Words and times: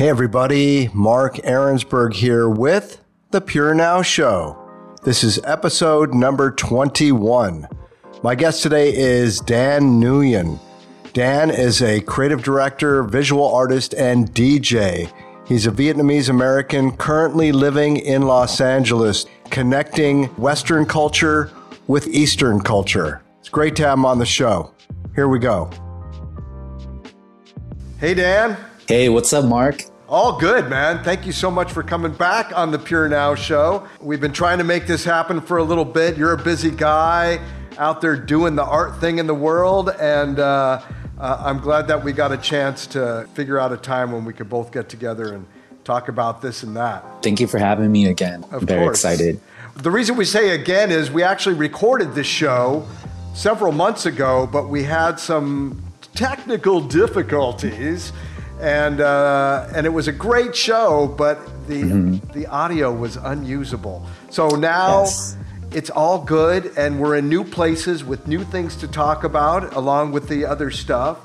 Hey, 0.00 0.08
everybody, 0.08 0.88
Mark 0.94 1.34
Ahrensberg 1.44 2.14
here 2.14 2.48
with 2.48 3.04
The 3.32 3.42
Pure 3.42 3.74
Now 3.74 4.00
Show. 4.00 4.56
This 5.04 5.22
is 5.22 5.38
episode 5.44 6.14
number 6.14 6.52
21. 6.52 7.68
My 8.22 8.34
guest 8.34 8.62
today 8.62 8.96
is 8.96 9.40
Dan 9.40 10.00
Nguyen. 10.00 10.58
Dan 11.12 11.50
is 11.50 11.82
a 11.82 12.00
creative 12.00 12.42
director, 12.42 13.02
visual 13.02 13.54
artist, 13.54 13.92
and 13.92 14.32
DJ. 14.32 15.12
He's 15.46 15.66
a 15.66 15.70
Vietnamese 15.70 16.30
American 16.30 16.96
currently 16.96 17.52
living 17.52 17.98
in 17.98 18.22
Los 18.22 18.58
Angeles, 18.62 19.26
connecting 19.50 20.28
Western 20.38 20.86
culture 20.86 21.52
with 21.88 22.08
Eastern 22.08 22.62
culture. 22.62 23.22
It's 23.40 23.50
great 23.50 23.76
to 23.76 23.82
have 23.82 23.98
him 23.98 24.06
on 24.06 24.18
the 24.18 24.24
show. 24.24 24.72
Here 25.14 25.28
we 25.28 25.38
go. 25.38 25.68
Hey, 27.98 28.14
Dan. 28.14 28.56
Hey, 28.88 29.10
what's 29.10 29.32
up, 29.34 29.44
Mark? 29.44 29.89
All 30.10 30.36
good, 30.36 30.68
man. 30.68 31.04
Thank 31.04 31.24
you 31.24 31.30
so 31.30 31.52
much 31.52 31.70
for 31.70 31.84
coming 31.84 32.10
back 32.10 32.50
on 32.58 32.72
the 32.72 32.80
Pure 32.80 33.10
Now 33.10 33.36
show. 33.36 33.86
We've 34.00 34.20
been 34.20 34.32
trying 34.32 34.58
to 34.58 34.64
make 34.64 34.88
this 34.88 35.04
happen 35.04 35.40
for 35.40 35.58
a 35.58 35.62
little 35.62 35.84
bit. 35.84 36.16
You're 36.16 36.32
a 36.32 36.42
busy 36.42 36.72
guy 36.72 37.38
out 37.78 38.00
there 38.00 38.16
doing 38.16 38.56
the 38.56 38.64
art 38.64 39.00
thing 39.00 39.20
in 39.20 39.28
the 39.28 39.36
world, 39.36 39.88
and 40.00 40.40
uh, 40.40 40.82
uh, 41.16 41.42
I'm 41.44 41.60
glad 41.60 41.86
that 41.86 42.02
we 42.02 42.12
got 42.12 42.32
a 42.32 42.36
chance 42.36 42.88
to 42.88 43.28
figure 43.34 43.56
out 43.60 43.72
a 43.72 43.76
time 43.76 44.10
when 44.10 44.24
we 44.24 44.32
could 44.32 44.48
both 44.48 44.72
get 44.72 44.88
together 44.88 45.32
and 45.32 45.46
talk 45.84 46.08
about 46.08 46.42
this 46.42 46.64
and 46.64 46.76
that. 46.76 47.04
Thank 47.22 47.38
you 47.38 47.46
for 47.46 47.58
having 47.58 47.92
me 47.92 48.06
again. 48.06 48.42
Of 48.50 48.62
I'm 48.62 48.66
very 48.66 48.82
course. 48.86 49.04
excited. 49.04 49.40
The 49.76 49.92
reason 49.92 50.16
we 50.16 50.24
say 50.24 50.60
again 50.60 50.90
is 50.90 51.08
we 51.08 51.22
actually 51.22 51.54
recorded 51.54 52.16
this 52.16 52.26
show 52.26 52.84
several 53.32 53.70
months 53.70 54.06
ago, 54.06 54.48
but 54.50 54.68
we 54.68 54.82
had 54.82 55.20
some 55.20 55.80
technical 56.16 56.80
difficulties 56.80 58.12
and 58.60 59.00
uh, 59.00 59.68
and 59.74 59.86
it 59.86 59.90
was 59.90 60.08
a 60.08 60.12
great 60.12 60.54
show, 60.54 61.06
but 61.16 61.38
the 61.66 61.82
the 62.34 62.46
audio 62.46 62.92
was 62.92 63.16
unusable. 63.16 64.06
So 64.30 64.48
now 64.50 65.00
Yes. 65.04 65.36
it's 65.72 65.90
all 65.90 66.18
good, 66.24 66.72
and 66.76 67.00
we're 67.00 67.16
in 67.16 67.28
new 67.28 67.44
places 67.44 68.04
with 68.04 68.26
new 68.26 68.44
things 68.44 68.76
to 68.76 68.88
talk 68.88 69.24
about, 69.24 69.74
along 69.74 70.12
with 70.12 70.28
the 70.28 70.44
other 70.44 70.70
stuff. 70.70 71.18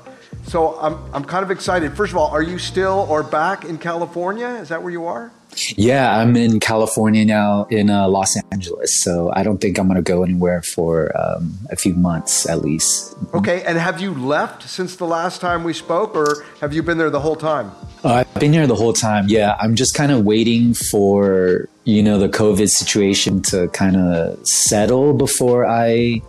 So 0.46 0.78
I'm 0.80 0.98
I'm 1.12 1.24
kind 1.24 1.42
of 1.42 1.50
excited. 1.50 1.96
First 1.96 2.12
of 2.12 2.18
all, 2.18 2.28
are 2.28 2.42
you 2.42 2.58
still 2.58 3.06
or 3.08 3.22
back 3.22 3.64
in 3.64 3.78
California? 3.78 4.46
Is 4.46 4.68
that 4.68 4.82
where 4.82 4.92
you 4.92 5.06
are? 5.06 5.32
Yeah, 5.76 6.18
I'm 6.18 6.36
in 6.36 6.60
California 6.60 7.24
now, 7.24 7.64
in 7.70 7.88
uh, 7.88 8.06
Los 8.08 8.36
Angeles. 8.52 8.94
So 8.94 9.32
I 9.34 9.42
don't 9.42 9.58
think 9.58 9.78
I'm 9.78 9.86
going 9.86 9.96
to 9.96 10.02
go 10.02 10.22
anywhere 10.22 10.60
for 10.62 11.16
um, 11.18 11.54
a 11.70 11.76
few 11.76 11.94
months 11.94 12.48
at 12.48 12.62
least. 12.62 13.16
Okay, 13.32 13.62
and 13.62 13.78
have 13.78 14.00
you 14.00 14.12
left 14.12 14.68
since 14.68 14.96
the 14.96 15.06
last 15.06 15.40
time 15.40 15.64
we 15.64 15.72
spoke, 15.72 16.14
or 16.14 16.44
have 16.60 16.74
you 16.74 16.82
been 16.82 16.98
there 16.98 17.10
the 17.10 17.20
whole 17.20 17.36
time? 17.36 17.72
Uh, 18.04 18.24
I've 18.26 18.40
been 18.40 18.52
here 18.52 18.66
the 18.66 18.74
whole 18.74 18.92
time. 18.92 19.26
Yeah, 19.28 19.56
I'm 19.58 19.74
just 19.74 19.94
kind 19.94 20.12
of 20.12 20.24
waiting 20.24 20.74
for, 20.74 21.68
you 21.84 22.02
know, 22.02 22.18
the 22.18 22.28
COVID 22.28 22.68
situation 22.68 23.40
to 23.42 23.68
kind 23.68 23.96
of 23.96 24.46
settle 24.46 25.14
before 25.14 25.66
I 25.66 26.20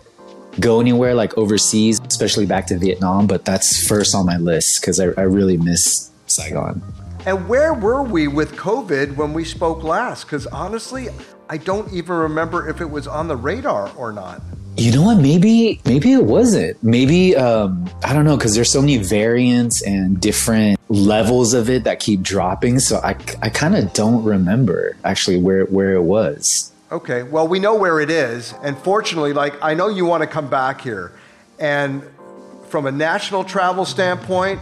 go 0.60 0.80
anywhere 0.80 1.14
like 1.14 1.36
overseas, 1.36 2.00
especially 2.06 2.46
back 2.46 2.66
to 2.68 2.78
Vietnam. 2.78 3.26
But 3.26 3.44
that's 3.44 3.86
first 3.86 4.14
on 4.14 4.26
my 4.26 4.36
list 4.36 4.80
because 4.80 5.00
I, 5.00 5.06
I 5.16 5.22
really 5.22 5.56
miss 5.56 6.10
Saigon. 6.26 6.82
And 7.26 7.48
where 7.48 7.74
were 7.74 8.02
we 8.02 8.28
with 8.28 8.52
COVID 8.52 9.16
when 9.16 9.32
we 9.32 9.44
spoke 9.44 9.82
last? 9.82 10.24
Because 10.24 10.46
honestly, 10.46 11.08
I 11.50 11.56
don't 11.56 11.92
even 11.92 12.14
remember 12.14 12.68
if 12.68 12.80
it 12.80 12.90
was 12.90 13.06
on 13.06 13.28
the 13.28 13.36
radar 13.36 13.90
or 13.96 14.12
not. 14.12 14.40
You 14.76 14.92
know 14.92 15.02
what? 15.02 15.16
Maybe 15.16 15.80
maybe 15.84 16.12
it 16.12 16.24
wasn't. 16.24 16.80
Maybe 16.84 17.34
um, 17.34 17.90
I 18.04 18.12
don't 18.12 18.24
know 18.24 18.36
because 18.36 18.54
there's 18.54 18.70
so 18.70 18.80
many 18.80 18.98
variants 18.98 19.82
and 19.82 20.20
different 20.20 20.78
levels 20.88 21.52
of 21.52 21.68
it 21.68 21.82
that 21.82 21.98
keep 21.98 22.22
dropping. 22.22 22.78
So 22.78 22.98
I, 22.98 23.16
I 23.42 23.48
kind 23.48 23.74
of 23.74 23.92
don't 23.92 24.22
remember 24.22 24.96
actually 25.04 25.38
where 25.38 25.64
where 25.64 25.94
it 25.94 26.02
was. 26.02 26.72
Okay, 26.90 27.22
well, 27.22 27.46
we 27.46 27.58
know 27.58 27.74
where 27.74 28.00
it 28.00 28.10
is. 28.10 28.54
And 28.62 28.76
fortunately, 28.78 29.34
like, 29.34 29.54
I 29.62 29.74
know 29.74 29.88
you 29.88 30.06
want 30.06 30.22
to 30.22 30.26
come 30.26 30.48
back 30.48 30.80
here. 30.80 31.12
And 31.58 32.02
from 32.68 32.86
a 32.86 32.92
national 32.92 33.44
travel 33.44 33.84
standpoint, 33.84 34.58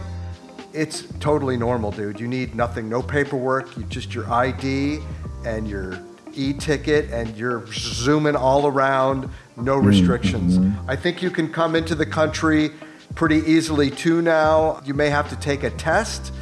it's 0.73 1.03
totally 1.19 1.55
normal, 1.55 1.91
dude. 1.91 2.19
You 2.19 2.27
need 2.27 2.53
nothing, 2.53 2.89
no 2.89 3.01
paperwork, 3.01 3.77
you 3.77 3.83
just 3.83 4.13
your 4.13 4.29
ID 4.29 4.99
and 5.45 5.69
your 5.69 5.97
e 6.33 6.53
ticket, 6.53 7.09
and 7.11 7.35
you're 7.37 7.65
zooming 7.71 8.35
all 8.35 8.67
around, 8.67 9.29
no 9.55 9.77
restrictions. 9.77 10.59
I 10.87 10.95
think 10.97 11.21
you 11.21 11.31
can 11.31 11.51
come 11.51 11.75
into 11.75 11.95
the 11.95 12.05
country 12.05 12.71
pretty 13.15 13.37
easily 13.37 13.89
too 13.89 14.21
now. 14.21 14.81
You 14.85 14.93
may 14.93 15.09
have 15.09 15.29
to 15.29 15.35
take 15.37 15.63
a 15.63 15.71
test 15.71 16.33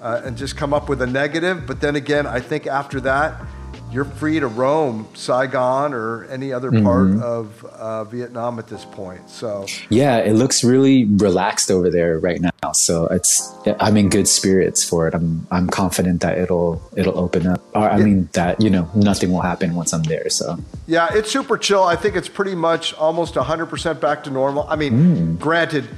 uh, 0.00 0.22
and 0.24 0.36
just 0.36 0.56
come 0.56 0.72
up 0.72 0.88
with 0.88 1.02
a 1.02 1.06
negative, 1.06 1.66
but 1.66 1.80
then 1.80 1.96
again, 1.96 2.26
I 2.26 2.38
think 2.40 2.66
after 2.66 3.00
that, 3.00 3.40
you're 3.92 4.06
free 4.06 4.40
to 4.40 4.46
roam 4.46 5.06
Saigon 5.14 5.92
or 5.92 6.24
any 6.24 6.52
other 6.52 6.70
part 6.82 7.10
of 7.20 7.62
uh, 7.64 8.04
Vietnam 8.04 8.58
at 8.58 8.66
this 8.66 8.86
point. 8.86 9.28
So, 9.28 9.66
Yeah, 9.90 10.16
it 10.16 10.32
looks 10.32 10.64
really 10.64 11.04
relaxed 11.04 11.70
over 11.70 11.90
there 11.90 12.18
right 12.18 12.40
now. 12.40 12.50
So 12.72 13.06
it's 13.08 13.52
I'm 13.80 13.96
in 13.96 14.08
good 14.08 14.26
spirits 14.26 14.82
for 14.82 15.06
it. 15.08 15.14
I'm 15.14 15.46
I'm 15.50 15.68
confident 15.68 16.22
that 16.22 16.38
it'll 16.38 16.80
it'll 16.96 17.18
open 17.18 17.46
up. 17.46 17.62
Or 17.74 17.90
I 17.90 17.98
mean 17.98 18.28
that 18.32 18.60
you 18.60 18.70
know 18.70 18.88
nothing 18.94 19.30
will 19.30 19.42
happen 19.42 19.74
once 19.74 19.92
I'm 19.92 20.04
there. 20.04 20.30
So 20.30 20.58
yeah, 20.86 21.08
it's 21.12 21.30
super 21.30 21.58
chill. 21.58 21.84
I 21.84 21.96
think 21.96 22.16
it's 22.16 22.28
pretty 22.28 22.54
much 22.54 22.94
almost 22.94 23.34
100% 23.34 24.00
back 24.00 24.24
to 24.24 24.30
normal. 24.30 24.66
I 24.68 24.76
mean, 24.76 25.36
granted, 25.36 25.88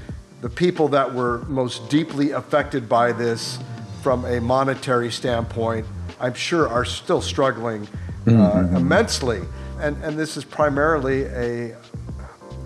the 0.40 0.50
people 0.50 0.88
that 0.88 1.14
were 1.14 1.38
most 1.48 1.88
deeply 1.88 2.32
affected 2.32 2.88
by 2.88 3.12
this 3.12 3.58
from 4.02 4.24
a 4.24 4.40
monetary 4.40 5.10
standpoint, 5.10 5.86
I'm 6.20 6.34
sure 6.34 6.68
are 6.68 6.84
still 6.84 7.20
struggling 7.20 7.88
uh, 8.26 8.68
immensely. 8.74 9.42
And, 9.80 10.02
and 10.04 10.18
this 10.18 10.36
is 10.36 10.44
primarily 10.44 11.24
a, 11.24 11.76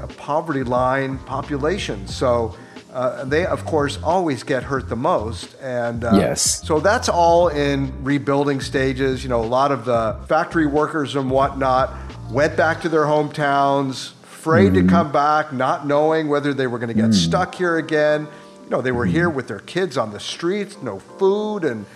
a 0.00 0.06
poverty 0.16 0.62
line 0.62 1.18
population. 1.18 2.06
So 2.06 2.56
uh, 2.92 3.24
they, 3.24 3.44
of 3.46 3.64
course, 3.64 3.98
always 4.02 4.42
get 4.42 4.62
hurt 4.62 4.88
the 4.88 4.96
most. 4.96 5.56
And 5.60 6.04
uh, 6.04 6.12
Yes. 6.16 6.66
so 6.66 6.80
that's 6.80 7.08
all 7.08 7.48
in 7.48 7.92
rebuilding 8.04 8.60
stages. 8.60 9.22
You 9.22 9.30
know, 9.30 9.42
a 9.42 9.46
lot 9.46 9.72
of 9.72 9.84
the 9.84 10.18
factory 10.28 10.66
workers 10.66 11.16
and 11.16 11.30
whatnot 11.30 11.94
went 12.30 12.56
back 12.56 12.80
to 12.82 12.88
their 12.88 13.04
hometowns, 13.04 14.12
afraid 14.22 14.74
to 14.74 14.84
come 14.86 15.10
back, 15.12 15.52
not 15.52 15.86
knowing 15.86 16.28
whether 16.28 16.54
they 16.54 16.66
were 16.66 16.78
going 16.78 16.94
to 16.94 17.00
get 17.02 17.12
stuck 17.14 17.54
here 17.54 17.78
again. 17.78 18.28
You 18.64 18.70
know, 18.70 18.82
they 18.82 18.92
were 18.92 19.06
here 19.06 19.30
with 19.30 19.48
their 19.48 19.60
kids 19.60 19.96
on 19.96 20.12
the 20.12 20.20
streets, 20.20 20.76
no 20.82 20.98
food, 20.98 21.64
and 21.64 21.86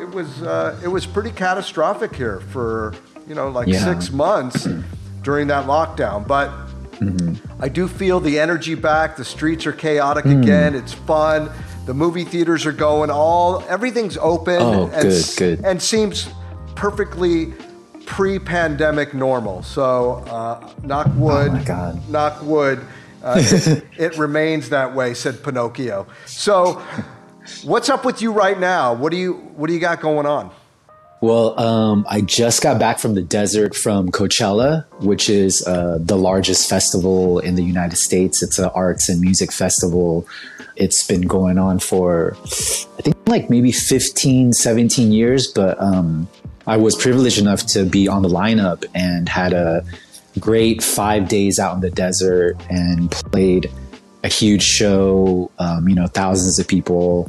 it 0.00 0.10
was 0.10 0.42
uh, 0.42 0.78
it 0.82 0.88
was 0.88 1.06
pretty 1.06 1.30
catastrophic 1.30 2.14
here 2.14 2.40
for 2.40 2.94
you 3.28 3.34
know 3.34 3.48
like 3.48 3.68
Yeah. 3.68 3.84
six 3.84 4.10
months 4.12 4.66
during 5.22 5.48
that 5.48 5.66
lockdown. 5.66 6.26
But 6.26 6.50
I 7.60 7.68
do 7.68 7.86
feel 7.88 8.18
the 8.20 8.38
energy 8.40 8.74
back. 8.74 9.16
The 9.16 9.24
streets 9.24 9.66
are 9.66 9.72
chaotic 9.72 10.24
Hmm. 10.24 10.42
again. 10.42 10.74
It's 10.74 10.92
fun. 10.92 11.50
The 11.86 11.94
movie 11.94 12.24
theaters 12.24 12.66
are 12.66 12.72
going. 12.72 13.10
All 13.10 13.62
everything's 13.68 14.16
open. 14.18 14.60
Oh, 14.60 14.90
and, 14.92 15.02
good, 15.08 15.24
good. 15.36 15.60
And 15.64 15.80
seems 15.80 16.28
perfectly 16.74 17.54
pre-pandemic 18.06 19.14
normal. 19.14 19.62
So, 19.62 20.24
uh, 20.28 20.68
knock 20.82 21.06
wood. 21.14 21.50
Oh 21.50 21.54
my 21.54 21.62
God. 21.62 22.08
Knock 22.10 22.42
wood. 22.42 22.80
Uh, 23.22 23.36
it, 23.38 23.84
it 23.96 24.18
remains 24.18 24.68
that 24.70 24.94
way," 24.94 25.12
said 25.14 25.42
Pinocchio. 25.42 26.06
So, 26.26 26.80
what's 27.64 27.88
up 27.88 28.04
with 28.04 28.22
you 28.22 28.32
right 28.32 28.58
now? 28.58 28.94
What 28.94 29.12
do 29.12 29.18
you 29.18 29.34
What 29.34 29.68
do 29.68 29.74
you 29.74 29.80
got 29.80 30.00
going 30.00 30.26
on? 30.26 30.50
Well, 31.20 31.58
um, 31.58 32.06
I 32.08 32.20
just 32.20 32.62
got 32.62 32.78
back 32.78 33.00
from 33.00 33.14
the 33.14 33.22
desert 33.22 33.74
from 33.74 34.10
Coachella, 34.10 34.84
which 35.02 35.28
is 35.28 35.66
uh, 35.66 35.98
the 36.00 36.16
largest 36.16 36.68
festival 36.68 37.40
in 37.40 37.56
the 37.56 37.64
United 37.64 37.96
States. 37.96 38.40
It's 38.40 38.58
an 38.60 38.70
arts 38.72 39.08
and 39.08 39.20
music 39.20 39.50
festival. 39.50 40.28
It's 40.76 41.04
been 41.04 41.22
going 41.22 41.58
on 41.58 41.80
for, 41.80 42.36
I 42.44 43.02
think, 43.02 43.16
like 43.26 43.50
maybe 43.50 43.72
15, 43.72 44.52
17 44.52 45.10
years. 45.10 45.48
But 45.48 45.80
um, 45.82 46.28
I 46.68 46.76
was 46.76 46.94
privileged 46.94 47.38
enough 47.40 47.66
to 47.68 47.84
be 47.84 48.06
on 48.06 48.22
the 48.22 48.28
lineup 48.28 48.84
and 48.94 49.28
had 49.28 49.52
a 49.52 49.84
great 50.38 50.84
five 50.84 51.26
days 51.26 51.58
out 51.58 51.74
in 51.74 51.80
the 51.80 51.90
desert 51.90 52.56
and 52.70 53.10
played 53.10 53.68
a 54.22 54.28
huge 54.28 54.62
show, 54.62 55.50
um, 55.58 55.88
you 55.88 55.96
know, 55.96 56.06
thousands 56.06 56.60
of 56.60 56.68
people 56.68 57.28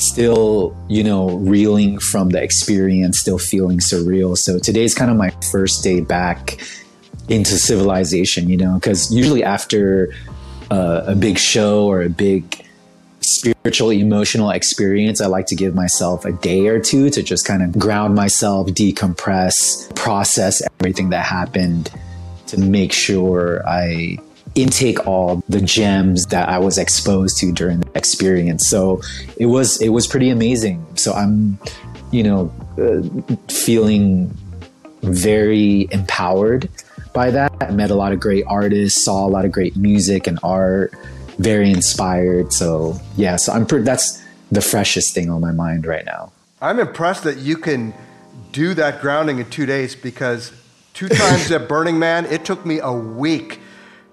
still, 0.00 0.76
you 0.88 1.04
know, 1.04 1.30
reeling 1.38 1.98
from 1.98 2.30
the 2.30 2.42
experience, 2.42 3.18
still 3.18 3.38
feeling 3.38 3.78
surreal. 3.78 4.36
So 4.36 4.58
today's 4.58 4.94
kind 4.94 5.10
of 5.10 5.16
my 5.16 5.30
first 5.50 5.84
day 5.84 6.00
back 6.00 6.60
into 7.28 7.52
civilization, 7.52 8.48
you 8.48 8.56
know, 8.56 8.74
because 8.74 9.12
usually 9.14 9.44
after 9.44 10.12
uh, 10.70 11.02
a 11.06 11.14
big 11.14 11.38
show 11.38 11.86
or 11.86 12.02
a 12.02 12.08
big 12.08 12.64
spiritual, 13.20 13.90
emotional 13.90 14.50
experience, 14.50 15.20
I 15.20 15.26
like 15.26 15.46
to 15.46 15.54
give 15.54 15.74
myself 15.74 16.24
a 16.24 16.32
day 16.32 16.66
or 16.68 16.80
two 16.80 17.10
to 17.10 17.22
just 17.22 17.46
kind 17.46 17.62
of 17.62 17.78
ground 17.78 18.14
myself, 18.14 18.68
decompress, 18.68 19.94
process 19.94 20.62
everything 20.80 21.10
that 21.10 21.24
happened 21.24 21.90
to 22.46 22.58
make 22.58 22.92
sure 22.92 23.62
I 23.68 24.18
intake 24.54 25.06
all 25.06 25.42
the 25.48 25.60
gems 25.60 26.26
that 26.26 26.48
I 26.48 26.58
was 26.58 26.78
exposed 26.78 27.38
to 27.38 27.52
during 27.52 27.80
the 27.80 27.90
experience. 27.98 28.66
So 28.66 29.00
it 29.36 29.46
was 29.46 29.80
it 29.80 29.90
was 29.90 30.06
pretty 30.06 30.30
amazing. 30.30 30.84
So 30.96 31.12
I'm, 31.12 31.58
you 32.10 32.22
know, 32.22 32.52
uh, 32.78 33.02
feeling 33.52 34.36
very 35.02 35.88
empowered 35.90 36.68
by 37.12 37.30
that. 37.30 37.52
I 37.60 37.70
met 37.70 37.90
a 37.90 37.94
lot 37.94 38.12
of 38.12 38.20
great 38.20 38.44
artists, 38.46 39.02
saw 39.02 39.26
a 39.26 39.28
lot 39.30 39.44
of 39.44 39.52
great 39.52 39.76
music 39.76 40.26
and 40.26 40.38
art, 40.42 40.94
very 41.38 41.70
inspired. 41.70 42.52
So 42.52 42.98
yeah, 43.16 43.36
so 43.36 43.52
I'm 43.52 43.66
pretty. 43.66 43.84
That's 43.84 44.22
the 44.50 44.60
freshest 44.60 45.14
thing 45.14 45.30
on 45.30 45.40
my 45.40 45.52
mind 45.52 45.86
right 45.86 46.04
now. 46.04 46.32
I'm 46.60 46.78
impressed 46.78 47.24
that 47.24 47.38
you 47.38 47.56
can 47.56 47.94
do 48.52 48.74
that 48.74 49.00
grounding 49.00 49.38
in 49.38 49.48
two 49.48 49.64
days 49.64 49.94
because 49.94 50.52
two 50.92 51.08
times 51.08 51.50
at 51.52 51.68
Burning 51.68 51.98
Man, 51.98 52.26
it 52.26 52.44
took 52.44 52.66
me 52.66 52.80
a 52.80 52.92
week 52.92 53.59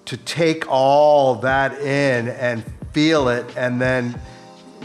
to 0.08 0.18
take 0.18 0.70
all 0.70 1.36
that 1.36 1.74
in 1.82 2.30
and 2.30 2.64
feel 2.94 3.28
it 3.28 3.46
and 3.56 3.80
then 3.80 4.20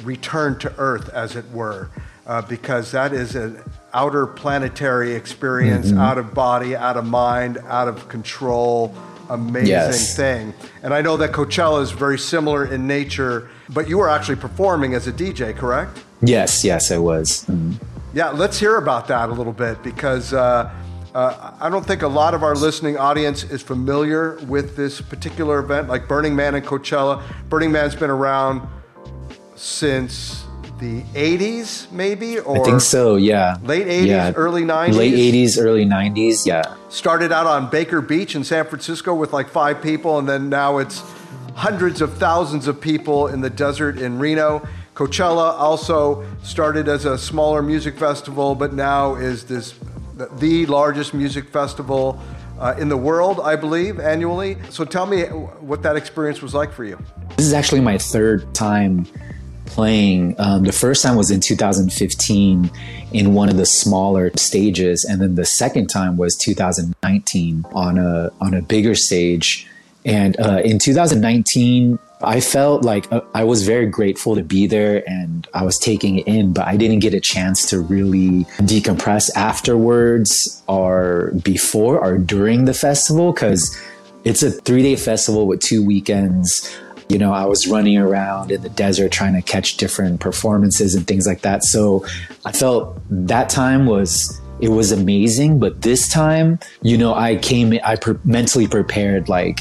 return 0.02 0.58
to 0.58 0.74
Earth, 0.78 1.08
as 1.10 1.36
it 1.36 1.48
were, 1.52 1.90
uh, 2.26 2.42
because 2.42 2.90
that 2.90 3.12
is 3.12 3.36
an 3.36 3.62
outer 3.94 4.26
planetary 4.26 5.14
experience, 5.14 5.88
mm-hmm. 5.88 5.98
out 5.98 6.18
of 6.18 6.34
body, 6.34 6.74
out 6.74 6.96
of 6.96 7.06
mind, 7.06 7.58
out 7.66 7.88
of 7.88 8.08
control. 8.08 8.94
Amazing 9.30 9.68
yes. 9.68 10.16
thing. 10.16 10.52
And 10.82 10.92
I 10.92 11.00
know 11.00 11.16
that 11.16 11.30
Coachella 11.30 11.80
is 11.82 11.92
very 11.92 12.18
similar 12.18 12.66
in 12.66 12.86
nature, 12.86 13.48
but 13.70 13.88
you 13.88 13.98
were 13.98 14.08
actually 14.08 14.36
performing 14.36 14.94
as 14.94 15.06
a 15.06 15.12
DJ, 15.12 15.56
correct? 15.56 16.02
Yes, 16.20 16.64
yes, 16.64 16.90
I 16.90 16.98
was. 16.98 17.44
Mm-hmm. 17.44 17.74
Yeah, 18.14 18.30
let's 18.30 18.58
hear 18.58 18.76
about 18.76 19.08
that 19.08 19.30
a 19.30 19.32
little 19.32 19.52
bit 19.52 19.82
because 19.82 20.34
uh, 20.34 20.70
uh, 21.14 21.52
I 21.60 21.68
don't 21.68 21.84
think 21.86 22.02
a 22.02 22.08
lot 22.08 22.32
of 22.32 22.42
our 22.42 22.54
listening 22.54 22.96
audience 22.96 23.44
is 23.44 23.62
familiar 23.62 24.36
with 24.46 24.76
this 24.76 25.00
particular 25.00 25.58
event, 25.58 25.88
like 25.88 26.08
Burning 26.08 26.34
Man 26.34 26.54
and 26.54 26.64
Coachella. 26.64 27.22
Burning 27.48 27.70
Man's 27.70 27.94
been 27.94 28.10
around 28.10 28.66
since 29.56 30.44
the 30.78 31.02
80s, 31.14 31.90
maybe? 31.92 32.38
Or 32.38 32.60
I 32.60 32.64
think 32.64 32.80
so, 32.80 33.16
yeah. 33.16 33.58
Late 33.62 33.86
80s, 33.86 34.06
yeah. 34.06 34.32
early 34.34 34.62
90s? 34.62 34.94
Late 34.94 35.14
80s, 35.14 35.62
early 35.62 35.84
90s, 35.84 36.46
yeah. 36.46 36.74
Started 36.88 37.30
out 37.30 37.46
on 37.46 37.68
Baker 37.70 38.00
Beach 38.00 38.34
in 38.34 38.42
San 38.42 38.64
Francisco 38.64 39.14
with 39.14 39.32
like 39.32 39.48
five 39.48 39.82
people, 39.82 40.18
and 40.18 40.28
then 40.28 40.48
now 40.48 40.78
it's 40.78 41.02
hundreds 41.54 42.00
of 42.00 42.16
thousands 42.16 42.66
of 42.66 42.80
people 42.80 43.28
in 43.28 43.42
the 43.42 43.50
desert 43.50 43.98
in 43.98 44.18
Reno. 44.18 44.66
Coachella 44.94 45.52
also 45.58 46.24
started 46.42 46.88
as 46.88 47.04
a 47.04 47.16
smaller 47.16 47.62
music 47.62 47.98
festival, 47.98 48.54
but 48.54 48.72
now 48.72 49.14
is 49.14 49.44
this 49.44 49.74
the 50.14 50.66
largest 50.66 51.14
music 51.14 51.48
festival 51.48 52.20
uh, 52.58 52.74
in 52.78 52.88
the 52.88 52.96
world, 52.96 53.40
I 53.42 53.56
believe, 53.56 53.98
annually. 53.98 54.56
So 54.70 54.84
tell 54.84 55.06
me 55.06 55.22
what 55.22 55.82
that 55.82 55.96
experience 55.96 56.42
was 56.42 56.54
like 56.54 56.72
for 56.72 56.84
you. 56.84 56.98
This 57.36 57.46
is 57.46 57.52
actually 57.52 57.80
my 57.80 57.98
third 57.98 58.54
time 58.54 59.06
playing. 59.66 60.34
Um, 60.38 60.64
the 60.64 60.72
first 60.72 61.02
time 61.02 61.16
was 61.16 61.30
in 61.30 61.40
2015 61.40 62.70
in 63.12 63.34
one 63.34 63.48
of 63.48 63.56
the 63.56 63.66
smaller 63.66 64.30
stages, 64.36 65.04
and 65.04 65.20
then 65.20 65.34
the 65.34 65.44
second 65.44 65.88
time 65.88 66.16
was 66.16 66.36
2019 66.36 67.64
on 67.72 67.98
a 67.98 68.30
on 68.40 68.54
a 68.54 68.62
bigger 68.62 68.94
stage. 68.94 69.66
And 70.04 70.38
uh, 70.40 70.60
in 70.64 70.78
2019, 70.78 71.98
I 72.24 72.40
felt 72.40 72.84
like 72.84 73.10
uh, 73.12 73.20
I 73.34 73.44
was 73.44 73.66
very 73.66 73.86
grateful 73.86 74.34
to 74.34 74.42
be 74.42 74.66
there 74.66 75.08
and 75.08 75.46
I 75.54 75.64
was 75.64 75.78
taking 75.78 76.18
it 76.18 76.26
in, 76.26 76.52
but 76.52 76.66
I 76.66 76.76
didn't 76.76 77.00
get 77.00 77.14
a 77.14 77.20
chance 77.20 77.68
to 77.70 77.80
really 77.80 78.44
decompress 78.60 79.30
afterwards 79.34 80.62
or 80.68 81.32
before 81.42 81.98
or 81.98 82.18
during 82.18 82.64
the 82.64 82.74
festival 82.74 83.32
because 83.32 83.76
it's 84.24 84.42
a 84.42 84.50
three 84.50 84.82
day 84.82 84.96
festival 84.96 85.46
with 85.46 85.60
two 85.60 85.84
weekends. 85.84 86.76
You 87.08 87.18
know, 87.18 87.32
I 87.32 87.44
was 87.44 87.66
running 87.66 87.98
around 87.98 88.50
in 88.50 88.62
the 88.62 88.70
desert 88.70 89.12
trying 89.12 89.34
to 89.34 89.42
catch 89.42 89.76
different 89.76 90.20
performances 90.20 90.94
and 90.94 91.06
things 91.06 91.26
like 91.26 91.42
that. 91.42 91.64
So 91.64 92.06
I 92.46 92.52
felt 92.52 93.00
that 93.10 93.50
time 93.50 93.86
was 93.86 94.40
it 94.60 94.68
was 94.68 94.92
amazing 94.92 95.58
but 95.58 95.82
this 95.82 96.08
time 96.08 96.56
you 96.82 96.96
know 96.96 97.12
i 97.14 97.34
came 97.36 97.74
i 97.84 97.96
per- 97.96 98.20
mentally 98.24 98.68
prepared 98.68 99.28
like 99.28 99.60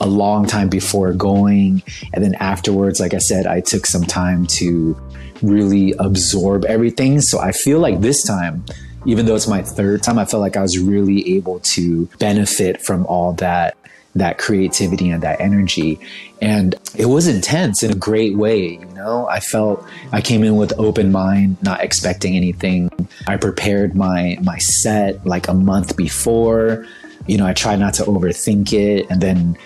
a 0.00 0.06
long 0.06 0.46
time 0.46 0.68
before 0.68 1.12
going. 1.12 1.82
And 2.12 2.24
then 2.24 2.34
afterwards, 2.36 3.00
like 3.00 3.14
I 3.14 3.18
said, 3.18 3.46
I 3.46 3.60
took 3.60 3.86
some 3.86 4.04
time 4.04 4.46
to 4.46 5.00
really 5.42 5.92
absorb 5.98 6.64
everything. 6.64 7.20
So 7.20 7.38
I 7.38 7.52
feel 7.52 7.78
like 7.78 8.00
this 8.00 8.24
time, 8.24 8.64
even 9.06 9.26
though 9.26 9.34
it's 9.34 9.46
my 9.46 9.62
third 9.62 10.02
time, 10.02 10.18
I 10.18 10.24
felt 10.24 10.40
like 10.40 10.56
I 10.56 10.62
was 10.62 10.78
really 10.78 11.36
able 11.36 11.60
to 11.60 12.06
benefit 12.18 12.80
from 12.80 13.06
all 13.06 13.34
that 13.34 13.76
that 14.16 14.38
creativity 14.38 15.10
and 15.10 15.24
that 15.24 15.40
energy. 15.40 15.98
And 16.40 16.76
it 16.94 17.06
was 17.06 17.26
intense 17.26 17.82
in 17.82 17.90
a 17.90 17.96
great 17.96 18.36
way, 18.36 18.78
you 18.78 18.86
know. 18.94 19.26
I 19.28 19.40
felt 19.40 19.84
I 20.12 20.20
came 20.20 20.44
in 20.44 20.56
with 20.56 20.72
open 20.78 21.10
mind, 21.10 21.56
not 21.62 21.80
expecting 21.80 22.36
anything. 22.36 22.90
I 23.26 23.36
prepared 23.36 23.96
my 23.96 24.38
my 24.42 24.58
set 24.58 25.26
like 25.26 25.48
a 25.48 25.54
month 25.54 25.96
before. 25.96 26.86
You 27.26 27.38
know, 27.38 27.46
I 27.46 27.54
tried 27.54 27.80
not 27.80 27.94
to 27.94 28.04
overthink 28.04 28.72
it 28.72 29.10
and 29.10 29.20
then 29.20 29.56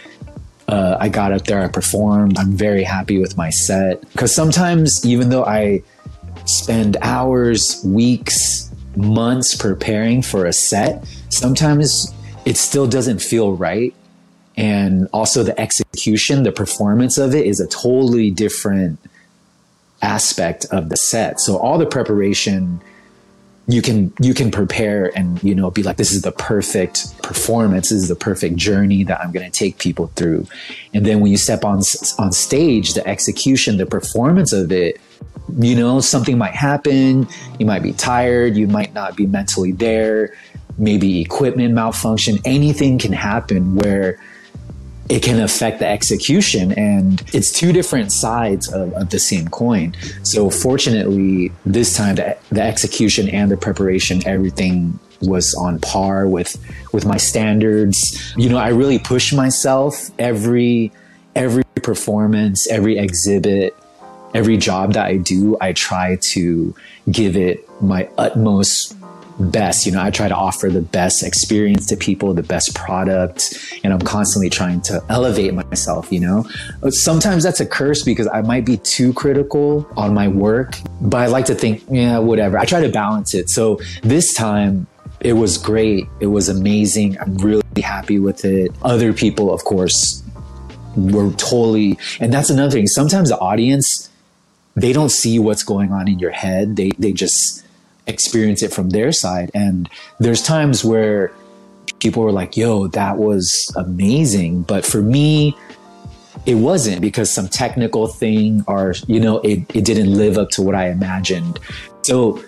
uh, 0.68 0.98
I 1.00 1.08
got 1.08 1.32
up 1.32 1.44
there, 1.44 1.62
I 1.62 1.68
performed. 1.68 2.38
I'm 2.38 2.52
very 2.52 2.84
happy 2.84 3.18
with 3.18 3.36
my 3.36 3.50
set. 3.50 4.00
Because 4.12 4.34
sometimes, 4.34 5.04
even 5.04 5.30
though 5.30 5.44
I 5.44 5.82
spend 6.44 6.98
hours, 7.00 7.82
weeks, 7.84 8.70
months 8.94 9.54
preparing 9.54 10.20
for 10.20 10.44
a 10.44 10.52
set, 10.52 11.06
sometimes 11.30 12.12
it 12.44 12.56
still 12.58 12.86
doesn't 12.86 13.22
feel 13.22 13.54
right. 13.54 13.94
And 14.56 15.08
also, 15.12 15.42
the 15.42 15.58
execution, 15.58 16.42
the 16.42 16.52
performance 16.52 17.16
of 17.16 17.34
it 17.34 17.46
is 17.46 17.60
a 17.60 17.66
totally 17.68 18.30
different 18.30 18.98
aspect 20.02 20.66
of 20.70 20.90
the 20.90 20.96
set. 20.96 21.40
So, 21.40 21.56
all 21.56 21.78
the 21.78 21.86
preparation 21.86 22.82
you 23.68 23.82
can 23.82 24.12
you 24.18 24.32
can 24.32 24.50
prepare 24.50 25.16
and 25.16 25.42
you 25.44 25.54
know 25.54 25.70
be 25.70 25.82
like 25.82 25.98
this 25.98 26.10
is 26.10 26.22
the 26.22 26.32
perfect 26.32 27.22
performance. 27.22 27.90
This 27.90 28.02
is 28.02 28.08
the 28.08 28.16
perfect 28.16 28.56
journey 28.56 29.04
that 29.04 29.20
i'm 29.20 29.30
going 29.30 29.48
to 29.48 29.56
take 29.56 29.78
people 29.78 30.06
through. 30.16 30.46
And 30.94 31.04
then 31.04 31.20
when 31.20 31.30
you 31.30 31.36
step 31.36 31.64
on 31.64 31.82
on 32.18 32.32
stage 32.32 32.94
the 32.94 33.06
execution 33.06 33.76
the 33.76 33.86
performance 33.86 34.52
of 34.52 34.72
it 34.72 34.98
you 35.56 35.74
know 35.74 36.00
something 36.00 36.36
might 36.36 36.54
happen. 36.54 37.26
You 37.58 37.66
might 37.66 37.82
be 37.82 37.92
tired. 37.92 38.56
You 38.56 38.66
might 38.66 38.94
not 38.94 39.16
be 39.16 39.26
mentally 39.26 39.72
there. 39.72 40.34
Maybe 40.76 41.20
equipment 41.20 41.74
malfunction. 41.74 42.38
Anything 42.44 42.98
can 42.98 43.12
happen 43.12 43.76
where 43.76 44.20
it 45.08 45.22
can 45.22 45.40
affect 45.40 45.78
the 45.78 45.86
execution 45.86 46.72
and 46.72 47.22
it's 47.32 47.50
two 47.50 47.72
different 47.72 48.12
sides 48.12 48.70
of, 48.72 48.92
of, 48.92 49.10
the 49.10 49.18
same 49.18 49.48
coin. 49.48 49.96
So 50.22 50.50
fortunately 50.50 51.50
this 51.64 51.96
time 51.96 52.16
the, 52.16 52.36
the 52.50 52.62
execution 52.62 53.28
and 53.28 53.50
the 53.50 53.56
preparation 53.56 54.26
everything 54.26 54.98
was 55.20 55.54
on 55.54 55.80
par 55.80 56.28
with 56.28 56.56
with 56.92 57.06
my 57.06 57.16
standards. 57.16 58.34
You 58.36 58.50
know 58.50 58.58
i 58.58 58.68
really 58.68 58.98
push 58.98 59.32
myself 59.32 60.10
every 60.18 60.92
every 61.34 61.64
performance 61.82 62.66
every 62.68 62.98
exhibit 62.98 63.74
every 64.34 64.56
job 64.56 64.92
that 64.92 65.06
i 65.06 65.16
do 65.16 65.56
i 65.60 65.72
try 65.72 66.16
to 66.16 66.74
give 67.10 67.36
it 67.36 67.66
my 67.80 68.08
utmost 68.18 68.97
best. 69.38 69.86
You 69.86 69.92
know, 69.92 70.02
I 70.02 70.10
try 70.10 70.28
to 70.28 70.34
offer 70.34 70.68
the 70.68 70.80
best 70.80 71.22
experience 71.22 71.86
to 71.86 71.96
people, 71.96 72.34
the 72.34 72.42
best 72.42 72.74
product, 72.74 73.56
and 73.84 73.92
I'm 73.92 74.00
constantly 74.00 74.50
trying 74.50 74.80
to 74.82 75.02
elevate 75.08 75.54
myself, 75.54 76.12
you 76.12 76.20
know. 76.20 76.44
Uh, 76.82 76.90
sometimes 76.90 77.42
that's 77.42 77.60
a 77.60 77.66
curse 77.66 78.02
because 78.02 78.28
I 78.28 78.42
might 78.42 78.64
be 78.64 78.76
too 78.78 79.12
critical 79.12 79.88
on 79.96 80.14
my 80.14 80.28
work, 80.28 80.76
but 81.00 81.18
I 81.18 81.26
like 81.26 81.46
to 81.46 81.54
think, 81.54 81.84
yeah, 81.90 82.18
whatever. 82.18 82.58
I 82.58 82.64
try 82.64 82.80
to 82.80 82.88
balance 82.88 83.34
it. 83.34 83.48
So 83.50 83.80
this 84.02 84.34
time, 84.34 84.86
it 85.20 85.32
was 85.32 85.58
great. 85.58 86.06
It 86.20 86.28
was 86.28 86.48
amazing. 86.48 87.18
I'm 87.18 87.36
really 87.38 87.62
happy 87.82 88.18
with 88.18 88.44
it. 88.44 88.70
Other 88.82 89.12
people, 89.12 89.52
of 89.52 89.64
course, 89.64 90.22
were 90.96 91.32
totally, 91.32 91.98
and 92.20 92.32
that's 92.32 92.50
another 92.50 92.70
thing. 92.70 92.86
Sometimes 92.86 93.28
the 93.28 93.38
audience, 93.38 94.08
they 94.74 94.92
don't 94.92 95.10
see 95.10 95.38
what's 95.38 95.62
going 95.64 95.92
on 95.92 96.08
in 96.08 96.18
your 96.18 96.30
head. 96.30 96.76
They, 96.76 96.90
they 96.98 97.12
just, 97.12 97.64
experience 98.08 98.62
it 98.62 98.72
from 98.72 98.90
their 98.90 99.12
side. 99.12 99.50
And 99.54 99.88
there's 100.18 100.42
times 100.42 100.84
where 100.84 101.32
people 102.00 102.22
were 102.22 102.32
like, 102.32 102.56
yo, 102.56 102.88
that 102.88 103.18
was 103.18 103.72
amazing. 103.76 104.62
But 104.62 104.84
for 104.84 105.02
me, 105.02 105.56
it 106.46 106.54
wasn't 106.54 107.00
because 107.00 107.32
some 107.32 107.48
technical 107.48 108.06
thing 108.06 108.64
or, 108.66 108.94
you 109.06 109.20
know, 109.20 109.38
it, 109.40 109.60
it 109.74 109.84
didn't 109.84 110.12
live 110.12 110.38
up 110.38 110.50
to 110.50 110.62
what 110.62 110.74
I 110.74 110.88
imagined. 110.88 111.58
So, 112.02 112.42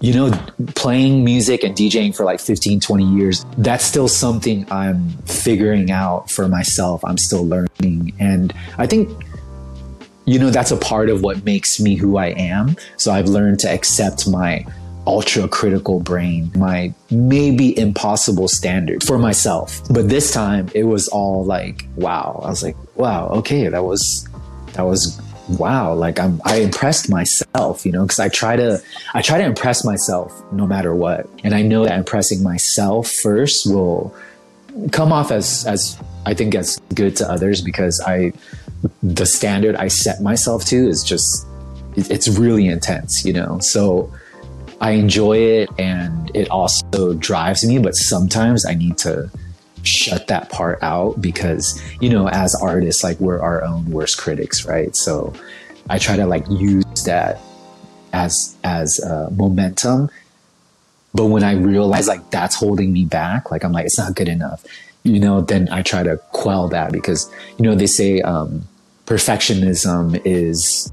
you 0.00 0.12
know, 0.12 0.30
playing 0.74 1.24
music 1.24 1.62
and 1.62 1.74
DJing 1.74 2.14
for 2.14 2.24
like 2.24 2.40
15, 2.40 2.80
20 2.80 3.04
years, 3.04 3.46
that's 3.58 3.84
still 3.84 4.08
something 4.08 4.70
I'm 4.70 5.10
figuring 5.24 5.90
out 5.90 6.30
for 6.30 6.48
myself. 6.48 7.04
I'm 7.04 7.18
still 7.18 7.46
learning. 7.46 8.12
And 8.18 8.52
I 8.78 8.86
think 8.86 9.10
you 10.26 10.40
know 10.40 10.50
that's 10.50 10.72
a 10.72 10.76
part 10.76 11.08
of 11.08 11.22
what 11.22 11.44
makes 11.44 11.78
me 11.78 11.94
who 11.94 12.16
i 12.16 12.26
am 12.30 12.76
so 12.96 13.12
i've 13.12 13.28
learned 13.28 13.60
to 13.60 13.70
accept 13.70 14.28
my 14.28 14.66
ultra 15.06 15.48
critical 15.48 16.00
brain, 16.00 16.50
my 16.56 16.92
maybe 17.10 17.78
impossible 17.78 18.48
standard 18.48 19.04
for 19.04 19.18
myself. 19.18 19.80
But 19.90 20.08
this 20.08 20.32
time 20.32 20.68
it 20.74 20.84
was 20.84 21.08
all 21.08 21.44
like, 21.44 21.86
wow. 21.96 22.40
I 22.44 22.48
was 22.48 22.62
like, 22.62 22.76
wow, 22.96 23.28
okay, 23.28 23.68
that 23.68 23.84
was, 23.84 24.28
that 24.72 24.82
was 24.82 25.20
wow 25.48 25.94
like 25.94 26.18
i'm 26.18 26.40
i 26.44 26.56
impressed 26.56 27.08
myself 27.08 27.86
you 27.86 27.92
know 27.92 28.02
because 28.02 28.18
i 28.18 28.28
try 28.28 28.56
to 28.56 28.82
i 29.14 29.22
try 29.22 29.38
to 29.38 29.44
impress 29.44 29.84
myself 29.84 30.42
no 30.52 30.66
matter 30.66 30.94
what 30.94 31.28
and 31.44 31.54
i 31.54 31.62
know 31.62 31.84
that 31.84 31.96
impressing 31.96 32.42
myself 32.42 33.08
first 33.08 33.66
will 33.72 34.14
come 34.90 35.12
off 35.12 35.30
as 35.30 35.64
as 35.66 35.96
i 36.26 36.34
think 36.34 36.54
as 36.54 36.80
good 36.94 37.14
to 37.14 37.30
others 37.30 37.60
because 37.60 38.00
i 38.00 38.32
the 39.02 39.24
standard 39.24 39.76
i 39.76 39.86
set 39.86 40.20
myself 40.20 40.64
to 40.64 40.88
is 40.88 41.04
just 41.04 41.46
it's 41.94 42.28
really 42.28 42.66
intense 42.66 43.24
you 43.24 43.32
know 43.32 43.58
so 43.60 44.12
i 44.80 44.92
enjoy 44.92 45.36
it 45.36 45.68
and 45.78 46.30
it 46.34 46.48
also 46.50 47.14
drives 47.14 47.64
me 47.64 47.78
but 47.78 47.94
sometimes 47.94 48.66
i 48.66 48.74
need 48.74 48.96
to 48.98 49.30
shut 49.86 50.26
that 50.26 50.50
part 50.50 50.78
out 50.82 51.20
because 51.20 51.80
you 52.00 52.08
know 52.10 52.28
as 52.28 52.54
artists 52.56 53.04
like 53.04 53.18
we're 53.20 53.40
our 53.40 53.62
own 53.64 53.88
worst 53.90 54.18
critics 54.18 54.66
right? 54.66 54.94
So 54.96 55.32
i 55.88 55.98
try 55.98 56.16
to 56.16 56.26
like 56.26 56.44
use 56.50 57.04
that 57.04 57.40
as 58.12 58.56
as 58.64 59.00
uh, 59.00 59.30
momentum. 59.30 60.10
But 61.14 61.26
when 61.26 61.44
i 61.44 61.52
realize 61.52 62.08
like 62.08 62.30
that's 62.30 62.56
holding 62.56 62.92
me 62.92 63.04
back 63.06 63.50
like 63.50 63.64
i'm 63.64 63.72
like 63.72 63.86
it's 63.86 63.96
not 63.96 64.14
good 64.14 64.28
enough 64.28 64.62
you 65.02 65.18
know 65.18 65.40
then 65.40 65.66
i 65.70 65.80
try 65.80 66.02
to 66.02 66.18
quell 66.32 66.68
that 66.68 66.92
because 66.92 67.32
you 67.58 67.64
know 67.64 67.74
they 67.74 67.86
say 67.86 68.20
um, 68.20 68.68
perfectionism 69.06 70.20
is 70.26 70.92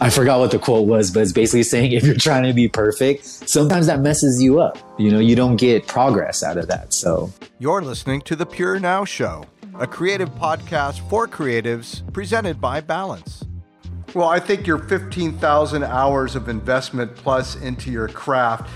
I 0.00 0.10
forgot 0.10 0.40
what 0.40 0.50
the 0.50 0.58
quote 0.58 0.86
was, 0.86 1.10
but 1.10 1.20
it's 1.20 1.32
basically 1.32 1.62
saying 1.62 1.92
if 1.92 2.04
you're 2.04 2.14
trying 2.14 2.44
to 2.44 2.52
be 2.52 2.68
perfect, 2.68 3.24
sometimes 3.24 3.86
that 3.86 4.00
messes 4.00 4.42
you 4.42 4.60
up. 4.60 4.76
You 4.98 5.10
know, 5.10 5.18
you 5.18 5.34
don't 5.34 5.56
get 5.56 5.86
progress 5.86 6.42
out 6.42 6.58
of 6.58 6.68
that. 6.68 6.92
So, 6.92 7.32
you're 7.58 7.80
listening 7.80 8.20
to 8.22 8.36
The 8.36 8.44
Pure 8.44 8.80
Now 8.80 9.04
Show, 9.04 9.44
a 9.78 9.86
creative 9.86 10.28
podcast 10.30 11.08
for 11.08 11.26
creatives 11.26 12.10
presented 12.12 12.60
by 12.60 12.80
Balance. 12.82 13.44
Well, 14.14 14.28
I 14.28 14.38
think 14.38 14.66
your 14.66 14.78
15,000 14.78 15.84
hours 15.84 16.36
of 16.36 16.48
investment 16.48 17.14
plus 17.16 17.56
into 17.56 17.90
your 17.90 18.08
craft 18.08 18.68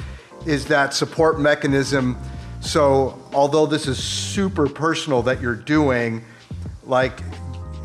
is 0.46 0.64
that 0.66 0.94
support 0.94 1.38
mechanism. 1.38 2.16
So, 2.60 3.18
although 3.34 3.66
this 3.66 3.86
is 3.86 4.02
super 4.02 4.68
personal 4.68 5.22
that 5.22 5.42
you're 5.42 5.54
doing, 5.54 6.24
like 6.84 7.20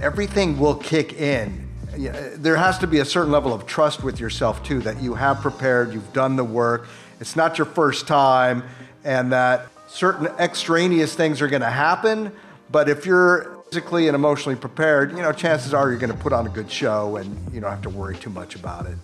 everything 0.02 0.58
will 0.58 0.76
kick 0.76 1.14
in 1.14 1.69
there 2.08 2.56
has 2.56 2.78
to 2.80 2.88
be 2.88 3.00
a 3.00 3.06
certain 3.06 3.32
level 3.32 3.54
of 3.54 3.66
trust 3.66 4.04
with 4.04 4.20
yourself 4.20 4.64
too 4.64 4.80
that 4.82 5.02
you 5.02 5.16
have 5.16 5.42
prepared, 5.42 5.94
you've 5.94 6.14
done 6.14 6.36
the 6.36 6.44
work, 6.44 6.88
it's 7.20 7.36
not 7.36 7.58
your 7.58 7.66
first 7.66 8.08
time, 8.08 8.64
and 9.04 9.32
that 9.34 9.68
certain 9.88 10.28
extraneous 10.40 11.14
things 11.14 11.42
are 11.42 11.48
going 11.48 11.62
to 11.62 11.70
happen. 11.70 12.32
But 12.72 12.88
if 12.88 13.06
you're 13.06 13.58
physically 13.70 14.08
and 14.08 14.16
emotionally 14.16 14.56
prepared, 14.56 15.12
you 15.12 15.22
know, 15.22 15.32
chances 15.32 15.74
are 15.74 15.90
you're 15.90 16.00
going 16.00 16.12
to 16.12 16.18
put 16.18 16.34
on 16.34 16.48
a 16.48 16.50
good 16.50 16.72
show 16.72 17.18
and 17.18 17.54
you 17.54 17.60
don't 17.60 17.70
have 17.70 17.82
to 17.82 17.90
worry 17.90 18.16
too 18.16 18.30
much 18.30 18.56
about 18.56 18.86
it. 18.86 18.98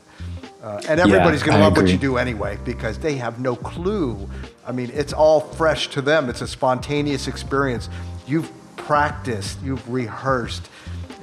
Uh, 0.63 0.81
and 0.87 0.99
everybody's 0.99 1.41
yeah, 1.41 1.47
going 1.47 1.57
to 1.57 1.63
love 1.63 1.73
agree. 1.73 1.83
what 1.83 1.91
you 1.91 1.97
do 1.97 2.17
anyway 2.17 2.57
because 2.63 2.97
they 2.97 3.17
have 3.17 3.39
no 3.39 3.55
clue. 3.55 4.27
I 4.65 4.71
mean, 4.71 4.89
it's 4.93 5.13
all 5.13 5.39
fresh 5.39 5.89
to 5.89 6.01
them. 6.01 6.29
It's 6.29 6.41
a 6.41 6.47
spontaneous 6.47 7.27
experience. 7.27 7.89
You've 8.25 8.51
practiced, 8.75 9.61
you've 9.61 9.87
rehearsed, 9.87 10.69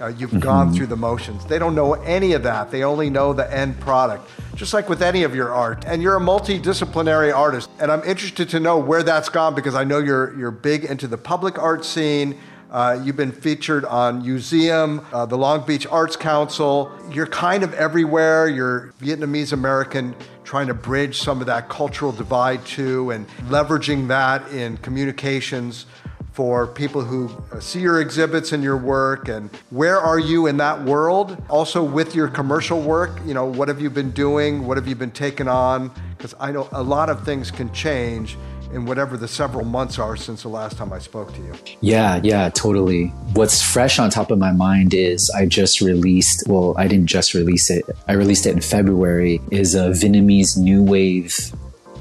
uh, 0.02 0.08
you've 0.08 0.30
mm-hmm. 0.30 0.40
gone 0.40 0.72
through 0.72 0.88
the 0.88 0.96
motions. 0.96 1.44
They 1.46 1.58
don't 1.58 1.74
know 1.74 1.94
any 1.94 2.32
of 2.32 2.42
that. 2.42 2.70
They 2.70 2.82
only 2.82 3.08
know 3.08 3.32
the 3.32 3.50
end 3.54 3.78
product, 3.80 4.28
just 4.56 4.74
like 4.74 4.88
with 4.88 5.00
any 5.00 5.22
of 5.22 5.34
your 5.34 5.52
art. 5.52 5.84
And 5.86 6.02
you're 6.02 6.16
a 6.16 6.20
multidisciplinary 6.20 7.34
artist. 7.34 7.70
And 7.78 7.90
I'm 7.92 8.02
interested 8.02 8.48
to 8.50 8.60
know 8.60 8.78
where 8.78 9.02
that's 9.02 9.28
gone 9.28 9.54
because 9.54 9.74
I 9.74 9.84
know 9.84 9.98
you're, 9.98 10.36
you're 10.36 10.50
big 10.50 10.84
into 10.84 11.06
the 11.06 11.18
public 11.18 11.58
art 11.58 11.84
scene. 11.84 12.38
Uh, 12.70 12.98
you've 13.04 13.16
been 13.16 13.32
featured 13.32 13.84
on 13.84 14.22
Museum, 14.22 15.06
uh, 15.12 15.26
the 15.26 15.36
Long 15.36 15.64
Beach 15.64 15.86
Arts 15.86 16.16
Council. 16.16 16.90
You're 17.12 17.26
kind 17.26 17.62
of 17.62 17.74
everywhere. 17.74 18.48
You're 18.48 18.92
Vietnamese 18.98 19.52
American, 19.52 20.16
trying 20.42 20.68
to 20.68 20.74
bridge 20.74 21.18
some 21.18 21.40
of 21.40 21.46
that 21.46 21.68
cultural 21.68 22.12
divide 22.12 22.64
too, 22.64 23.10
and 23.10 23.28
leveraging 23.50 24.08
that 24.08 24.50
in 24.52 24.78
communications 24.78 25.84
for 26.32 26.66
people 26.66 27.02
who 27.02 27.30
uh, 27.52 27.60
see 27.60 27.80
your 27.80 28.00
exhibits 28.00 28.52
and 28.52 28.62
your 28.62 28.76
work 28.76 29.28
and 29.28 29.50
where 29.70 29.98
are 29.98 30.18
you 30.18 30.46
in 30.46 30.56
that 30.56 30.82
world 30.82 31.42
also 31.48 31.82
with 31.82 32.14
your 32.14 32.28
commercial 32.28 32.80
work 32.80 33.18
you 33.26 33.34
know 33.34 33.44
what 33.44 33.68
have 33.68 33.80
you 33.80 33.90
been 33.90 34.10
doing 34.12 34.66
what 34.66 34.76
have 34.76 34.88
you 34.88 34.94
been 34.94 35.10
taking 35.10 35.46
on 35.46 35.90
because 36.16 36.34
i 36.40 36.50
know 36.50 36.68
a 36.72 36.82
lot 36.82 37.10
of 37.10 37.24
things 37.24 37.50
can 37.50 37.72
change 37.72 38.36
in 38.72 38.86
whatever 38.86 39.16
the 39.16 39.28
several 39.28 39.64
months 39.64 39.98
are 39.98 40.16
since 40.16 40.42
the 40.42 40.48
last 40.48 40.78
time 40.78 40.94
I 40.94 40.98
spoke 40.98 41.34
to 41.34 41.42
you. 41.42 41.54
Yeah, 41.82 42.20
yeah, 42.22 42.48
totally. 42.48 43.08
What's 43.34 43.60
fresh 43.60 43.98
on 43.98 44.08
top 44.08 44.30
of 44.30 44.38
my 44.38 44.52
mind 44.52 44.94
is 44.94 45.30
I 45.30 45.44
just 45.44 45.82
released, 45.82 46.48
well, 46.48 46.74
I 46.78 46.88
didn't 46.88 47.08
just 47.08 47.34
release 47.34 47.70
it, 47.70 47.84
I 48.08 48.14
released 48.14 48.46
it 48.46 48.52
in 48.52 48.62
February, 48.62 49.42
is 49.50 49.74
a 49.74 49.90
Vietnamese 49.90 50.56
New 50.56 50.82
Wave 50.82 51.52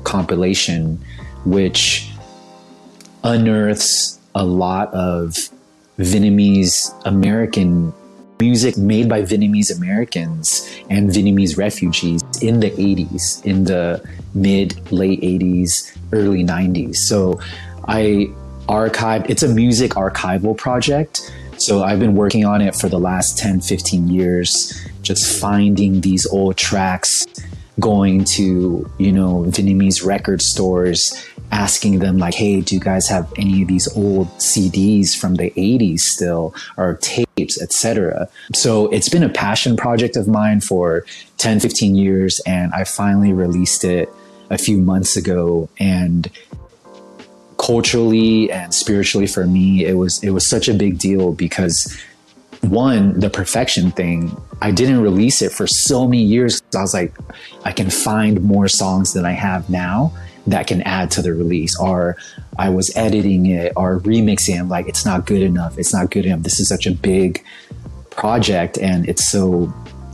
compilation, 0.05 1.03
which 1.43 2.09
unearths 3.23 4.20
a 4.35 4.45
lot 4.45 4.93
of 4.93 5.35
Vietnamese 5.99 6.91
American 7.05 7.93
music 8.39 8.75
made 8.75 9.07
by 9.07 9.21
Vietnamese 9.21 9.75
Americans 9.77 10.67
and 10.89 11.09
Vietnamese 11.09 11.57
refugees 11.57 12.21
in 12.41 12.59
the 12.59 12.71
80s, 12.71 13.45
in 13.45 13.65
the 13.65 14.03
mid, 14.33 14.91
late 14.91 15.21
80s, 15.21 15.95
early 16.11 16.43
90s. 16.43 16.95
So 16.95 17.39
I 17.87 18.27
archived, 18.67 19.29
it's 19.29 19.43
a 19.43 19.47
music 19.47 19.91
archival 19.91 20.57
project. 20.57 21.31
So 21.57 21.83
I've 21.83 21.99
been 21.99 22.15
working 22.15 22.43
on 22.45 22.61
it 22.61 22.75
for 22.75 22.89
the 22.89 22.99
last 22.99 23.37
10, 23.37 23.61
15 23.61 24.07
years, 24.09 24.87
just 25.03 25.39
finding 25.39 26.01
these 26.01 26.25
old 26.25 26.57
tracks, 26.57 27.27
going 27.79 28.23
to, 28.25 28.89
you 28.97 29.11
know, 29.11 29.45
Vietnamese 29.47 30.05
record 30.05 30.41
stores 30.41 31.15
asking 31.51 31.99
them 31.99 32.17
like, 32.17 32.33
"Hey, 32.33 32.61
do 32.61 32.75
you 32.75 32.81
guys 32.81 33.07
have 33.07 33.31
any 33.37 33.61
of 33.63 33.67
these 33.67 33.87
old 33.95 34.27
CDs 34.39 35.15
from 35.15 35.35
the 35.35 35.51
80s 35.55 36.01
still 36.01 36.53
or 36.77 36.99
tapes, 37.01 37.61
etc." 37.61 38.29
So, 38.53 38.87
it's 38.87 39.09
been 39.09 39.23
a 39.23 39.29
passion 39.29 39.75
project 39.75 40.15
of 40.15 40.27
mine 40.27 40.61
for 40.61 41.05
10, 41.37 41.59
15 41.59 41.95
years 41.95 42.39
and 42.45 42.71
I 42.73 42.83
finally 42.83 43.33
released 43.33 43.83
it 43.83 44.09
a 44.49 44.57
few 44.57 44.77
months 44.77 45.15
ago 45.15 45.69
and 45.79 46.29
culturally 47.61 48.51
and 48.51 48.73
spiritually 48.73 49.27
for 49.27 49.45
me, 49.45 49.85
it 49.85 49.93
was 49.93 50.23
it 50.23 50.31
was 50.31 50.45
such 50.45 50.67
a 50.67 50.73
big 50.73 50.97
deal 50.97 51.31
because 51.33 51.95
one, 52.61 53.19
the 53.19 53.29
perfection 53.29 53.91
thing, 53.91 54.35
I 54.61 54.71
didn't 54.71 55.01
release 55.01 55.41
it 55.41 55.51
for 55.51 55.65
so 55.67 56.07
many 56.07 56.23
years. 56.23 56.61
I 56.75 56.81
was 56.81 56.93
like, 56.93 57.13
I 57.65 57.71
can 57.71 57.89
find 57.89 58.41
more 58.41 58.67
songs 58.67 59.13
than 59.13 59.25
I 59.25 59.31
have 59.31 59.69
now 59.69 60.13
that 60.47 60.67
can 60.67 60.81
add 60.83 61.11
to 61.11 61.21
the 61.21 61.33
release 61.33 61.77
or 61.79 62.17
I 62.57 62.69
was 62.69 62.95
editing 62.95 63.45
it 63.47 63.73
or 63.75 63.99
remixing 63.99 64.59
it. 64.59 64.63
like, 64.65 64.87
it's 64.87 65.05
not 65.05 65.25
good 65.25 65.41
enough. 65.41 65.77
It's 65.77 65.93
not 65.93 66.11
good 66.11 66.25
enough. 66.25 66.41
This 66.41 66.59
is 66.59 66.67
such 66.67 66.85
a 66.85 66.91
big 66.91 67.43
project 68.09 68.77
and 68.77 69.07
it's 69.07 69.29
so 69.29 69.73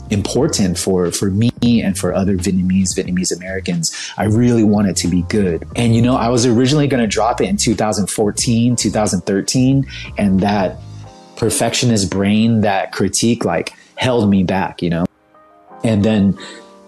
important 0.10 0.78
for 0.78 1.12
for 1.12 1.30
me 1.30 1.52
and 1.64 1.98
for 1.98 2.14
other 2.14 2.38
Vietnamese 2.38 2.96
Vietnamese 2.96 3.36
Americans. 3.36 3.94
I 4.18 4.26
really 4.26 4.64
want 4.64 4.88
it 4.88 4.96
to 4.98 5.08
be 5.10 5.24
good. 5.24 5.68
And 5.76 5.96
you 5.96 6.02
know, 6.02 6.16
I 6.16 6.30
was 6.30 6.46
originally 6.46 6.88
going 6.88 7.02
to 7.02 7.08
drop 7.08 7.42
it 7.42 7.50
in 7.50 7.58
2014, 7.58 8.76
2013 8.76 9.86
and 10.18 10.40
that 10.40 10.80
perfectionist 11.36 12.10
brain, 12.10 12.62
that 12.62 12.94
critique 12.94 13.44
like 13.44 13.74
held 13.98 14.30
me 14.30 14.44
back, 14.44 14.82
you 14.82 14.90
know. 14.90 15.06
And 15.84 16.04
then 16.04 16.38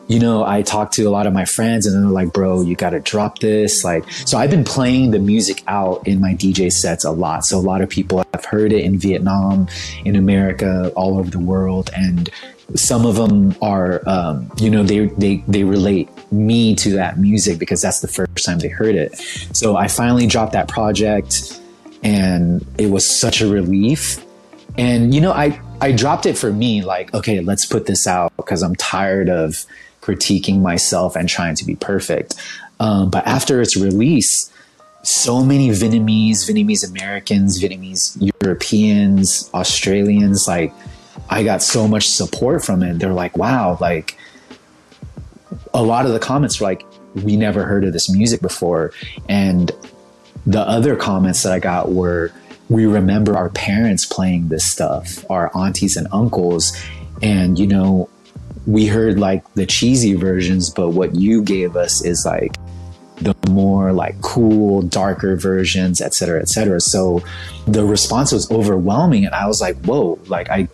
you 0.10 0.18
know, 0.18 0.44
I 0.44 0.64
talked 0.64 0.96
to 0.96 1.04
a 1.04 1.12
lot 1.12 1.28
of 1.28 1.34
my 1.34 1.46
friends 1.46 1.86
and 1.86 1.96
they're 1.96 2.12
like, 2.12 2.34
bro, 2.34 2.64
you 2.64 2.76
got 2.76 2.90
to 2.90 3.00
drop 3.00 3.40
this. 3.40 3.84
Like, 3.84 4.12
so 4.12 4.40
I've 4.40 4.50
been 4.50 4.64
playing 4.64 5.12
the 5.12 5.20
music 5.20 5.64
out 5.68 6.08
in 6.08 6.20
my 6.20 6.34
DJ 6.34 6.74
sets 6.74 7.06
a 7.06 7.12
lot. 7.12 7.46
So 7.46 7.60
a 7.60 7.62
lot 7.62 7.82
of 7.82 7.90
people 7.90 8.26
have 8.34 8.44
heard 8.44 8.74
it 8.74 8.84
in 8.84 8.98
Vietnam, 8.98 9.68
in 10.06 10.16
America, 10.16 10.92
all 10.96 11.20
over 11.20 11.30
the 11.30 11.40
world. 11.40 11.92
And 11.96 12.28
some 12.74 13.06
of 13.06 13.18
them 13.18 13.56
are, 13.62 14.02
um, 14.10 14.52
you 14.58 14.72
know, 14.72 14.82
they, 14.82 15.06
they, 15.10 15.44
they 15.48 15.64
relate 15.64 16.10
me 16.32 16.74
to 16.78 16.94
that 16.94 17.20
music 17.20 17.60
because 17.60 17.80
that's 17.80 18.00
the 18.00 18.08
first 18.08 18.44
time 18.44 18.58
they 18.58 18.68
heard 18.68 18.96
it. 18.96 19.16
So 19.54 19.78
I 19.78 19.88
finally 19.88 20.26
dropped 20.26 20.54
that 20.54 20.68
project 20.68 21.62
and 22.02 22.66
it 22.80 22.90
was 22.90 23.08
such 23.08 23.42
a 23.42 23.48
relief. 23.48 24.26
And, 24.76 25.14
you 25.14 25.22
know, 25.22 25.34
I, 25.34 25.62
I 25.82 25.92
dropped 25.92 26.26
it 26.26 26.38
for 26.38 26.52
me, 26.52 26.82
like, 26.84 27.14
okay, 27.14 27.40
let's 27.40 27.66
put 27.66 27.86
this 27.86 28.06
out 28.06 28.36
because 28.36 28.62
I'm 28.62 28.76
tired 28.76 29.30
of 29.30 29.66
critiquing 30.02 30.62
myself 30.62 31.16
and 31.16 31.30
trying 31.30 31.56
to 31.56 31.66
be 31.66 31.76
perfect. 31.76 32.36
Um, 32.80 33.10
but 33.10 33.26
after 33.26 33.62
its 33.62 33.78
release, 33.78 34.52
so 35.04 35.44
many 35.44 35.70
Vietnamese, 35.70 36.50
Vietnamese 36.50 36.90
Americans, 36.90 37.62
Vietnamese 37.62 38.32
Europeans, 38.42 39.50
Australians, 39.54 40.48
like 40.48 40.74
I 41.30 41.44
got 41.44 41.62
so 41.62 41.88
much 41.88 42.08
support 42.08 42.64
from 42.64 42.84
it. 42.84 43.00
They're 43.00 43.14
like, 43.14 43.38
wow, 43.38 43.78
like 43.80 44.18
a 45.74 45.84
lot 45.84 46.06
of 46.06 46.12
the 46.12 46.20
comments 46.20 46.60
were 46.60 46.68
like, 46.68 46.86
we 47.16 47.38
never 47.38 47.64
heard 47.64 47.86
of 47.86 47.94
this 47.94 48.10
music 48.10 48.42
before. 48.42 48.92
And 49.28 49.72
the 50.46 50.62
other 50.62 50.96
comments 50.96 51.44
that 51.44 51.54
I 51.54 51.60
got 51.60 51.92
were, 51.92 52.32
we 52.70 52.86
remember 52.86 53.36
our 53.36 53.50
parents 53.50 54.06
playing 54.06 54.50
this 54.50 54.64
stuff, 54.64 55.26
our 55.30 55.52
aunties 55.58 55.98
and 55.98 56.08
uncles. 56.12 56.72
And, 57.22 57.58
you 57.58 57.68
know, 57.68 58.10
we 58.68 58.86
heard 58.86 59.20
like 59.20 59.44
the 59.56 59.66
cheesy 59.66 60.14
versions, 60.14 60.70
but 60.70 60.90
what 60.92 61.16
you 61.16 61.42
gave 61.42 61.76
us 61.76 62.06
is 62.06 62.26
like 62.26 62.56
the 63.18 63.36
more 63.50 63.92
like 63.92 64.22
cool, 64.22 64.84
darker 64.84 65.36
versions, 65.36 66.00
et 66.00 66.14
cetera, 66.14 66.40
et 66.40 66.48
cetera. 66.48 66.80
So 66.80 67.22
the 67.68 67.84
response 67.84 68.32
was 68.32 68.50
overwhelming. 68.52 69.26
And 69.26 69.34
I 69.34 69.48
was 69.48 69.60
like, 69.60 69.76
whoa, 69.84 70.20
like 70.28 70.50
I, 70.50 70.70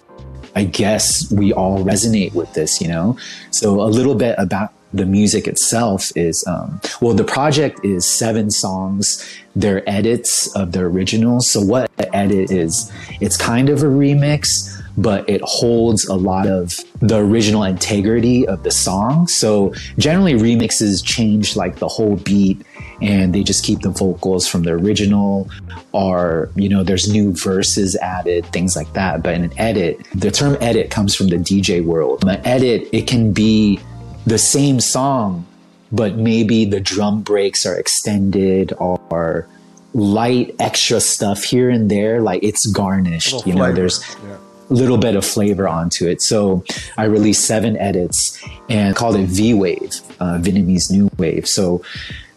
I 0.56 0.66
guess 0.66 1.32
we 1.32 1.54
all 1.54 1.80
resonate 1.80 2.34
with 2.34 2.54
this, 2.54 2.82
you 2.82 2.88
know? 2.88 3.18
So 3.52 3.82
a 3.82 3.88
little 3.88 4.16
bit 4.16 4.36
about 4.38 4.74
the 4.94 5.06
music 5.06 5.48
itself 5.48 6.12
is, 6.16 6.46
um, 6.48 6.80
well, 7.02 7.14
the 7.14 7.24
project 7.24 7.84
is 7.84 8.06
seven 8.06 8.50
songs. 8.50 9.26
They're 9.56 9.88
edits 9.90 10.54
of 10.56 10.72
the 10.72 10.82
original. 10.82 11.42
So 11.42 11.62
what 11.62 11.96
the 11.98 12.14
edit 12.16 12.52
is, 12.52 12.92
it's 13.20 13.38
kind 13.38 13.70
of 13.70 13.84
a 13.84 13.88
remix, 13.88 14.72
but 14.98 15.30
it 15.30 15.42
holds 15.44 16.06
a 16.06 16.16
lot 16.16 16.48
of 16.48 16.80
the 17.02 17.18
original 17.18 17.64
integrity 17.64 18.48
of 18.48 18.64
the 18.64 18.72
song. 18.72 19.28
So 19.28 19.74
generally 19.98 20.34
remixes 20.34 21.04
change 21.06 21.56
like 21.56 21.78
the 21.78 21.88
whole 21.88 22.16
beat 22.18 22.66
and 23.02 23.36
they 23.36 23.44
just 23.44 23.64
keep 23.66 23.82
the 23.82 23.90
vocals 23.90 24.48
from 24.48 24.64
the 24.64 24.72
original 24.72 25.50
or 25.92 26.50
you 26.56 26.70
know 26.70 26.84
there's 26.84 27.12
new 27.12 27.34
verses 27.34 27.96
added 27.98 28.46
things 28.48 28.76
like 28.76 28.92
that 28.94 29.22
but 29.22 29.34
in 29.34 29.44
an 29.44 29.60
edit 29.60 30.00
the 30.16 30.32
term 30.32 30.58
edit 30.62 30.90
comes 30.92 31.14
from 31.14 31.28
the 31.28 31.36
dj 31.36 31.84
world 31.84 32.24
an 32.24 32.42
edit 32.46 32.88
it 32.94 33.06
can 33.08 33.34
be 33.34 33.80
the 34.26 34.38
same 34.38 34.80
song 34.80 35.46
but 35.92 36.16
maybe 36.16 36.66
the 36.66 36.80
drum 36.80 37.22
breaks 37.22 37.66
are 37.66 37.76
extended 37.76 38.74
or 38.80 39.48
light 39.94 40.54
extra 40.60 41.00
stuff 41.00 41.44
here 41.44 41.70
and 41.70 41.90
there 41.90 42.22
like 42.22 42.44
it's 42.44 42.66
garnished 42.68 43.46
you 43.46 43.54
know 43.54 43.72
there's 43.72 44.04
yeah 44.24 44.38
little 44.70 44.98
bit 44.98 45.16
of 45.16 45.26
flavor 45.26 45.68
onto 45.68 46.08
it. 46.08 46.22
So 46.22 46.64
I 46.98 47.06
released 47.06 47.46
seven 47.46 47.78
edits 47.78 48.42
and 48.70 48.96
called 48.96 49.16
it 49.16 49.28
V 49.28 49.54
Wave, 49.54 50.02
uh, 50.20 50.40
Vietnamese 50.42 50.92
New 50.92 51.10
Wave. 51.18 51.48
So 51.48 51.84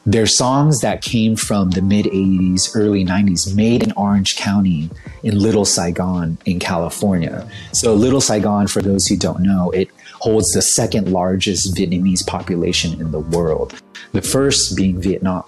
they're 0.07 0.27
songs 0.27 0.81
that 0.81 1.03
came 1.03 1.37
from 1.37 1.71
the 1.71 1.83
mid 1.83 2.07
80s, 2.07 2.71
early 2.75 3.05
90s, 3.05 3.55
made 3.55 3.83
in 3.83 3.93
Orange 3.93 4.37
County 4.37 4.91
in 5.23 5.39
Little 5.39 5.65
Saigon 5.65 6.39
in 6.47 6.59
California. 6.59 7.49
So 7.73 7.95
Little 7.95 8.21
Saigon, 8.21 8.69
for 8.69 8.81
those 8.81 9.07
who 9.07 9.17
don't 9.17 9.41
know, 9.41 9.71
it 9.71 9.91
holds 10.21 10.51
the 10.53 10.63
second 10.63 11.13
largest 11.13 11.75
Vietnamese 11.75 12.27
population 12.27 13.01
in 13.01 13.11
the 13.11 13.21
world. 13.21 13.81
The 14.13 14.23
first 14.23 14.77
being 14.77 15.01
Vietnam. 15.01 15.45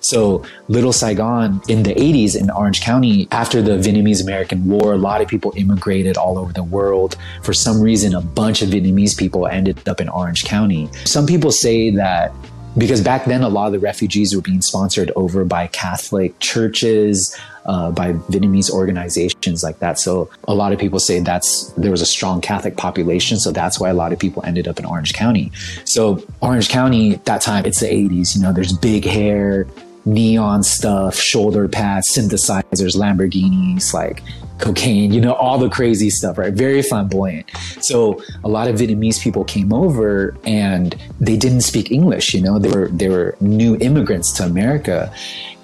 So 0.00 0.44
Little 0.68 0.92
Saigon 0.92 1.60
in 1.68 1.82
the 1.82 1.94
80s 1.94 2.38
in 2.38 2.50
Orange 2.50 2.82
County, 2.82 3.26
after 3.30 3.62
the 3.62 3.72
Vietnamese 3.72 4.22
American 4.22 4.66
War, 4.68 4.92
a 4.92 4.98
lot 4.98 5.22
of 5.22 5.28
people 5.28 5.52
immigrated 5.56 6.16
all 6.16 6.38
over 6.38 6.52
the 6.52 6.62
world. 6.62 7.16
For 7.42 7.52
some 7.52 7.80
reason, 7.80 8.14
a 8.14 8.20
bunch 8.20 8.60
of 8.62 8.68
Vietnamese 8.68 9.16
people 9.16 9.46
ended 9.46 9.88
up 9.88 10.00
in 10.00 10.08
Orange 10.08 10.44
County. 10.44 10.90
Some 11.04 11.26
people 11.26 11.50
say 11.50 11.90
that 11.90 12.34
because 12.76 13.00
back 13.00 13.26
then 13.26 13.42
a 13.42 13.48
lot 13.48 13.66
of 13.66 13.72
the 13.72 13.78
refugees 13.78 14.34
were 14.34 14.42
being 14.42 14.62
sponsored 14.62 15.10
over 15.16 15.44
by 15.44 15.66
Catholic 15.68 16.38
churches, 16.38 17.36
uh, 17.66 17.90
by 17.90 18.12
Vietnamese 18.12 18.70
organizations 18.70 19.62
like 19.62 19.78
that. 19.80 19.98
So 19.98 20.30
a 20.48 20.54
lot 20.54 20.72
of 20.72 20.78
people 20.78 20.98
say 20.98 21.20
that's 21.20 21.70
there 21.72 21.90
was 21.90 22.00
a 22.00 22.06
strong 22.06 22.40
Catholic 22.40 22.76
population, 22.76 23.38
so 23.38 23.52
that's 23.52 23.78
why 23.78 23.90
a 23.90 23.94
lot 23.94 24.12
of 24.12 24.18
people 24.18 24.42
ended 24.44 24.66
up 24.66 24.78
in 24.78 24.84
Orange 24.84 25.12
County. 25.12 25.52
So 25.84 26.24
Orange 26.40 26.68
County, 26.68 27.16
that 27.24 27.42
time 27.42 27.66
it's 27.66 27.80
the 27.80 27.86
80s. 27.86 28.36
You 28.36 28.42
know, 28.42 28.52
there's 28.52 28.72
big 28.72 29.04
hair, 29.04 29.66
neon 30.04 30.62
stuff, 30.62 31.16
shoulder 31.16 31.68
pads, 31.68 32.08
synthesizers, 32.08 32.96
Lamborghinis, 32.96 33.94
like 33.94 34.22
cocaine, 34.58 35.12
you 35.12 35.20
know, 35.20 35.34
all 35.34 35.58
the 35.58 35.68
crazy 35.68 36.08
stuff, 36.08 36.38
right? 36.38 36.52
Very 36.52 36.82
flamboyant. 36.82 37.50
So 37.80 38.22
a 38.44 38.48
lot 38.48 38.68
of 38.68 38.76
Vietnamese 38.76 39.20
people 39.20 39.44
came 39.44 39.72
over 39.72 40.36
and 40.44 40.96
they 41.20 41.36
didn't 41.36 41.62
speak 41.62 41.90
English, 41.90 42.32
you 42.32 42.40
know, 42.40 42.58
they 42.58 42.70
were 42.70 42.88
they 42.88 43.08
were 43.08 43.36
new 43.40 43.76
immigrants 43.76 44.32
to 44.32 44.44
America. 44.44 45.12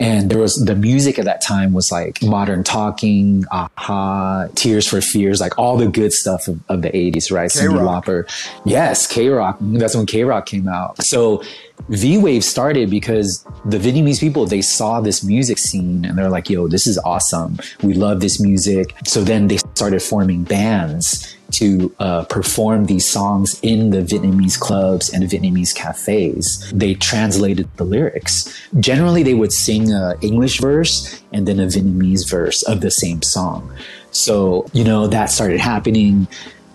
And 0.01 0.31
there 0.31 0.39
was 0.39 0.65
the 0.65 0.77
music 0.77 1.19
at 1.19 1.25
that 1.25 1.41
time 1.41 1.73
was 1.73 1.91
like 1.91 2.23
modern 2.23 2.63
talking, 2.63 3.45
a-ha, 3.51 4.47
tears 4.55 4.87
for 4.87 5.01
fears, 5.01 5.41
like 5.41 5.59
all 5.59 5.77
the 5.77 5.89
good 5.89 6.13
stuff 6.13 6.47
of, 6.47 6.61
of 6.69 6.83
the 6.83 6.91
80s, 6.91 7.33
right? 7.33 7.51
Cyndi 7.51 7.81
Lauper. 7.81 8.25
Yes, 8.65 9.13
KROQ. 9.13 9.79
That's 9.79 9.97
when 9.97 10.07
KROQ 10.07 10.47
came 10.47 10.69
out. 10.69 11.03
So 11.03 11.43
V 11.89 12.19
Wave 12.19 12.45
started 12.45 12.91
because 12.91 13.45
the 13.65 13.79
Vietnamese 13.79 14.21
people, 14.21 14.47
they 14.47 14.63
saw 14.63 15.01
this 15.01 15.25
music 15.25 15.59
scene 15.59 16.05
and 16.05 16.19
they're 16.19 16.31
like, 16.31 16.51
yo, 16.51 16.69
this 16.69 16.87
is 16.87 16.99
awesome. 16.99 17.59
We 17.83 17.95
love 17.95 18.21
this 18.21 18.41
music. 18.41 18.95
So 19.07 19.23
then 19.23 19.49
they 19.49 19.57
started 19.57 20.03
forming 20.03 20.45
bands 20.45 21.35
to 21.51 21.95
uh, 21.99 22.25
perform 22.25 22.87
these 22.87 23.07
songs 23.07 23.59
in 23.63 23.91
the 23.91 24.03
Vietnamese 24.03 24.59
clubs 24.61 25.13
and 25.13 25.25
Vietnamese 25.25 25.75
cafes. 25.75 26.71
They 26.75 26.95
translated 26.95 27.69
the 27.77 27.85
lyrics. 27.85 28.55
Generally, 28.79 29.23
they 29.23 29.35
would 29.35 29.53
sing 29.53 29.91
an 29.91 30.17
English 30.21 30.61
verse 30.61 31.23
and 31.33 31.49
then 31.49 31.59
a 31.59 31.67
Vietnamese 31.67 32.29
verse 32.29 32.63
of 32.65 32.83
the 32.83 32.91
same 32.91 33.23
song. 33.23 33.73
So, 34.11 34.67
you 34.73 34.85
know, 34.85 35.07
that 35.07 35.31
started 35.31 35.61
happening 35.61 36.29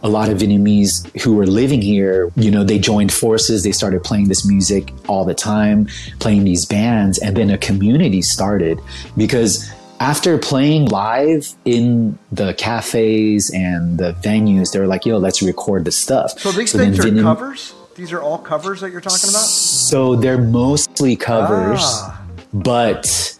a 0.03 0.09
lot 0.09 0.29
of 0.29 0.37
Vietnamese 0.39 1.09
who 1.21 1.33
were 1.33 1.47
living 1.47 1.81
here, 1.81 2.29
you 2.35 2.51
know, 2.51 2.63
they 2.63 2.77
joined 2.77 3.11
forces. 3.11 3.63
They 3.63 3.71
started 3.71 4.03
playing 4.03 4.27
this 4.27 4.45
music 4.45 4.93
all 5.07 5.23
the 5.23 5.33
time, 5.33 5.87
playing 6.19 6.43
these 6.43 6.65
bands, 6.65 7.17
and 7.19 7.37
then 7.37 7.49
a 7.49 7.57
community 7.57 8.21
started 8.21 8.79
because 9.15 9.71
after 10.01 10.37
playing 10.37 10.87
live 10.87 11.55
in 11.63 12.19
the 12.33 12.53
cafes 12.55 13.49
and 13.51 13.97
the 13.97 14.11
venues, 14.21 14.73
they 14.73 14.79
were 14.79 14.87
like, 14.87 15.05
"Yo, 15.05 15.17
let's 15.17 15.41
record 15.41 15.85
the 15.85 15.91
stuff." 15.91 16.37
So 16.37 16.51
these 16.51 16.71
so 16.71 16.77
things 16.77 16.99
are 16.99 17.03
Vietnam- 17.03 17.23
covers. 17.23 17.73
These 17.95 18.11
are 18.11 18.21
all 18.21 18.39
covers 18.39 18.81
that 18.81 18.91
you're 18.91 19.01
talking 19.01 19.29
about. 19.29 19.43
So 19.43 20.15
they're 20.15 20.41
mostly 20.41 21.15
covers, 21.15 21.79
ah. 21.81 22.21
but 22.51 23.32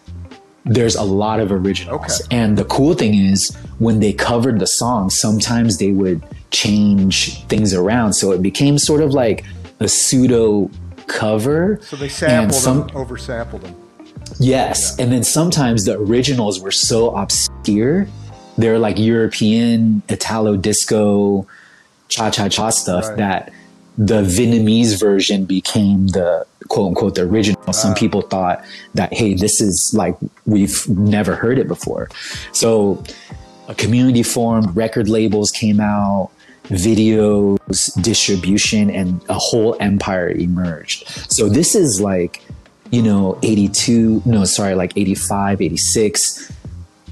there's 0.66 0.96
a 0.96 1.04
lot 1.04 1.40
of 1.40 1.52
originals. 1.52 2.02
Okay. 2.02 2.36
And 2.36 2.58
the 2.58 2.66
cool 2.66 2.94
thing 2.94 3.14
is 3.14 3.56
when 3.80 4.00
they 4.00 4.14
covered 4.14 4.60
the 4.60 4.68
song, 4.68 5.10
sometimes 5.10 5.78
they 5.78 5.92
would 5.92 6.24
change 6.52 7.44
things 7.46 7.74
around. 7.74 8.14
So 8.14 8.32
it 8.32 8.42
became 8.42 8.78
sort 8.78 9.02
of 9.02 9.14
like 9.14 9.44
a 9.80 9.88
pseudo 9.88 10.70
cover. 11.08 11.80
So 11.84 11.96
they 11.96 12.10
sampled 12.10 12.54
some, 12.54 12.80
them, 12.80 12.90
oversampled 12.90 13.62
them. 13.62 13.76
Yes. 14.40 14.96
Yeah. 14.98 15.04
And 15.04 15.14
then 15.14 15.24
sometimes 15.24 15.86
the 15.86 16.00
originals 16.00 16.60
were 16.62 16.72
so 16.72 17.16
obscure. 17.16 18.08
They're 18.58 18.80
like 18.80 18.98
European 19.00 20.02
Italo 20.10 20.56
disco 20.56 21.48
cha 22.08 22.30
cha 22.30 22.48
cha 22.48 22.70
stuff 22.70 23.08
right. 23.08 23.18
that 23.18 23.54
the 23.98 24.22
Vietnamese 24.22 25.00
version 25.00 25.46
became 25.46 26.08
the 26.08 26.46
quote 26.68 26.90
unquote 26.90 27.16
the 27.16 27.22
original. 27.22 27.74
Some 27.74 27.92
ah. 27.92 27.96
people 27.96 28.22
thought 28.22 28.64
that, 28.96 29.14
hey, 29.14 29.34
this 29.36 29.62
is 29.62 29.94
like 29.94 30.18
we've 30.46 30.88
never 30.90 31.36
heard 31.36 31.60
it 31.60 31.68
before. 31.68 32.10
So 32.52 33.04
a 33.68 33.76
community 33.76 34.24
formed, 34.24 34.76
record 34.76 35.10
labels 35.10 35.52
came 35.52 35.80
out, 35.80 36.32
videos, 36.66 38.02
distribution, 38.02 38.90
and 38.90 39.22
a 39.30 39.36
whole 39.36 39.76
empire 39.80 40.30
emerged. 40.30 41.08
So 41.32 41.50
this 41.50 41.76
is 41.76 42.02
like, 42.02 42.42
you 42.92 43.02
know, 43.02 43.40
82, 43.44 44.22
no, 44.26 44.46
sorry, 44.46 44.76
like 44.76 44.98
85, 44.98 45.62
86. 45.62 46.52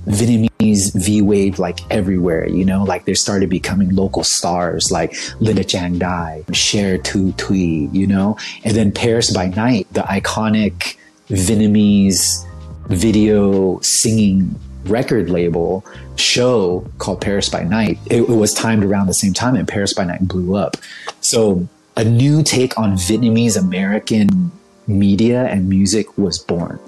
Vietnamese 0.06 0.94
V 0.96 1.22
Wave 1.22 1.60
like 1.60 1.80
everywhere, 1.92 2.48
you 2.48 2.66
know, 2.66 2.84
like 2.84 3.06
they 3.06 3.14
started 3.14 3.50
becoming 3.50 3.96
local 3.96 4.24
stars 4.24 4.92
like 4.92 5.16
Linda 5.40 5.64
Trang 5.64 6.00
Dai, 6.00 6.44
Cher 6.52 6.98
Tu 6.98 7.32
Tui, 7.34 7.90
you 7.92 8.08
know, 8.08 8.38
and 8.64 8.76
then 8.76 8.92
Paris 8.92 9.32
by 9.32 9.48
Night, 9.48 9.88
the 9.92 10.02
iconic 10.02 10.98
Vietnamese 11.30 12.46
video 12.88 13.80
singing 13.82 14.60
record 14.86 15.30
label 15.30 15.86
show 16.16 16.86
called 16.98 17.22
Paris 17.22 17.50
by 17.50 17.64
Night. 17.64 18.00
It, 18.08 18.22
it, 18.22 18.30
was 18.30 18.54
timed 18.54 18.84
around 18.84 19.08
the 19.08 19.14
same 19.14 19.34
time, 19.34 19.56
and 19.56 19.68
Paris 19.68 19.94
by 19.94 20.04
Night 20.04 20.28
blew 20.28 20.56
up. 20.56 20.78
So 21.22 21.68
a 21.96 22.04
new 22.04 22.44
take 22.44 22.78
on 22.78 22.94
Vietnamese 22.94 23.58
American 23.58 24.52
media 24.88 25.46
and 25.46 25.70
music 25.70 26.18
was 26.18 26.40
born. 26.40 26.80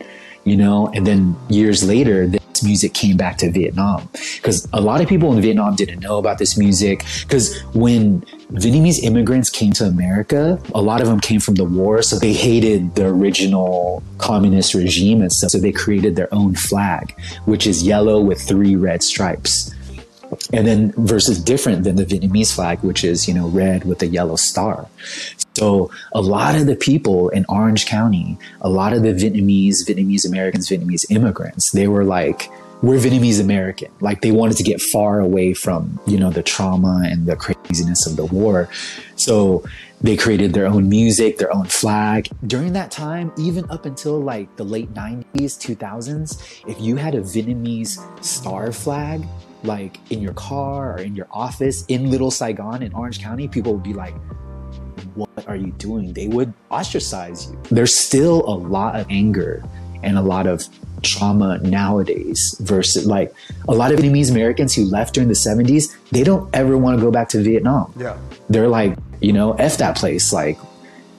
You 0.46 0.58
know, 0.58 0.88
and 0.94 1.08
then 1.08 1.38
years 1.48 1.84
later, 1.88 2.28
this 2.28 2.64
music 2.64 2.94
came 2.94 3.16
back 3.16 3.38
to 3.38 3.50
Vietnam. 3.50 4.10
Because 4.36 4.68
a 4.74 4.82
lot 4.82 5.00
of 5.00 5.08
people 5.08 5.32
in 5.34 5.42
Vietnam 5.42 5.76
didn't 5.76 6.02
know 6.02 6.18
about 6.18 6.38
this 6.38 6.58
music. 6.58 7.06
Because 7.22 7.62
when 7.74 8.22
Vietnamese 8.52 9.02
immigrants 9.04 9.50
came 9.50 9.72
to 9.74 9.86
America, 9.86 10.62
a 10.76 10.82
lot 10.82 11.02
of 11.02 11.08
them 11.08 11.22
came 11.22 11.40
from 11.40 11.56
the 11.56 11.64
war. 11.64 12.02
So 12.02 12.20
they 12.20 12.34
hated 12.34 12.96
the 12.96 13.06
original 13.08 14.04
communist 14.18 14.74
regime 14.74 15.22
and 15.22 15.32
stuff. 15.32 15.52
So 15.52 15.60
they 15.60 15.72
created 15.72 16.18
their 16.18 16.34
own 16.34 16.56
flag, 16.56 17.16
which 17.46 17.66
is 17.66 17.84
yellow 17.84 18.20
with 18.20 18.42
three 18.42 18.76
red 18.76 19.02
stripes. 19.02 19.74
And 20.52 20.68
then 20.68 20.94
versus 20.98 21.42
different 21.42 21.84
than 21.84 21.96
the 21.96 22.06
Vietnamese 22.06 22.54
flag, 22.54 22.80
which 22.80 23.04
is, 23.04 23.28
you 23.28 23.34
know, 23.34 23.48
red 23.48 23.86
with 23.86 24.02
a 24.02 24.08
yellow 24.08 24.36
star. 24.36 24.88
So 25.56 25.92
a 26.14 26.22
lot 26.22 26.56
of 26.56 26.66
the 26.66 26.76
people 26.76 27.30
in 27.30 27.46
Orange 27.48 27.86
County, 27.86 28.38
a 28.62 28.70
lot 28.70 28.94
of 28.94 29.04
the 29.04 29.14
Vietnamese, 29.14 29.88
Vietnamese 29.88 30.28
Americans, 30.28 30.68
Vietnamese 30.70 31.06
immigrants, 31.10 31.72
they 31.72 31.88
were 31.88 32.04
like, 32.04 32.50
we're 32.82 32.98
Vietnamese 32.98 33.40
American. 33.40 33.90
Like 34.02 34.22
they 34.22 34.32
wanted 34.32 34.58
to 34.58 34.64
get 34.64 34.82
far 34.82 35.22
away 35.22 35.54
from, 35.54 36.00
you 36.06 36.18
know, 36.18 36.32
the 36.32 36.44
trauma 36.44 37.04
and 37.06 37.26
the 37.28 37.36
craziness 37.38 38.06
of 38.06 38.18
the 38.18 38.26
war. 38.26 38.68
So 39.16 39.64
they 40.02 40.18
created 40.18 40.54
their 40.54 40.68
own 40.68 40.90
music, 40.90 41.38
their 41.38 41.54
own 41.54 41.66
flag. 41.68 42.28
During 42.46 42.74
that 42.74 42.92
time, 42.92 43.32
even 43.38 43.70
up 43.72 43.86
until 43.86 44.20
like 44.20 44.54
the 44.58 44.66
late 44.66 44.94
90s, 44.94 45.24
2000s, 45.34 46.62
if 46.68 46.80
you 46.82 46.98
had 46.98 47.16
a 47.16 47.22
Vietnamese 47.22 47.98
star 48.24 48.74
flag, 48.74 49.24
like 49.64 50.00
in 50.12 50.22
your 50.22 50.34
car 50.34 50.96
or 50.96 50.98
in 50.98 51.16
your 51.16 51.28
office 51.32 51.86
in 51.86 52.12
Little 52.12 52.32
Saigon 52.32 52.84
in 52.84 52.94
Orange 52.94 53.22
County, 53.22 53.48
people 53.48 53.74
would 53.74 53.84
be 53.84 53.94
like, 53.94 54.14
what 55.16 55.48
are 55.48 55.56
you 55.56 55.72
doing? 55.74 56.14
They 56.14 56.28
would 56.28 56.54
ostracize 56.72 57.50
you. 57.50 57.62
There's 57.72 57.96
still 57.96 58.44
a 58.48 58.56
lot 58.56 59.00
of 59.00 59.06
anger 59.10 59.64
and 60.04 60.18
a 60.18 60.22
lot 60.22 60.48
of 60.48 60.68
trauma 61.02 61.58
nowadays 61.60 62.56
versus 62.62 63.06
like 63.06 63.34
a 63.68 63.74
lot 63.74 63.92
of 63.92 64.00
Vietnamese 64.00 64.32
Americans 64.32 64.74
who 64.74 64.86
left 64.86 65.14
during 65.14 65.28
the 65.30 65.36
70s, 65.36 65.96
they 66.12 66.24
don't 66.24 66.50
ever 66.56 66.78
want 66.78 66.98
to 66.98 67.04
go 67.04 67.12
back 67.12 67.30
to 67.30 67.42
Vietnam. 67.42 67.94
Yeah. 67.98 68.18
They're 68.50 68.70
like, 68.70 68.98
you 69.22 69.34
know, 69.34 69.54
F 69.54 69.78
that 69.78 69.98
place. 69.98 70.34
Like, 70.34 70.58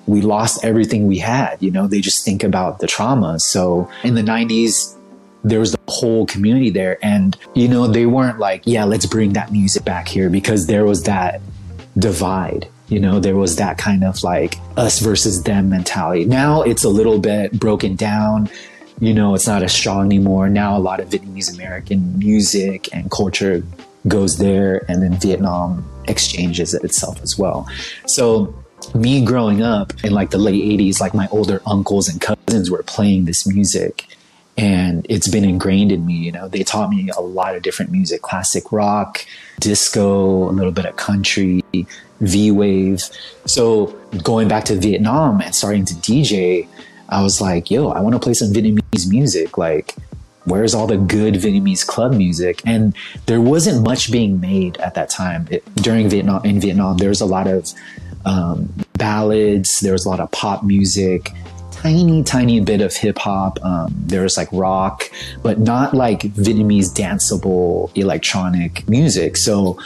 we 0.06 0.20
lost 0.20 0.64
everything 0.64 1.06
we 1.06 1.18
had. 1.18 1.56
You 1.62 1.70
know, 1.70 1.86
they 1.86 2.00
just 2.00 2.24
think 2.24 2.44
about 2.44 2.80
the 2.80 2.86
trauma. 2.86 3.40
So 3.40 3.90
in 4.02 4.14
the 4.14 4.22
90s, 4.22 4.96
there 5.42 5.60
was 5.60 5.72
the 5.72 5.80
whole 5.88 6.26
community 6.26 6.70
there. 6.70 6.98
And, 7.02 7.36
you 7.54 7.68
know, 7.68 7.86
they 7.86 8.06
weren't 8.06 8.38
like, 8.38 8.62
yeah, 8.66 8.84
let's 8.84 9.06
bring 9.06 9.32
that 9.34 9.52
music 9.52 9.84
back 9.84 10.08
here 10.08 10.28
because 10.28 10.66
there 10.66 10.84
was 10.84 11.04
that 11.04 11.40
divide. 11.98 12.68
You 12.88 13.00
know, 13.00 13.18
there 13.18 13.36
was 13.36 13.56
that 13.56 13.78
kind 13.78 14.04
of 14.04 14.22
like 14.22 14.56
us 14.76 15.00
versus 15.00 15.42
them 15.42 15.70
mentality. 15.70 16.24
Now 16.24 16.62
it's 16.62 16.84
a 16.84 16.88
little 16.88 17.18
bit 17.18 17.52
broken 17.52 17.96
down 17.96 18.50
you 19.00 19.12
know, 19.12 19.34
it's 19.34 19.46
not 19.46 19.62
as 19.62 19.72
strong 19.72 20.06
anymore. 20.06 20.48
Now 20.48 20.76
a 20.76 20.78
lot 20.78 21.00
of 21.00 21.08
Vietnamese 21.08 21.52
American 21.52 22.18
music 22.18 22.88
and 22.94 23.10
culture 23.10 23.64
goes 24.06 24.38
there, 24.38 24.84
and 24.88 25.02
then 25.02 25.14
Vietnam 25.14 25.88
exchanges 26.06 26.74
it 26.74 26.84
itself 26.84 27.20
as 27.22 27.38
well. 27.38 27.68
So 28.06 28.54
me 28.94 29.24
growing 29.24 29.62
up 29.62 29.92
in 30.04 30.12
like 30.12 30.30
the 30.30 30.38
late 30.38 30.62
80s, 30.78 31.00
like 31.00 31.14
my 31.14 31.26
older 31.28 31.60
uncles 31.66 32.08
and 32.08 32.20
cousins 32.20 32.70
were 32.70 32.82
playing 32.82 33.24
this 33.24 33.46
music 33.46 34.06
and 34.56 35.04
it's 35.08 35.26
been 35.26 35.44
ingrained 35.44 35.90
in 35.90 36.06
me. 36.06 36.14
You 36.14 36.32
know, 36.32 36.48
they 36.48 36.62
taught 36.62 36.90
me 36.90 37.10
a 37.16 37.20
lot 37.20 37.56
of 37.56 37.62
different 37.62 37.90
music, 37.90 38.22
classic 38.22 38.70
rock, 38.70 39.24
disco, 39.58 40.48
a 40.48 40.52
little 40.52 40.70
bit 40.70 40.84
of 40.84 40.96
country, 40.96 41.64
V 42.26 42.50
wave. 42.50 43.02
So 43.46 43.86
going 44.22 44.48
back 44.48 44.64
to 44.66 44.76
Vietnam 44.76 45.40
and 45.40 45.54
starting 45.54 45.84
to 45.86 45.94
DJ, 45.94 46.68
I 47.08 47.22
was 47.22 47.40
like, 47.40 47.70
yo, 47.70 47.88
I 47.88 48.00
want 48.00 48.14
to 48.14 48.18
play 48.18 48.34
some 48.34 48.52
Vietnamese 48.52 49.08
music. 49.08 49.58
Like, 49.58 49.94
where's 50.44 50.74
all 50.74 50.86
the 50.86 50.96
good 50.96 51.34
Vietnamese 51.34 51.86
club 51.86 52.14
music? 52.14 52.62
And 52.66 52.94
there 53.26 53.40
wasn't 53.40 53.84
much 53.84 54.10
being 54.10 54.40
made 54.40 54.76
at 54.78 54.94
that 54.94 55.10
time. 55.10 55.46
It, 55.50 55.64
during 55.76 56.08
Vietnam, 56.08 56.44
in 56.44 56.60
Vietnam, 56.60 56.96
there 56.98 57.08
was 57.08 57.20
a 57.20 57.26
lot 57.26 57.46
of 57.46 57.72
um, 58.24 58.72
ballads, 58.94 59.80
there 59.80 59.92
was 59.92 60.06
a 60.06 60.08
lot 60.08 60.20
of 60.20 60.30
pop 60.30 60.64
music, 60.64 61.30
tiny, 61.84 62.22
tiny 62.22 62.60
bit 62.60 62.80
of 62.80 62.94
hip 62.94 63.18
hop. 63.18 63.62
Um, 63.62 63.94
there 64.06 64.22
was 64.22 64.36
like 64.36 64.48
rock, 64.52 65.10
but 65.42 65.58
not 65.58 65.92
like 65.92 66.20
Vietnamese 66.20 66.92
danceable 66.94 67.94
electronic 67.94 68.88
music. 68.88 69.36
So 69.36 69.78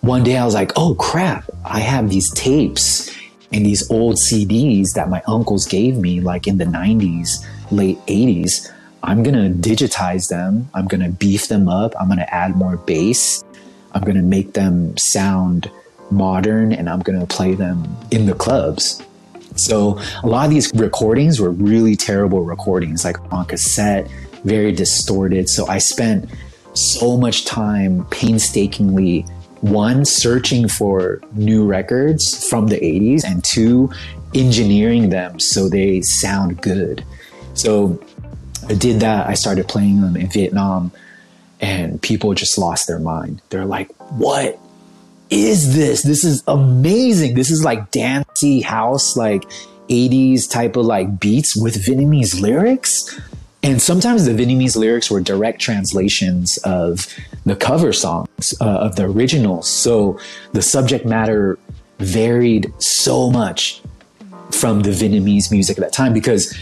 one 0.00 0.22
day 0.22 0.36
I 0.36 0.44
was 0.44 0.54
like, 0.54 0.72
oh 0.76 0.94
crap, 0.94 1.44
I 1.64 1.80
have 1.80 2.08
these 2.08 2.30
tapes 2.32 3.14
and 3.52 3.64
these 3.64 3.90
old 3.90 4.16
CDs 4.16 4.92
that 4.94 5.08
my 5.08 5.22
uncles 5.26 5.66
gave 5.66 5.96
me, 5.96 6.20
like 6.20 6.46
in 6.46 6.58
the 6.58 6.64
90s, 6.64 7.44
late 7.70 7.98
80s, 8.06 8.70
I'm 9.02 9.22
gonna 9.22 9.48
digitize 9.48 10.28
them. 10.28 10.68
I'm 10.74 10.86
gonna 10.86 11.10
beef 11.10 11.48
them 11.48 11.68
up. 11.68 11.94
I'm 11.98 12.08
gonna 12.08 12.28
add 12.28 12.56
more 12.56 12.76
bass. 12.76 13.42
I'm 13.92 14.02
gonna 14.02 14.22
make 14.22 14.52
them 14.52 14.96
sound 14.96 15.70
modern 16.10 16.72
and 16.72 16.88
I'm 16.88 17.00
gonna 17.00 17.26
play 17.26 17.54
them 17.54 17.84
in 18.10 18.26
the 18.26 18.34
clubs. 18.34 19.02
So 19.56 19.98
a 20.22 20.26
lot 20.26 20.44
of 20.44 20.50
these 20.50 20.70
recordings 20.74 21.40
were 21.40 21.50
really 21.50 21.96
terrible 21.96 22.44
recordings, 22.44 23.04
like 23.04 23.16
on 23.32 23.46
cassette, 23.46 24.08
very 24.44 24.72
distorted. 24.72 25.48
So 25.48 25.66
I 25.66 25.78
spent 25.78 26.30
so 26.74 27.16
much 27.16 27.44
time 27.44 28.04
painstakingly 28.10 29.24
one, 29.60 30.04
searching 30.04 30.68
for 30.68 31.20
new 31.32 31.66
records 31.66 32.48
from 32.48 32.68
the 32.68 32.76
80s, 32.76 33.24
and 33.24 33.42
two, 33.44 33.90
engineering 34.34 35.10
them 35.10 35.40
so 35.40 35.68
they 35.68 36.00
sound 36.02 36.60
good. 36.60 37.04
So 37.54 38.02
I 38.68 38.74
did 38.74 39.00
that. 39.00 39.26
I 39.26 39.34
started 39.34 39.68
playing 39.68 40.00
them 40.00 40.16
in 40.16 40.28
Vietnam, 40.30 40.92
and 41.60 42.00
people 42.00 42.34
just 42.34 42.58
lost 42.58 42.86
their 42.86 42.98
mind. 43.00 43.42
They're 43.50 43.64
like, 43.64 43.90
what 44.10 44.58
is 45.30 45.74
this? 45.74 46.02
This 46.02 46.24
is 46.24 46.42
amazing. 46.46 47.34
This 47.34 47.50
is 47.50 47.64
like 47.64 47.90
dancey 47.90 48.60
house, 48.60 49.16
like 49.16 49.42
80s 49.88 50.50
type 50.50 50.76
of 50.76 50.84
like 50.84 51.18
beats 51.18 51.56
with 51.56 51.74
Vietnamese 51.84 52.40
lyrics. 52.40 53.18
And 53.62 53.82
sometimes 53.82 54.24
the 54.24 54.32
Vietnamese 54.32 54.76
lyrics 54.76 55.10
were 55.10 55.20
direct 55.20 55.60
translations 55.60 56.58
of 56.58 57.06
the 57.44 57.56
cover 57.56 57.92
songs 57.92 58.54
uh, 58.60 58.64
of 58.64 58.96
the 58.96 59.04
originals. 59.04 59.68
So 59.68 60.18
the 60.52 60.62
subject 60.62 61.04
matter 61.04 61.58
varied 61.98 62.72
so 62.78 63.30
much 63.30 63.82
from 64.52 64.80
the 64.80 64.90
Vietnamese 64.90 65.50
music 65.50 65.76
at 65.76 65.82
that 65.82 65.92
time 65.92 66.12
because 66.12 66.56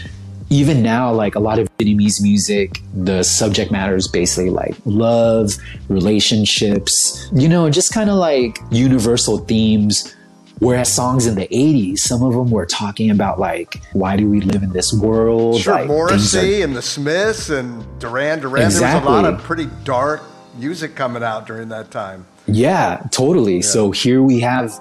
even 0.49 0.81
now, 0.81 1.11
like 1.11 1.35
a 1.35 1.39
lot 1.39 1.59
of 1.59 1.67
Vietnamese 1.77 2.21
music, 2.21 2.79
the 2.93 3.21
subject 3.23 3.69
matter 3.69 3.95
is 3.95 4.07
basically 4.07 4.49
like 4.49 4.75
love, 4.85 5.51
relationships, 5.89 7.29
you 7.33 7.49
know, 7.49 7.69
just 7.69 7.93
kind 7.93 8.09
of 8.09 8.15
like 8.15 8.57
universal 8.71 9.39
themes 9.39 10.15
Whereas 10.59 10.91
songs 10.91 11.27
in 11.27 11.35
the 11.35 11.47
80s, 11.47 11.99
some 11.99 12.23
of 12.23 12.33
them 12.33 12.49
were 12.49 12.65
talking 12.65 13.11
about 13.11 13.39
like, 13.39 13.81
why 13.93 14.17
do 14.17 14.29
we 14.29 14.41
live 14.41 14.63
in 14.63 14.71
this 14.71 14.91
world? 14.93 15.61
Sure, 15.61 15.75
like, 15.75 15.87
Morrissey 15.87 16.61
and 16.61 16.75
the 16.75 16.81
Smiths 16.81 17.49
and 17.49 17.85
Duran 17.99 18.39
Duran. 18.39 18.65
Exactly. 18.65 18.99
There 19.01 19.11
was 19.11 19.19
a 19.19 19.29
lot 19.29 19.33
of 19.33 19.43
pretty 19.43 19.69
dark 19.83 20.23
music 20.57 20.95
coming 20.95 21.23
out 21.23 21.45
during 21.45 21.69
that 21.69 21.91
time. 21.91 22.25
Yeah, 22.47 23.03
totally. 23.11 23.57
Yeah. 23.57 23.61
So 23.61 23.91
here 23.91 24.23
we 24.23 24.39
have 24.39 24.79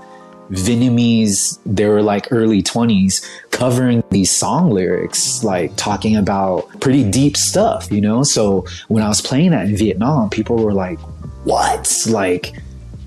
Vietnamese, 0.51 1.59
they 1.67 1.87
were 1.87 2.03
like 2.03 2.29
early 2.31 2.63
20s, 2.63 3.27
covering 3.51 4.03
these 4.11 4.31
song 4.31 4.71
lyrics, 4.71 5.43
like 5.43 5.75
talking 5.77 6.17
about 6.17 6.81
pretty 6.81 7.09
deep 7.11 7.37
stuff, 7.37 7.91
you 7.91 8.01
know? 8.01 8.23
So 8.23 8.65
when 8.89 9.03
I 9.03 9.09
was 9.09 9.21
playing 9.21 9.51
that 9.51 9.67
in 9.67 9.77
Vietnam, 9.77 10.31
people 10.31 10.57
were 10.57 10.73
like, 10.73 10.99
what? 11.45 12.07
Like, 12.09 12.55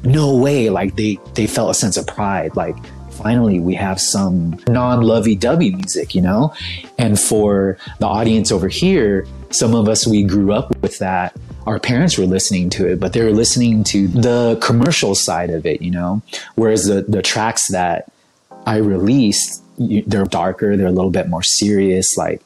no 0.03 0.35
way 0.35 0.69
like 0.69 0.95
they 0.95 1.19
they 1.33 1.47
felt 1.47 1.71
a 1.71 1.73
sense 1.73 1.97
of 1.97 2.07
pride. 2.07 2.55
Like 2.55 2.75
finally 3.11 3.59
we 3.59 3.73
have 3.75 3.99
some 3.99 4.57
non-lovey-dovey 4.69 5.71
music 5.75 6.15
you 6.15 6.21
know? 6.21 6.53
And 6.97 7.19
for 7.19 7.77
the 7.99 8.07
audience 8.07 8.51
over 8.51 8.67
here 8.69 9.27
some 9.51 9.75
of 9.75 9.89
us 9.89 10.07
we 10.07 10.23
grew 10.23 10.53
up 10.53 10.75
with 10.81 10.99
that. 10.99 11.35
Our 11.67 11.79
parents 11.79 12.17
were 12.17 12.25
listening 12.25 12.69
to 12.71 12.87
it 12.87 12.99
but 12.99 13.13
they 13.13 13.23
were 13.23 13.31
listening 13.31 13.83
to 13.85 14.07
the 14.07 14.57
commercial 14.61 15.15
side 15.15 15.49
of 15.49 15.65
it 15.65 15.81
you 15.81 15.91
know? 15.91 16.21
Whereas 16.55 16.85
the 16.85 17.01
the 17.01 17.21
tracks 17.21 17.67
that 17.67 18.11
i 18.65 18.77
released 18.77 19.63
they're 19.77 20.25
darker 20.25 20.75
they're 20.75 20.87
a 20.87 20.91
little 20.91 21.11
bit 21.11 21.29
more 21.29 21.43
serious 21.43 22.17
like 22.17 22.41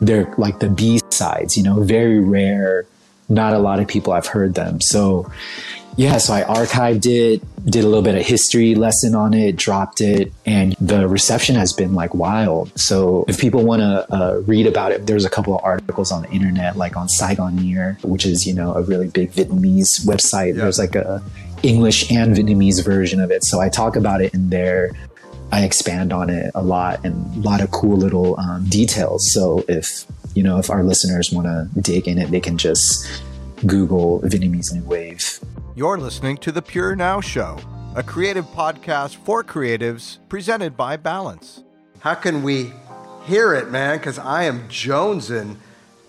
they're 0.00 0.32
like 0.38 0.60
the 0.60 0.68
b 0.68 1.00
sides 1.10 1.56
you 1.56 1.62
know? 1.62 1.82
Very 1.82 2.18
rare 2.18 2.86
not 3.28 3.52
a 3.52 3.58
lot 3.58 3.80
of 3.80 3.86
people 3.86 4.12
have 4.12 4.26
heard 4.26 4.54
them 4.54 4.80
so 4.80 5.30
yeah, 5.96 6.18
so 6.18 6.34
I 6.34 6.42
archived 6.42 7.06
it, 7.06 7.42
did 7.64 7.82
a 7.82 7.86
little 7.86 8.02
bit 8.02 8.16
of 8.16 8.22
history 8.22 8.74
lesson 8.74 9.14
on 9.14 9.32
it, 9.32 9.56
dropped 9.56 10.02
it, 10.02 10.30
and 10.44 10.74
the 10.78 11.08
reception 11.08 11.56
has 11.56 11.72
been 11.72 11.94
like 11.94 12.14
wild. 12.14 12.78
So 12.78 13.24
if 13.28 13.40
people 13.40 13.64
want 13.64 13.80
to 13.80 14.14
uh, 14.14 14.42
read 14.46 14.66
about 14.66 14.92
it, 14.92 15.06
there's 15.06 15.24
a 15.24 15.30
couple 15.30 15.56
of 15.56 15.64
articles 15.64 16.12
on 16.12 16.22
the 16.22 16.30
internet, 16.30 16.76
like 16.76 16.98
on 16.98 17.08
Saigon 17.08 17.56
Saigoneer, 17.56 18.04
which 18.04 18.26
is 18.26 18.46
you 18.46 18.52
know 18.52 18.74
a 18.74 18.82
really 18.82 19.08
big 19.08 19.32
Vietnamese 19.32 20.04
website. 20.04 20.54
Yeah. 20.54 20.64
There's 20.64 20.78
like 20.78 20.96
a 20.96 21.22
English 21.62 22.12
and 22.12 22.36
Vietnamese 22.36 22.84
version 22.84 23.18
of 23.18 23.30
it. 23.30 23.42
So 23.42 23.60
I 23.60 23.70
talk 23.70 23.96
about 23.96 24.20
it 24.20 24.34
in 24.34 24.50
there. 24.50 24.90
I 25.50 25.64
expand 25.64 26.12
on 26.12 26.28
it 26.28 26.50
a 26.54 26.62
lot 26.62 27.04
and 27.04 27.14
a 27.36 27.40
lot 27.40 27.62
of 27.62 27.70
cool 27.70 27.96
little 27.96 28.38
um, 28.38 28.66
details. 28.68 29.32
So 29.32 29.64
if 29.66 30.04
you 30.36 30.42
know 30.42 30.58
if 30.58 30.70
our 30.70 30.84
listeners 30.84 31.32
want 31.32 31.46
to 31.46 31.80
dig 31.80 32.06
in 32.06 32.18
it, 32.18 32.30
they 32.30 32.40
can 32.40 32.58
just 32.58 33.22
Google 33.66 34.20
Vietnamese 34.20 34.74
New 34.74 34.84
Wave 34.84 35.40
you're 35.76 35.98
listening 35.98 36.38
to 36.38 36.50
The 36.50 36.62
Pure 36.62 36.96
Now 36.96 37.20
Show, 37.20 37.58
a 37.94 38.02
creative 38.02 38.46
podcast 38.46 39.16
for 39.16 39.44
creatives 39.44 40.16
presented 40.30 40.74
by 40.74 40.96
Balance. 40.96 41.62
How 41.98 42.14
can 42.14 42.42
we 42.42 42.72
hear 43.26 43.52
it, 43.52 43.70
man? 43.70 43.98
Because 43.98 44.18
I 44.18 44.44
am 44.44 44.66
jonesing 44.70 45.56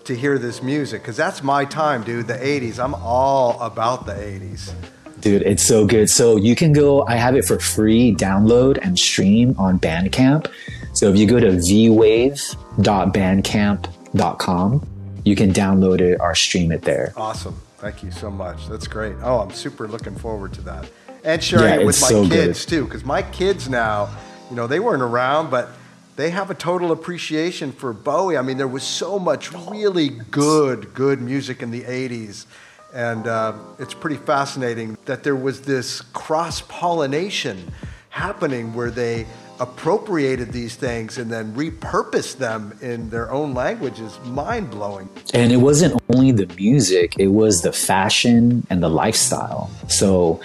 to 0.04 0.16
hear 0.16 0.38
this 0.38 0.62
music, 0.62 1.02
because 1.02 1.18
that's 1.18 1.42
my 1.42 1.66
time, 1.66 2.02
dude, 2.02 2.28
the 2.28 2.32
80s. 2.32 2.82
I'm 2.82 2.94
all 2.94 3.60
about 3.60 4.06
the 4.06 4.14
80s. 4.14 4.72
Dude, 5.20 5.42
it's 5.42 5.64
so 5.64 5.86
good. 5.86 6.08
So 6.08 6.36
you 6.36 6.56
can 6.56 6.72
go, 6.72 7.06
I 7.06 7.16
have 7.16 7.36
it 7.36 7.44
for 7.44 7.58
free 7.58 8.14
download 8.14 8.78
and 8.80 8.98
stream 8.98 9.54
on 9.58 9.78
Bandcamp. 9.78 10.50
So 10.94 11.10
if 11.10 11.18
you 11.18 11.26
go 11.26 11.38
to 11.38 11.48
vwave.bandcamp.com, 11.48 13.97
you 15.24 15.36
can 15.36 15.52
download 15.52 16.00
it 16.00 16.18
or 16.20 16.34
stream 16.34 16.72
it 16.72 16.82
there. 16.82 17.12
Awesome. 17.16 17.54
Thank 17.78 18.02
you 18.02 18.10
so 18.10 18.30
much. 18.30 18.66
That's 18.68 18.88
great. 18.88 19.14
Oh, 19.22 19.40
I'm 19.40 19.52
super 19.52 19.86
looking 19.86 20.14
forward 20.16 20.52
to 20.54 20.62
that. 20.62 20.90
And 21.24 21.42
sharing 21.42 21.64
Yeah, 21.66 21.80
it 21.80 21.86
with 21.86 22.00
my 22.00 22.08
so 22.08 22.28
kids 22.28 22.64
good. 22.64 22.70
too, 22.70 22.84
because 22.84 23.04
my 23.04 23.22
kids 23.22 23.68
now, 23.68 24.08
you 24.50 24.56
know, 24.56 24.66
they 24.66 24.80
weren't 24.80 25.02
around, 25.02 25.50
but 25.50 25.68
they 26.16 26.30
have 26.30 26.50
a 26.50 26.54
total 26.54 26.90
appreciation 26.90 27.70
for 27.70 27.92
Bowie. 27.92 28.36
I 28.36 28.42
mean, 28.42 28.56
there 28.56 28.66
was 28.68 28.82
so 28.82 29.18
much 29.18 29.52
really 29.52 30.08
good, 30.08 30.92
good 30.94 31.20
music 31.20 31.62
in 31.62 31.70
the 31.70 31.82
80s. 31.82 32.46
And 32.94 33.26
uh, 33.26 33.52
it's 33.78 33.94
pretty 33.94 34.16
fascinating 34.16 34.96
that 35.04 35.22
there 35.22 35.36
was 35.36 35.60
this 35.60 36.00
cross 36.00 36.62
pollination 36.62 37.70
happening 38.08 38.74
where 38.74 38.90
they 38.90 39.26
appropriated 39.60 40.52
these 40.52 40.76
things 40.76 41.18
and 41.18 41.30
then 41.30 41.52
repurposed 41.54 42.38
them 42.38 42.76
in 42.80 43.10
their 43.10 43.30
own 43.30 43.54
language 43.54 44.00
is 44.00 44.18
mind 44.20 44.70
blowing. 44.70 45.08
And 45.34 45.52
it 45.52 45.58
wasn't 45.58 46.00
only 46.14 46.32
the 46.32 46.46
music, 46.54 47.14
it 47.18 47.28
was 47.28 47.62
the 47.62 47.72
fashion 47.72 48.66
and 48.70 48.82
the 48.82 48.88
lifestyle. 48.88 49.70
So 49.88 50.40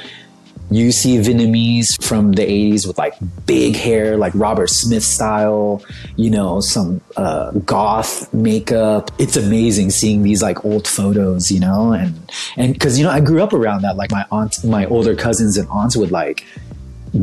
you 0.72 0.92
see 0.92 1.18
Vietnamese 1.18 2.04
from 2.04 2.32
the 2.32 2.42
80s 2.42 2.88
with 2.88 2.98
like 2.98 3.14
big 3.46 3.76
hair, 3.76 4.18
like 4.18 4.34
Robert 4.36 4.72
Smith 4.72 5.04
style, 5.04 5.84
you 6.16 6.32
know, 6.32 6.62
some 6.62 7.00
uh, 7.16 7.52
goth 7.52 8.34
makeup. 8.34 9.12
It's 9.20 9.38
amazing 9.38 9.92
seeing 9.92 10.24
these 10.24 10.42
like 10.42 10.66
old 10.66 10.88
photos, 10.88 11.52
you 11.52 11.60
know, 11.60 11.92
and, 11.92 12.16
and 12.58 12.80
cause, 12.80 12.98
you 12.98 13.04
know, 13.04 13.12
I 13.12 13.20
grew 13.20 13.44
up 13.44 13.54
around 13.54 13.84
that. 13.84 13.98
Like 13.98 14.12
my 14.12 14.26
aunt, 14.32 14.64
my 14.64 14.86
older 14.88 15.16
cousins 15.16 15.58
and 15.58 15.70
aunts 15.70 15.96
would 15.96 16.12
like 16.12 16.44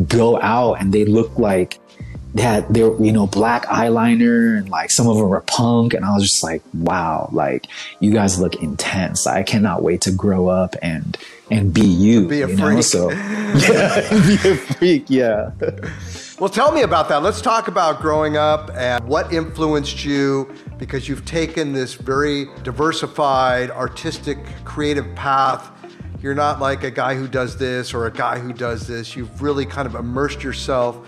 go 0.06 0.40
out 0.40 0.74
and 0.74 0.94
they 0.94 1.04
look 1.04 1.36
like 1.36 1.79
they 2.34 2.42
had 2.42 2.72
they 2.72 2.82
were, 2.84 3.02
you 3.04 3.12
know 3.12 3.26
black 3.26 3.66
eyeliner 3.66 4.56
and 4.58 4.68
like 4.68 4.90
some 4.90 5.08
of 5.08 5.16
them 5.16 5.28
were 5.28 5.40
punk 5.42 5.94
and 5.94 6.04
I 6.04 6.14
was 6.14 6.22
just 6.24 6.42
like 6.42 6.62
wow 6.74 7.28
like 7.32 7.66
you 8.00 8.12
guys 8.12 8.40
look 8.40 8.54
intense 8.62 9.26
I 9.26 9.42
cannot 9.42 9.82
wait 9.82 10.00
to 10.02 10.12
grow 10.12 10.48
up 10.48 10.76
and 10.82 11.16
and 11.50 11.74
be 11.74 11.80
you 11.84 12.28
Be 12.28 12.42
a 12.42 12.48
you 12.48 12.56
know 12.56 12.72
freak. 12.74 12.84
so 12.84 13.10
yeah 13.10 14.10
be 14.10 14.34
a 14.50 14.56
freak 14.56 15.04
yeah 15.08 15.50
Well, 16.38 16.48
tell 16.48 16.72
me 16.72 16.80
about 16.80 17.10
that. 17.10 17.22
Let's 17.22 17.42
talk 17.42 17.68
about 17.68 18.00
growing 18.00 18.38
up 18.38 18.70
and 18.74 19.04
what 19.06 19.30
influenced 19.30 20.06
you 20.06 20.50
because 20.78 21.06
you've 21.06 21.26
taken 21.26 21.74
this 21.74 21.92
very 21.92 22.46
diversified, 22.62 23.70
artistic, 23.70 24.38
creative 24.64 25.14
path. 25.14 25.70
You're 26.22 26.34
not 26.34 26.58
like 26.58 26.82
a 26.82 26.90
guy 26.90 27.14
who 27.14 27.28
does 27.28 27.58
this 27.58 27.92
or 27.92 28.06
a 28.06 28.10
guy 28.10 28.38
who 28.38 28.54
does 28.54 28.86
this. 28.86 29.14
You've 29.16 29.42
really 29.42 29.66
kind 29.66 29.86
of 29.86 29.94
immersed 29.94 30.42
yourself 30.42 31.06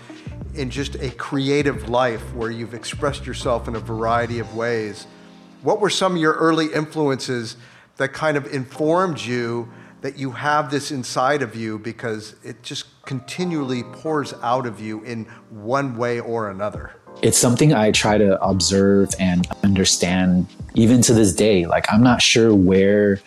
in 0.55 0.69
just 0.69 0.95
a 0.95 1.09
creative 1.11 1.89
life 1.89 2.33
where 2.33 2.51
you've 2.51 2.73
expressed 2.73 3.25
yourself 3.25 3.67
in 3.67 3.75
a 3.75 3.79
variety 3.79 4.39
of 4.39 4.55
ways. 4.55 5.07
What 5.61 5.79
were 5.79 5.89
some 5.89 6.15
of 6.15 6.21
your 6.21 6.33
early 6.33 6.67
influences 6.73 7.57
that 7.97 8.13
kind 8.13 8.37
of 8.37 8.53
informed 8.53 9.19
you 9.21 9.71
that 10.01 10.17
you 10.17 10.31
have 10.31 10.69
this 10.69 10.91
inside 10.91 11.41
of 11.41 11.55
you 11.55 11.79
because 11.79 12.35
it 12.43 12.61
just 12.61 12.85
continually 13.05 13.83
pours 13.83 14.33
out 14.41 14.65
of 14.65 14.81
you 14.81 15.01
in 15.03 15.25
one 15.49 15.95
way 15.97 16.19
or 16.19 16.49
another? 16.49 16.91
it's 17.21 17.37
something 17.37 17.73
I 17.73 17.91
try 17.91 18.17
to 18.17 18.41
observe 18.43 19.09
and 19.19 19.47
understand 19.63 20.47
even 20.73 21.01
to 21.03 21.13
this 21.13 21.33
day. 21.33 21.65
Like, 21.65 21.85
I'm 21.91 22.01
not 22.01 22.21
sure 22.21 22.53
where 22.55 23.21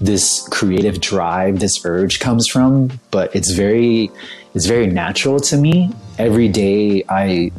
this 0.00 0.46
creative 0.50 1.00
drive, 1.00 1.60
this 1.60 1.84
urge 1.84 2.20
comes 2.20 2.46
from, 2.46 2.98
but 3.10 3.34
it's 3.34 3.50
very, 3.50 4.10
it's 4.54 4.66
very 4.66 4.86
natural 4.86 5.40
to 5.40 5.56
me. 5.56 5.90
Every 6.18 6.48
day 6.48 7.04
I, 7.08 7.50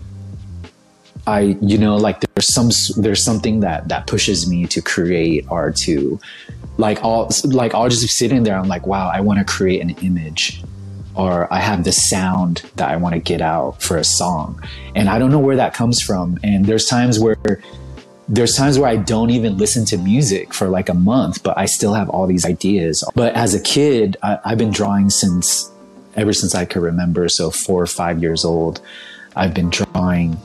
I, 1.26 1.58
you 1.62 1.78
know, 1.78 1.95
like 1.98 2.19
there's 2.22 2.48
some, 2.48 2.69
there's 3.02 3.24
something 3.24 3.62
that, 3.62 3.88
that 3.88 4.08
pushes 4.08 4.50
me 4.50 4.67
to 4.67 4.82
create 4.82 5.45
or 5.50 5.72
to 5.72 6.19
like, 6.78 7.04
all, 7.04 7.30
like 7.45 7.74
I'll 7.74 7.89
just 7.89 8.04
be 8.04 8.08
sitting 8.08 8.43
there. 8.43 8.58
I'm 8.58 8.67
like, 8.67 8.86
wow, 8.86 9.10
I 9.13 9.22
want 9.22 9.39
to 9.39 9.45
create 9.45 9.82
an 9.82 9.91
image 10.02 10.63
or 11.15 11.52
I 11.54 11.60
have 11.60 11.84
the 11.84 11.91
sound 11.91 12.63
that 12.76 12.89
I 12.89 12.95
want 12.95 13.13
to 13.13 13.19
get 13.19 13.41
out 13.41 13.82
for 13.82 13.98
a 13.98 14.04
song. 14.04 14.62
And 14.95 15.10
I 15.10 15.19
don't 15.19 15.32
know 15.32 15.39
where 15.39 15.58
that 15.58 15.74
comes 15.74 16.02
from. 16.02 16.39
And 16.43 16.65
there's 16.65 16.86
times 16.86 17.19
where 17.19 17.38
there's 18.30 18.56
times 18.56 18.78
where 18.78 18.88
I 18.88 18.95
don't 18.95 19.32
even 19.32 19.58
listen 19.58 19.86
to 19.86 19.98
music 19.98 20.54
for 20.54 20.69
like 20.69 20.88
a 20.88 20.93
month, 20.93 21.41
but 21.41 21.58
I 21.58 21.65
still 21.65 21.93
have 21.95 22.10
all 22.10 22.28
these 22.28 22.45
ideas. 22.45 23.04
But 23.15 23.34
as 23.34 23.56
a 23.56 23.60
kid, 23.60 24.17
I, 24.22 24.38
I've 24.45 24.58
been 24.60 24.72
drawing 24.72 25.10
since 25.10 25.72
ever 26.20 26.34
since 26.34 26.54
I 26.54 26.66
could 26.66 26.82
remember. 26.82 27.30
So 27.30 27.50
four 27.50 27.82
or 27.82 27.88
five 27.88 28.22
years 28.22 28.46
old, 28.46 28.82
I've 29.36 29.54
been 29.54 29.70
drawing 29.70 30.38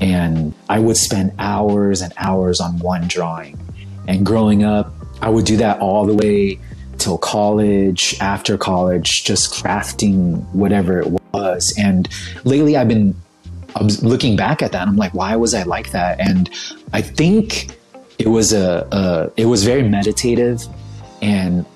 and 0.00 0.52
I 0.68 0.78
would 0.78 0.96
spend 0.96 1.32
hours 1.38 2.02
and 2.02 2.12
hours 2.16 2.60
on 2.60 2.78
one 2.78 3.08
drawing. 3.08 3.58
And 4.06 4.24
growing 4.26 4.64
up, 4.64 4.92
I 5.22 5.30
would 5.30 5.46
do 5.46 5.56
that 5.58 5.80
all 5.80 6.04
the 6.04 6.14
way 6.14 6.58
till 6.98 7.18
college, 7.18 8.16
after 8.20 8.58
college, 8.58 9.24
just 9.24 9.54
crafting 9.54 10.44
whatever 10.52 11.00
it 11.00 11.08
was. 11.32 11.74
And 11.78 12.08
lately 12.44 12.76
I've 12.76 12.88
been 12.88 13.14
looking 14.02 14.36
back 14.36 14.62
at 14.62 14.72
that 14.72 14.86
I'm 14.86 14.96
like, 14.96 15.14
why 15.14 15.34
was 15.36 15.54
I 15.54 15.62
like 15.62 15.90
that? 15.92 16.20
And 16.20 16.50
I 16.92 17.00
think 17.02 17.76
it 18.18 18.28
was 18.28 18.52
a, 18.52 18.86
a 18.92 19.32
it 19.36 19.46
was 19.46 19.64
very 19.64 19.82
meditative 19.82 20.62
and 21.20 21.66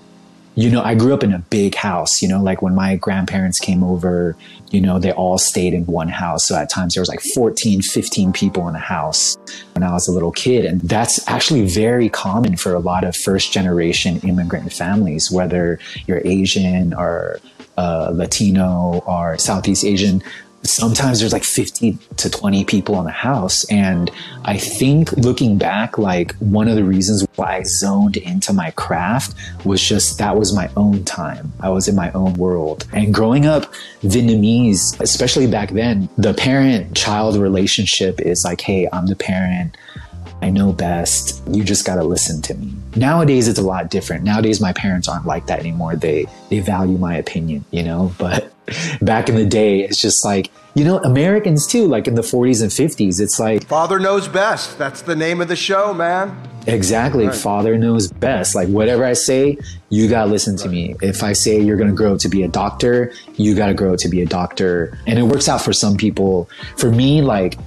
you 0.58 0.68
know, 0.68 0.82
I 0.82 0.96
grew 0.96 1.14
up 1.14 1.22
in 1.22 1.32
a 1.32 1.38
big 1.38 1.76
house, 1.76 2.20
you 2.20 2.26
know, 2.26 2.42
like 2.42 2.62
when 2.62 2.74
my 2.74 2.96
grandparents 2.96 3.60
came 3.60 3.84
over, 3.84 4.34
you 4.72 4.80
know, 4.80 4.98
they 4.98 5.12
all 5.12 5.38
stayed 5.38 5.72
in 5.72 5.86
one 5.86 6.08
house. 6.08 6.48
So 6.48 6.56
at 6.56 6.68
times 6.68 6.94
there 6.94 7.00
was 7.00 7.08
like 7.08 7.20
14, 7.20 7.80
15 7.80 8.32
people 8.32 8.66
in 8.68 8.74
a 8.74 8.80
house 8.80 9.38
when 9.74 9.84
I 9.84 9.92
was 9.92 10.08
a 10.08 10.12
little 10.12 10.32
kid. 10.32 10.64
And 10.64 10.80
that's 10.80 11.26
actually 11.28 11.64
very 11.68 12.08
common 12.08 12.56
for 12.56 12.74
a 12.74 12.80
lot 12.80 13.04
of 13.04 13.14
first 13.14 13.52
generation 13.52 14.18
immigrant 14.24 14.72
families, 14.72 15.30
whether 15.30 15.78
you're 16.08 16.22
Asian 16.24 16.92
or 16.92 17.38
uh, 17.76 18.10
Latino 18.12 19.00
or 19.06 19.38
Southeast 19.38 19.84
Asian 19.84 20.24
sometimes 20.62 21.20
there's 21.20 21.32
like 21.32 21.44
50 21.44 21.98
to 22.16 22.30
20 22.30 22.64
people 22.64 22.98
in 22.98 23.04
the 23.04 23.10
house. 23.10 23.64
And 23.64 24.10
I 24.44 24.58
think 24.58 25.12
looking 25.12 25.58
back, 25.58 25.98
like 25.98 26.34
one 26.36 26.68
of 26.68 26.76
the 26.76 26.84
reasons 26.84 27.26
why 27.36 27.56
I 27.56 27.62
zoned 27.62 28.16
into 28.16 28.52
my 28.52 28.70
craft 28.72 29.34
was 29.64 29.80
just 29.80 30.18
that 30.18 30.36
was 30.36 30.54
my 30.54 30.70
own 30.76 31.04
time. 31.04 31.52
I 31.60 31.70
was 31.70 31.88
in 31.88 31.94
my 31.94 32.10
own 32.12 32.34
world. 32.34 32.86
And 32.92 33.14
growing 33.14 33.46
up 33.46 33.72
Vietnamese, 34.02 35.00
especially 35.00 35.46
back 35.46 35.70
then, 35.70 36.08
the 36.16 36.34
parent 36.34 36.94
child 36.96 37.36
relationship 37.36 38.20
is 38.20 38.44
like, 38.44 38.60
hey, 38.60 38.88
I'm 38.92 39.06
the 39.06 39.16
parent. 39.16 39.76
I 40.40 40.50
know 40.50 40.72
best. 40.72 41.42
You 41.48 41.64
just 41.64 41.84
got 41.84 41.96
to 41.96 42.04
listen 42.04 42.40
to 42.42 42.54
me. 42.54 42.72
Nowadays 42.96 43.48
it's 43.48 43.58
a 43.58 43.62
lot 43.62 43.90
different. 43.90 44.24
Nowadays 44.24 44.60
my 44.60 44.72
parents 44.72 45.08
aren't 45.08 45.26
like 45.26 45.46
that 45.46 45.58
anymore. 45.60 45.96
They 45.96 46.26
they 46.48 46.60
value 46.60 46.96
my 46.98 47.16
opinion, 47.16 47.64
you 47.70 47.82
know, 47.82 48.12
but 48.18 48.52
back 49.02 49.28
in 49.28 49.34
the 49.34 49.46
day 49.46 49.80
it's 49.80 50.00
just 50.00 50.24
like, 50.24 50.50
you 50.74 50.84
know, 50.84 50.98
Americans 50.98 51.66
too, 51.66 51.86
like 51.86 52.06
in 52.06 52.14
the 52.14 52.22
40s 52.22 52.62
and 52.62 52.70
50s, 52.70 53.20
it's 53.20 53.40
like 53.40 53.66
Father 53.66 53.98
knows 53.98 54.28
best. 54.28 54.78
That's 54.78 55.02
the 55.02 55.16
name 55.16 55.40
of 55.40 55.48
the 55.48 55.56
show, 55.56 55.92
man. 55.92 56.36
exactly 56.68 57.26
Right. 57.26 57.34
father 57.34 57.76
knows 57.78 58.12
best. 58.12 58.54
Like 58.54 58.68
whatever 58.68 59.04
I 59.04 59.14
say, 59.14 59.58
you 59.88 60.06
got 60.08 60.24
to 60.26 60.30
listen 60.30 60.56
to 60.58 60.68
me. 60.68 60.94
If 61.02 61.22
I 61.22 61.32
say 61.32 61.58
you're 61.60 61.78
going 61.78 61.88
to 61.88 61.96
grow 61.96 62.16
to 62.18 62.28
be 62.28 62.42
a 62.42 62.48
doctor, 62.48 63.12
you 63.34 63.54
got 63.56 63.68
to 63.68 63.74
grow 63.74 63.96
to 63.96 64.08
be 64.08 64.20
a 64.20 64.26
doctor. 64.26 64.96
And 65.06 65.18
it 65.18 65.22
works 65.22 65.48
out 65.48 65.62
for 65.62 65.72
some 65.72 65.96
people. 65.96 66.48
For 66.76 66.92
me 66.92 67.22
like 67.22 67.58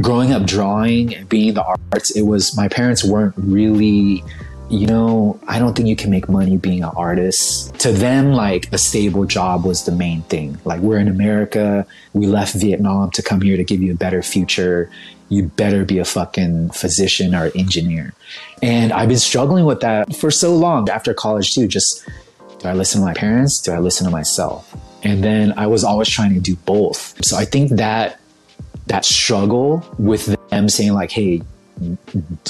growing 0.00 0.32
up 0.32 0.44
drawing 0.44 1.14
and 1.14 1.28
being 1.28 1.48
in 1.48 1.54
the 1.54 1.64
arts, 1.92 2.10
it 2.10 2.22
was 2.22 2.56
my 2.56 2.68
parents 2.68 3.04
weren't 3.04 3.34
really, 3.36 4.22
you 4.68 4.86
know, 4.86 5.40
I 5.48 5.58
don't 5.58 5.74
think 5.74 5.88
you 5.88 5.96
can 5.96 6.10
make 6.10 6.28
money 6.28 6.56
being 6.56 6.82
an 6.82 6.90
artist. 6.96 7.74
To 7.80 7.92
them, 7.92 8.32
like 8.32 8.72
a 8.72 8.78
stable 8.78 9.24
job 9.24 9.64
was 9.64 9.84
the 9.84 9.92
main 9.92 10.22
thing. 10.22 10.58
Like 10.64 10.80
we're 10.80 10.98
in 10.98 11.08
America, 11.08 11.86
we 12.12 12.26
left 12.26 12.54
Vietnam 12.54 13.10
to 13.12 13.22
come 13.22 13.40
here 13.40 13.56
to 13.56 13.64
give 13.64 13.82
you 13.82 13.92
a 13.92 13.96
better 13.96 14.22
future. 14.22 14.90
You 15.28 15.44
better 15.44 15.84
be 15.84 15.98
a 15.98 16.04
fucking 16.04 16.70
physician 16.70 17.34
or 17.34 17.50
engineer. 17.54 18.14
And 18.62 18.92
I've 18.92 19.08
been 19.08 19.18
struggling 19.18 19.64
with 19.64 19.80
that 19.80 20.14
for 20.14 20.30
so 20.30 20.54
long 20.54 20.88
after 20.88 21.14
college 21.14 21.54
too. 21.54 21.66
Just 21.66 22.08
do 22.58 22.68
I 22.68 22.74
listen 22.74 23.00
to 23.00 23.06
my 23.06 23.14
parents? 23.14 23.60
Do 23.60 23.72
I 23.72 23.78
listen 23.78 24.04
to 24.04 24.10
myself? 24.10 24.74
And 25.02 25.22
then 25.22 25.52
I 25.56 25.66
was 25.66 25.84
always 25.84 26.08
trying 26.08 26.34
to 26.34 26.40
do 26.40 26.56
both. 26.56 27.24
So 27.24 27.36
I 27.36 27.44
think 27.44 27.72
that 27.72 28.20
that 28.86 29.04
struggle 29.04 29.84
with 29.98 30.36
them 30.50 30.68
saying 30.68 30.92
like, 30.92 31.10
hey, 31.10 31.42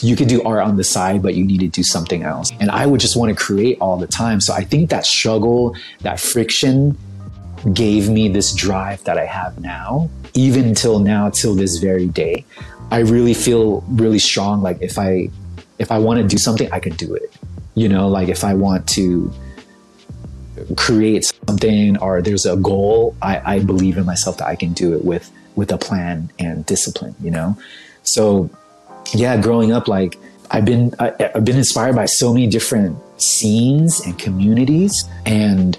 you 0.03 0.15
could 0.15 0.29
do 0.29 0.43
art 0.43 0.63
on 0.63 0.77
the 0.77 0.85
side, 0.85 1.23
but 1.23 1.35
you 1.35 1.45
need 1.45 1.61
to 1.61 1.69
do 1.69 1.83
something 1.83 2.23
else. 2.23 2.53
And 2.61 2.71
I 2.71 2.87
would 2.87 3.01
just 3.01 3.17
want 3.17 3.37
to 3.37 3.45
create 3.45 3.79
all 3.81 3.97
the 3.97 4.07
time. 4.07 4.41
So 4.41 4.53
I 4.53 4.63
think 4.63 4.91
that 4.91 5.05
struggle, 5.05 5.75
that 6.01 6.21
friction 6.21 6.97
gave 7.73 8.09
me 8.09 8.29
this 8.29 8.55
drive 8.55 9.03
that 9.05 9.19
I 9.19 9.25
have 9.25 9.61
now, 9.61 10.09
even 10.35 10.75
till 10.75 11.01
now, 11.01 11.31
till 11.31 11.55
this 11.55 11.79
very 11.79 12.07
day. 12.07 12.45
I 12.93 12.99
really 13.01 13.35
feel 13.35 13.81
really 13.89 14.21
strong. 14.21 14.63
Like 14.63 14.81
if 14.81 14.99
I, 14.99 15.31
if 15.79 15.91
I 15.91 15.99
want 15.99 16.21
to 16.21 16.27
do 16.27 16.39
something, 16.39 16.71
I 16.71 16.79
can 16.79 16.95
do 16.95 17.15
it. 17.15 17.35
You 17.75 17.89
know, 17.89 18.09
like 18.09 18.29
if 18.29 18.45
I 18.45 18.55
want 18.55 18.87
to 18.91 19.33
create 20.77 21.25
something 21.25 21.99
or 21.99 22.23
there's 22.23 22.47
a 22.47 22.57
goal, 22.57 23.17
I, 23.21 23.57
I 23.57 23.59
believe 23.59 23.99
in 23.99 24.07
myself 24.07 24.39
that 24.39 24.47
I 24.47 24.55
can 24.55 24.73
do 24.73 24.95
it 24.95 25.05
with 25.05 25.31
with 25.57 25.73
a 25.73 25.79
plan 25.79 26.31
and 26.39 26.65
discipline, 26.67 27.15
you 27.21 27.31
know? 27.31 27.57
So 28.03 28.49
yeah, 29.13 29.41
growing 29.41 29.73
up, 29.73 29.89
like 29.89 30.19
I've 30.51 30.65
been 30.65 30.95
I, 30.99 31.13
I've 31.35 31.45
been 31.45 31.57
inspired 31.57 31.97
by 31.97 32.07
so 32.07 32.33
many 32.33 32.47
different 32.47 32.99
scenes 33.21 34.01
and 34.01 34.19
communities 34.19 35.05
and 35.25 35.79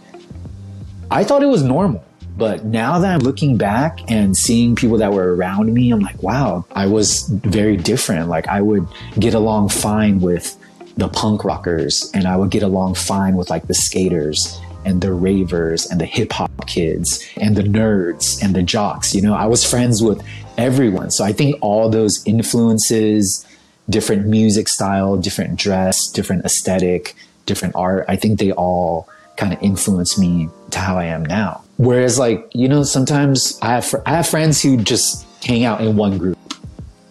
I 1.09 1.23
thought 1.23 1.43
it 1.43 1.47
was 1.47 1.63
normal. 1.63 2.03
But 2.37 2.65
now 2.65 2.99
that 2.99 3.11
I'm 3.11 3.21
looking 3.21 3.57
back 3.57 3.99
and 4.11 4.37
seeing 4.37 4.75
people 4.75 4.97
that 4.99 5.11
were 5.11 5.35
around 5.35 5.73
me, 5.73 5.91
I'm 5.91 6.01
like, 6.01 6.21
wow, 6.21 6.65
I 6.71 6.85
was 6.85 7.27
very 7.27 7.77
different. 7.77 8.29
Like 8.29 8.47
I 8.47 8.61
would 8.61 8.87
get 9.17 9.33
along 9.33 9.69
fine 9.69 10.19
with 10.19 10.55
the 10.97 11.07
punk 11.07 11.43
rockers 11.43 12.11
and 12.13 12.27
I 12.27 12.37
would 12.37 12.51
get 12.51 12.61
along 12.61 12.95
fine 12.95 13.35
with 13.35 13.49
like 13.49 13.67
the 13.67 13.73
skaters 13.73 14.59
and 14.87 15.01
the 15.01 15.13
ravers 15.13 15.85
and 15.85 16.01
the 16.01 16.05
hip 16.05 16.31
hop 16.31 16.67
kids 16.67 17.23
and 17.39 17.55
the 17.55 17.61
nerds 17.61 18.41
and 18.41 18.55
the 18.55 18.63
jocks. 18.63 19.13
You 19.13 19.21
know, 19.21 19.33
I 19.33 19.45
was 19.45 19.63
friends 19.63 20.01
with 20.01 20.23
everyone. 20.57 21.11
So 21.11 21.23
I 21.23 21.33
think 21.33 21.57
all 21.61 21.89
those 21.89 22.25
influences, 22.25 23.45
different 23.89 24.25
music 24.25 24.67
style, 24.67 25.17
different 25.17 25.57
dress, 25.57 26.07
different 26.07 26.45
aesthetic, 26.45 27.15
different 27.45 27.75
art, 27.75 28.05
I 28.07 28.15
think 28.15 28.39
they 28.39 28.51
all 28.53 29.07
kind 29.35 29.53
of 29.53 29.61
influenced 29.61 30.17
me 30.17 30.49
to 30.71 30.79
how 30.79 30.97
I 30.97 31.05
am 31.05 31.23
now. 31.23 31.63
Whereas 31.77 32.17
like, 32.17 32.49
you 32.53 32.67
know, 32.67 32.83
sometimes 32.83 33.59
I 33.61 33.73
have, 33.73 33.93
I 34.05 34.15
have 34.15 34.27
friends 34.27 34.63
who 34.63 34.77
just 34.77 35.27
hang 35.43 35.65
out 35.65 35.81
in 35.81 35.95
one 35.95 36.17
group, 36.17 36.37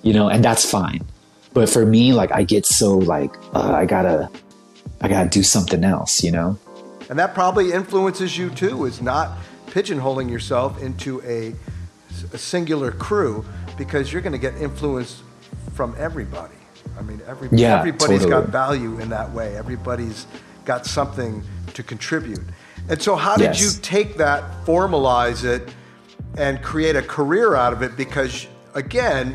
you 0.02 0.12
know, 0.12 0.28
and 0.28 0.44
that's 0.44 0.68
fine 0.68 1.04
but 1.56 1.70
for 1.70 1.86
me, 1.86 2.12
like 2.12 2.30
I 2.32 2.42
get 2.42 2.66
so 2.66 2.98
like 2.98 3.34
uh, 3.54 3.72
I 3.72 3.86
gotta, 3.86 4.28
I 5.00 5.08
gotta 5.08 5.30
do 5.30 5.42
something 5.42 5.84
else, 5.84 6.22
you 6.22 6.30
know. 6.30 6.58
And 7.08 7.18
that 7.18 7.34
probably 7.34 7.72
influences 7.72 8.36
you 8.36 8.50
too. 8.50 8.84
Is 8.84 9.00
not 9.00 9.38
pigeonholing 9.66 10.30
yourself 10.30 10.82
into 10.82 11.22
a, 11.22 11.54
a 12.32 12.38
singular 12.38 12.90
crew 12.90 13.44
because 13.76 14.12
you're 14.12 14.22
going 14.22 14.32
to 14.32 14.38
get 14.38 14.54
influence 14.56 15.22
from 15.74 15.94
everybody. 15.98 16.54
I 16.98 17.02
mean, 17.02 17.20
every, 17.26 17.48
yeah, 17.52 17.78
everybody's 17.78 18.22
totally. 18.22 18.42
got 18.42 18.48
value 18.48 18.98
in 19.00 19.10
that 19.10 19.30
way. 19.32 19.56
Everybody's 19.56 20.26
got 20.64 20.86
something 20.86 21.42
to 21.74 21.82
contribute. 21.82 22.40
And 22.88 23.00
so, 23.02 23.16
how 23.16 23.36
did 23.36 23.56
Yes. 23.56 23.60
you 23.62 23.82
take 23.82 24.16
that, 24.16 24.44
formalize 24.64 25.44
it, 25.44 25.68
and 26.38 26.62
create 26.62 26.96
a 26.96 27.02
career 27.02 27.54
out 27.54 27.72
of 27.72 27.82
it? 27.82 27.96
Because 27.96 28.46
again, 28.74 29.34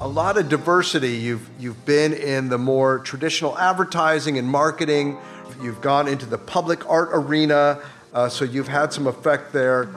a 0.00 0.08
lot 0.08 0.38
of 0.38 0.48
diversity. 0.48 1.12
You've 1.12 1.48
you've 1.58 1.84
been 1.84 2.12
in 2.14 2.48
the 2.48 2.58
more 2.58 2.98
traditional 3.00 3.56
advertising 3.58 4.38
and 4.38 4.48
marketing. 4.48 5.18
You've 5.62 5.80
gone 5.80 6.08
into 6.08 6.26
the 6.26 6.38
public 6.38 6.88
art 6.88 7.10
arena, 7.12 7.80
uh, 8.14 8.28
so 8.28 8.44
you've 8.44 8.68
had 8.68 8.92
some 8.92 9.06
effect 9.06 9.52
there. 9.52 9.88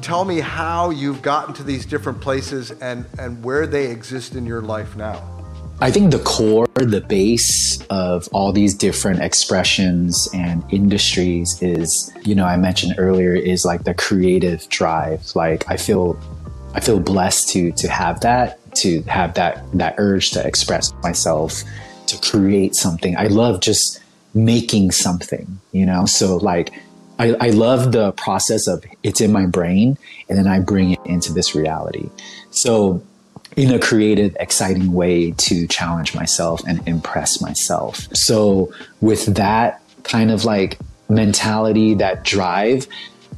Tell 0.00 0.24
me 0.24 0.40
how 0.40 0.90
you've 0.90 1.22
gotten 1.22 1.54
to 1.54 1.62
these 1.62 1.86
different 1.86 2.20
places 2.20 2.70
and 2.70 3.04
and 3.18 3.42
where 3.44 3.66
they 3.66 3.90
exist 3.90 4.34
in 4.34 4.46
your 4.46 4.62
life 4.62 4.96
now. 4.96 5.20
I 5.80 5.90
think 5.90 6.12
the 6.12 6.20
core, 6.20 6.68
the 6.76 7.00
base 7.00 7.82
of 7.86 8.28
all 8.32 8.52
these 8.52 8.72
different 8.72 9.20
expressions 9.20 10.28
and 10.32 10.62
industries 10.70 11.60
is, 11.60 12.12
you 12.22 12.36
know, 12.36 12.44
I 12.44 12.56
mentioned 12.56 12.94
earlier 12.98 13.34
is 13.34 13.64
like 13.64 13.82
the 13.82 13.92
creative 13.92 14.68
drive. 14.68 15.34
Like 15.34 15.64
I 15.68 15.76
feel 15.76 16.16
I 16.74 16.80
feel 16.80 17.00
blessed 17.00 17.48
to 17.50 17.72
to 17.72 17.88
have 17.88 18.20
that, 18.20 18.60
to 18.76 19.02
have 19.02 19.34
that 19.34 19.64
that 19.72 19.96
urge 19.98 20.30
to 20.30 20.46
express 20.46 20.92
myself, 21.02 21.64
to 22.06 22.16
create 22.18 22.76
something. 22.76 23.16
I 23.16 23.26
love 23.26 23.60
just 23.60 24.00
making 24.34 24.92
something, 24.92 25.60
you 25.72 25.86
know? 25.86 26.06
So 26.06 26.36
like 26.36 26.72
I, 27.18 27.34
I 27.40 27.50
love 27.50 27.92
the 27.92 28.12
process 28.12 28.66
of 28.66 28.84
it's 29.02 29.20
in 29.20 29.32
my 29.32 29.46
brain 29.46 29.98
and 30.28 30.38
then 30.38 30.46
I 30.46 30.60
bring 30.60 30.92
it 30.92 31.00
into 31.04 31.32
this 31.32 31.54
reality. 31.54 32.08
So 32.50 33.02
in 33.56 33.72
a 33.72 33.78
creative, 33.78 34.36
exciting 34.40 34.92
way 34.92 35.32
to 35.32 35.66
challenge 35.66 36.14
myself 36.14 36.62
and 36.66 36.86
impress 36.88 37.40
myself. 37.40 38.08
So 38.16 38.72
with 39.00 39.34
that 39.34 39.82
kind 40.04 40.30
of 40.30 40.44
like 40.44 40.78
mentality, 41.08 41.94
that 41.94 42.24
drive, 42.24 42.86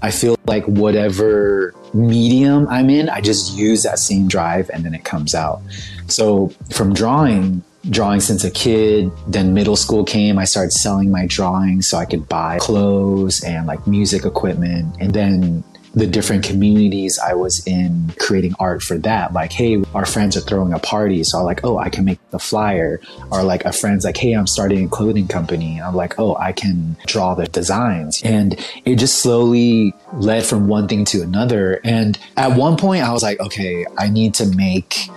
I 0.03 0.11
feel 0.11 0.37
like 0.47 0.65
whatever 0.67 1.75
medium 1.93 2.69
I'm 2.69 2.91
in, 2.91 3.09
I 3.09 3.21
just 3.21 3.57
use 3.57 3.83
that 3.83 3.99
same 3.99 4.29
drive 4.29 4.71
and 4.71 4.85
then 4.85 4.95
it 4.95 5.05
comes 5.05 5.35
out. 5.35 5.63
So 6.07 6.49
from 6.71 6.95
drawing, 6.95 7.63
drawing 7.91 8.21
since 8.21 8.45
a 8.45 8.51
kid, 8.51 9.11
then 9.27 9.55
middle 9.55 9.77
school 9.77 10.05
came, 10.05 10.39
I 10.39 10.45
started 10.45 10.73
selling 10.73 11.11
my 11.11 11.27
drawings 11.27 11.87
so 11.87 11.99
I 11.99 12.05
could 12.05 12.29
buy 12.29 12.59
clothes 12.59 13.43
and 13.45 13.67
like 13.67 13.87
music 13.87 14.25
equipment. 14.25 14.97
And 15.01 15.13
then 15.13 15.65
the 15.95 16.07
different 16.07 16.45
communities 16.45 17.19
I 17.19 17.35
was 17.35 17.65
in 17.67 18.13
creating 18.19 18.55
art 18.59 18.83
for 18.83 18.99
that. 18.99 19.33
Like, 19.33 19.53
hey, 19.53 19.83
our 19.95 20.05
friends 20.05 20.37
are 20.37 20.41
throwing 20.41 20.73
a 20.73 20.79
party. 20.79 21.23
So 21.23 21.39
I'm 21.39 21.45
like, 21.45 21.65
oh, 21.65 21.79
I 21.79 21.89
can 21.89 22.05
make 22.05 22.19
the 22.31 22.39
flyer. 22.39 23.01
Or 23.31 23.43
like 23.43 23.65
a 23.65 23.73
friend's 23.73 24.05
like, 24.05 24.17
hey, 24.17 24.33
I'm 24.33 24.47
starting 24.47 24.87
a 24.87 24.89
clothing 24.89 25.29
company. 25.29 25.81
I'm 25.81 25.95
like, 25.95 26.19
oh, 26.19 26.37
I 26.37 26.53
can 26.53 26.97
draw 27.07 27.35
the 27.35 27.47
designs. 27.47 28.21
And 28.25 28.59
it 28.85 28.97
just 28.97 29.23
slowly 29.23 29.95
led 30.15 30.45
from 30.45 30.67
one 30.67 30.89
thing 30.89 31.05
to 31.07 31.23
another. 31.23 31.81
And 31.85 32.19
at 32.37 32.57
one 32.59 32.77
point 32.77 33.05
I 33.05 33.13
was 33.13 33.23
like, 33.23 33.39
okay, 33.39 33.87
I 33.97 34.09
need 34.09 34.35
to 34.35 34.47
make 34.47 35.09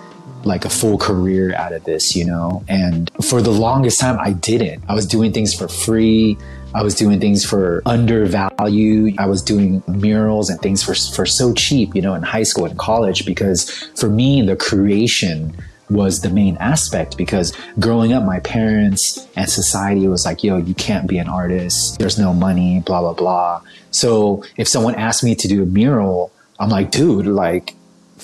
like 0.48 0.66
a 0.66 0.70
full 0.70 0.98
career 0.98 1.54
out 1.56 1.74
of 1.74 1.84
this, 1.84 2.16
you 2.16 2.26
know? 2.26 2.64
And 2.68 3.12
for 3.24 3.42
the 3.42 3.52
longest 3.52 4.00
time, 4.00 4.18
I 4.20 4.34
didn't. 4.34 4.84
I 4.88 4.94
was 4.94 5.06
doing 5.06 5.32
things 5.34 5.54
for 5.54 5.68
free. 5.68 6.38
I 6.74 6.84
was 6.84 6.96
doing 6.96 7.20
things 7.20 7.46
for 7.46 7.82
undervalue. 7.86 9.14
I 9.18 9.26
was 9.26 9.42
doing 9.42 9.84
murals 9.88 10.50
and 10.50 10.60
things 10.60 10.84
for, 10.84 10.94
for 10.94 11.26
so 11.26 11.54
cheap, 11.54 11.96
you 11.96 12.02
know, 12.02 12.14
in 12.14 12.24
high 12.24 12.44
school 12.44 12.66
and 12.66 12.78
college, 12.78 13.26
because 13.26 13.70
for 13.96 14.10
me, 14.10 14.42
the 14.42 14.56
creation 14.56 15.56
was 15.90 16.22
the 16.22 16.30
main 16.30 16.58
aspect 16.58 17.18
because 17.18 17.54
growing 17.80 18.12
up, 18.12 18.24
my 18.24 18.40
parents 18.42 19.26
and 19.38 19.50
society 19.50 20.08
was 20.08 20.26
like, 20.26 20.44
yo, 20.44 20.58
you 20.58 20.74
can't 20.74 21.08
be 21.08 21.18
an 21.18 21.30
artist. 21.30 21.98
There's 21.98 22.20
no 22.20 22.34
money, 22.34 22.82
blah, 22.86 23.00
blah, 23.00 23.14
blah. 23.14 23.62
So 23.92 24.44
if 24.58 24.68
someone 24.68 24.96
asked 24.96 25.24
me 25.24 25.34
to 25.36 25.48
do 25.48 25.64
a 25.64 25.66
mural, 25.66 26.32
I'm 26.60 26.70
like, 26.70 26.92
dude, 26.92 27.28
like, 27.28 27.74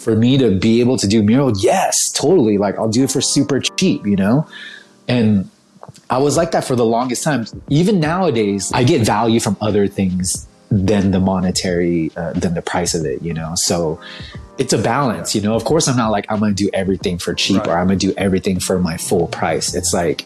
for 0.04 0.16
me 0.16 0.38
to 0.38 0.52
be 0.60 0.80
able 0.82 0.98
to 0.98 1.08
do 1.08 1.24
mural, 1.24 1.54
yes, 1.58 2.12
totally. 2.12 2.58
Like 2.58 2.78
I'll 2.78 2.89
do 2.89 3.04
it 3.06 3.12
for 3.12 3.22
super 3.22 3.60
cheap, 3.60 4.06
you 4.06 4.16
know? 4.16 4.48
And 5.08 5.50
I 6.10 6.18
was 6.18 6.38
like 6.38 6.52
that 6.52 6.63
for 6.66 6.76
the 6.76 6.86
longest 6.86 7.24
time. 7.24 7.46
Even 7.70 8.00
nowadays, 8.00 8.72
I 8.74 8.84
get 8.84 9.02
value 9.06 9.39
from 9.39 9.58
other 9.62 9.88
things 9.88 10.48
than 10.70 11.12
the 11.12 11.20
monetary, 11.20 12.12
uh, 12.18 12.34
than 12.34 12.54
the 12.54 12.62
price 12.62 12.94
of 12.94 13.06
it, 13.06 13.22
you 13.22 13.34
know? 13.34 13.56
So 13.56 14.00
it's 14.58 14.74
a 14.74 14.78
balance, 14.78 15.34
you 15.36 15.42
know? 15.42 15.56
Of 15.56 15.63
course, 15.66 15.88
I'm 15.88 15.98
not 15.98 16.10
like, 16.12 16.26
I'm 16.30 16.39
going 16.39 16.56
to 16.56 16.63
do 16.63 16.70
everything 16.74 17.18
for 17.18 17.34
cheap 17.34 17.60
Right. 17.60 17.68
or 17.68 17.78
I'm 17.78 17.88
going 17.88 18.00
to 18.00 18.08
do 18.08 18.13
everything 18.18 18.60
for 18.60 18.80
my 18.80 18.98
full 18.98 19.28
price. 19.28 19.74
It's 19.74 19.94
like, 19.94 20.26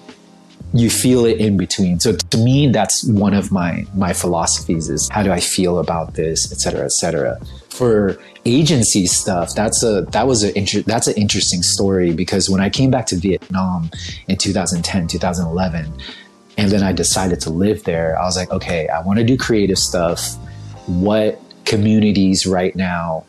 you 0.73 0.89
feel 0.89 1.25
it 1.25 1.38
in 1.38 1.58
between. 1.58 1.99
So 1.99 2.13
to 2.13 2.38
me, 2.38 2.67
that's 2.67 3.03
one 3.06 3.34
of 3.34 3.51
my 3.51 3.86
my 3.95 4.13
philosophies 4.13 4.89
is 4.89 5.10
how 5.10 5.23
do 5.23 5.32
I 5.32 5.39
feel 5.39 5.80
about 5.80 6.13
this, 6.13 6.51
et 6.51 6.60
cetera, 6.60 6.86
et 6.86 6.91
cetera. 6.91 7.39
For 7.69 8.19
agency 8.45 9.08
stuff, 9.08 9.53
that's 9.56 9.84
a 9.84 10.01
that 10.12 10.27
was 10.27 10.43
a 10.43 10.58
inter- 10.58 10.82
that's 10.82 11.08
an 11.08 11.15
interesting 11.15 11.63
story 11.63 12.12
because 12.12 12.49
when 12.49 12.62
I 12.62 12.69
came 12.69 12.91
back 12.91 13.06
to 13.08 13.15
Vietnam 13.15 13.89
in 14.27 14.38
2010, 14.38 15.08
2011, 15.08 15.93
and 16.58 16.71
then 16.71 16.84
I 16.84 16.91
decided 16.91 17.39
to 17.41 17.49
live 17.49 17.84
there, 17.84 18.19
I 18.19 18.25
was 18.25 18.36
like, 18.36 18.51
okay, 18.51 18.88
I 18.88 19.01
want 19.01 19.19
to 19.19 19.25
do 19.25 19.38
creative 19.38 19.77
stuff. 19.77 20.36
What 20.88 21.39
communities 21.65 22.47
right 22.47 22.75
now 22.75 23.25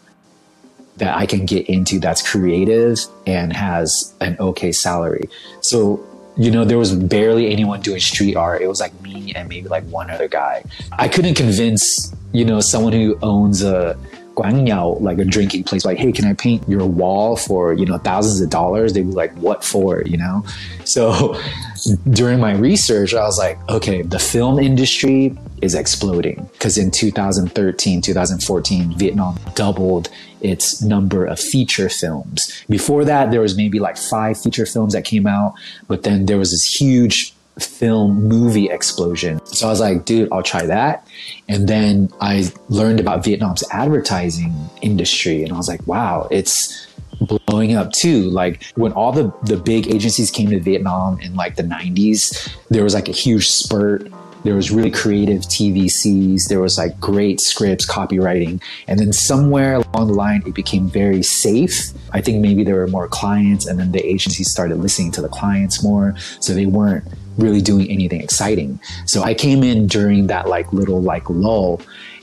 that 0.98 1.16
I 1.16 1.26
can 1.26 1.46
get 1.46 1.68
into 1.68 1.98
that's 1.98 2.28
creative 2.28 2.98
and 3.26 3.52
has 3.52 4.14
an 4.20 4.36
okay 4.40 4.72
salary. 4.72 5.28
So, 5.60 6.04
you 6.38 6.50
know, 6.52 6.64
there 6.64 6.78
was 6.78 6.94
barely 6.94 7.50
anyone 7.50 7.80
doing 7.80 8.00
street 8.00 8.36
art. 8.36 8.62
It 8.62 8.68
was 8.68 8.80
like 8.80 8.98
me 9.02 9.32
and 9.34 9.48
maybe 9.48 9.68
like 9.68 9.84
one 9.84 10.08
other 10.08 10.28
guy. 10.28 10.62
I 10.92 11.08
couldn't 11.08 11.34
convince, 11.34 12.14
you 12.32 12.44
know, 12.44 12.60
someone 12.60 12.92
who 12.92 13.18
owns 13.22 13.62
a 13.62 13.98
guangyao, 14.38 15.00
like 15.00 15.18
a 15.18 15.24
drinking 15.24 15.64
place, 15.64 15.84
like, 15.84 15.98
hey, 15.98 16.12
can 16.12 16.24
I 16.24 16.34
paint 16.34 16.66
your 16.68 16.86
wall 16.86 17.36
for, 17.36 17.72
you 17.72 17.84
know, 17.84 17.98
thousands 17.98 18.40
of 18.40 18.50
dollars? 18.50 18.92
They'd 18.92 19.08
be 19.08 19.12
like, 19.12 19.32
what 19.34 19.64
for, 19.64 20.02
you 20.02 20.16
know? 20.16 20.44
So 20.84 21.40
during 22.10 22.40
my 22.40 22.52
research, 22.52 23.14
I 23.14 23.22
was 23.24 23.38
like, 23.38 23.58
okay, 23.68 24.02
the 24.02 24.18
film 24.18 24.58
industry 24.58 25.36
is 25.60 25.74
exploding 25.74 26.48
because 26.52 26.78
in 26.78 26.90
2013, 26.90 28.00
2014, 28.00 28.98
Vietnam 28.98 29.38
doubled 29.54 30.08
its 30.40 30.82
number 30.82 31.24
of 31.26 31.40
feature 31.40 31.88
films. 31.88 32.64
Before 32.68 33.04
that, 33.04 33.30
there 33.30 33.40
was 33.40 33.56
maybe 33.56 33.80
like 33.80 33.96
five 33.96 34.40
feature 34.40 34.66
films 34.66 34.92
that 34.92 35.04
came 35.04 35.26
out, 35.26 35.54
but 35.88 36.04
then 36.04 36.26
there 36.26 36.38
was 36.38 36.52
this 36.52 36.80
huge 36.80 37.34
film 37.58 38.24
movie 38.28 38.70
explosion. 38.70 39.44
So 39.46 39.66
I 39.66 39.70
was 39.70 39.80
like, 39.80 40.04
dude, 40.04 40.28
I'll 40.32 40.42
try 40.42 40.66
that. 40.66 41.06
And 41.48 41.68
then 41.68 42.10
I 42.20 42.50
learned 42.68 43.00
about 43.00 43.24
Vietnam's 43.24 43.64
advertising 43.70 44.54
industry 44.82 45.42
and 45.42 45.52
I 45.52 45.56
was 45.56 45.68
like, 45.68 45.86
wow, 45.86 46.28
it's 46.30 46.86
blowing 47.20 47.74
up 47.74 47.92
too. 47.92 48.22
Like 48.30 48.64
when 48.76 48.92
all 48.92 49.12
the, 49.12 49.32
the 49.44 49.56
big 49.56 49.92
agencies 49.92 50.30
came 50.30 50.50
to 50.50 50.60
Vietnam 50.60 51.18
in 51.20 51.34
like 51.34 51.56
the 51.56 51.62
90s, 51.62 52.52
there 52.68 52.84
was 52.84 52.94
like 52.94 53.08
a 53.08 53.12
huge 53.12 53.48
spurt. 53.48 54.10
there 54.44 54.54
was 54.54 54.70
really 54.70 54.90
creative 54.90 55.42
TVCs, 55.42 56.48
there 56.48 56.60
was 56.60 56.78
like 56.78 56.98
great 57.00 57.40
scripts, 57.40 57.86
copywriting, 57.86 58.62
and 58.86 58.98
then 58.98 59.12
somewhere 59.12 59.74
along 59.74 60.06
the 60.06 60.14
line 60.14 60.42
it 60.46 60.54
became 60.54 60.88
very 60.88 61.22
safe. 61.22 61.90
I 62.12 62.20
think 62.20 62.40
maybe 62.40 62.64
there 62.64 62.76
were 62.76 62.86
more 62.86 63.08
clients, 63.08 63.66
and 63.66 63.78
then 63.78 63.92
the 63.92 64.04
agencies 64.06 64.50
started 64.50 64.78
listening 64.78 65.12
to 65.12 65.22
the 65.22 65.28
clients 65.28 65.82
more, 65.82 66.14
so 66.40 66.54
they 66.54 66.66
weren't 66.66 67.04
really 67.38 67.62
doing 67.62 67.88
anything 67.90 68.20
exciting. 68.20 68.78
So 69.06 69.22
I 69.22 69.34
came 69.34 69.62
in 69.62 69.86
during 69.86 70.26
that 70.26 70.48
like 70.48 70.72
little 70.72 71.00
like 71.00 71.28
lull 71.30 71.80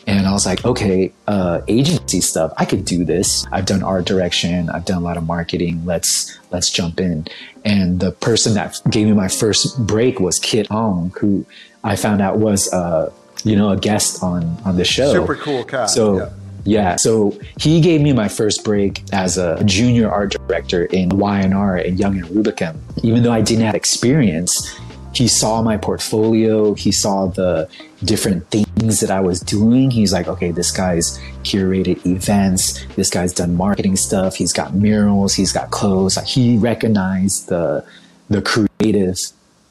and 0.07 0.27
I 0.27 0.33
was 0.33 0.45
like, 0.45 0.63
okay, 0.63 1.11
uh, 1.27 1.61
agency 1.67 2.21
stuff, 2.21 2.53
I 2.57 2.65
could 2.65 2.85
do 2.85 3.03
this. 3.03 3.45
I've 3.51 3.65
done 3.65 3.81
art 3.81 4.05
direction, 4.05 4.69
I've 4.69 4.85
done 4.85 4.97
a 4.97 5.01
lot 5.01 5.17
of 5.17 5.25
marketing. 5.25 5.83
Let's 5.85 6.37
let's 6.51 6.69
jump 6.69 6.99
in. 6.99 7.27
And 7.63 7.99
the 7.99 8.11
person 8.11 8.53
that 8.53 8.79
gave 8.89 9.07
me 9.07 9.13
my 9.13 9.27
first 9.27 9.85
break 9.87 10.19
was 10.19 10.37
Kit 10.37 10.67
Ong, 10.69 11.11
who 11.19 11.45
I 11.83 11.95
found 11.95 12.21
out 12.21 12.37
was 12.37 12.71
uh, 12.71 13.11
you 13.43 13.55
know 13.55 13.69
a 13.69 13.77
guest 13.77 14.21
on 14.21 14.57
on 14.63 14.77
the 14.77 14.85
show. 14.85 15.11
Super 15.11 15.35
cool 15.35 15.63
cat. 15.63 15.89
So. 15.89 16.17
Yeah. 16.17 16.29
Yeah, 16.67 16.95
so 16.95 17.37
he 17.59 17.79
gave 17.79 18.01
me 18.01 18.11
my 18.11 18.27
first 18.27 18.63
break 18.63 19.03
as 19.13 19.37
a 19.37 19.63
junior 19.65 20.09
art 20.09 20.31
director 20.31 20.85
in 20.85 21.09
Y&R 21.09 21.75
and 21.75 21.99
Young 21.99 22.17
and 22.17 22.25
Rubicam. 22.25 22.77
Even 23.03 23.21
though 23.21 23.31
I 23.31 23.41
didn't 23.41 23.65
have 23.65 23.75
experience, 23.75 24.75
he 25.15 25.27
saw 25.27 25.61
my 25.61 25.77
portfolio, 25.77 26.73
he 26.73 26.91
saw 26.91 27.27
the 27.27 27.69
different 28.03 28.49
things 28.51 28.99
that 28.99 29.09
I 29.09 29.21
was 29.21 29.39
doing. 29.39 29.89
He's 29.89 30.11
like, 30.11 30.27
okay, 30.27 30.51
this 30.51 30.71
guy's 30.71 31.17
curated 31.43 32.05
events, 32.05 32.85
this 32.95 33.09
guy's 33.09 33.33
done 33.33 33.55
marketing 33.55 33.95
stuff, 33.95 34.35
he's 34.35 34.51
got 34.51 34.73
murals, 34.73 35.33
he's 35.33 35.53
got 35.53 35.71
clothes. 35.71 36.17
Like, 36.17 36.27
he 36.27 36.57
recognized 36.57 37.47
the 37.47 37.85
the 38.29 38.41
creative 38.41 39.17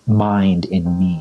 mind 0.06 0.64
in 0.66 0.98
me. 0.98 1.20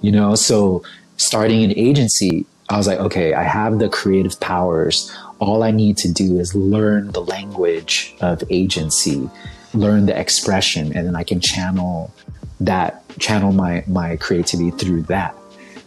You 0.00 0.12
know, 0.12 0.34
so 0.34 0.82
starting 1.16 1.64
an 1.64 1.72
agency, 1.76 2.46
I 2.70 2.76
was 2.76 2.86
like, 2.86 3.00
okay, 3.00 3.34
I 3.34 3.42
have 3.42 3.78
the 3.78 3.88
creative 3.88 4.38
powers. 4.40 5.12
All 5.40 5.62
I 5.62 5.72
need 5.72 5.96
to 5.98 6.12
do 6.12 6.38
is 6.38 6.54
learn 6.54 7.10
the 7.12 7.20
language 7.20 8.14
of 8.20 8.42
agency, 8.50 9.28
learn 9.74 10.06
the 10.06 10.18
expression, 10.18 10.96
and 10.96 11.06
then 11.06 11.16
I 11.16 11.24
can 11.24 11.40
channel 11.40 12.14
that 12.60 13.02
channel 13.18 13.52
my 13.52 13.84
my 13.86 14.16
creativity 14.16 14.70
through 14.72 15.02
that. 15.02 15.34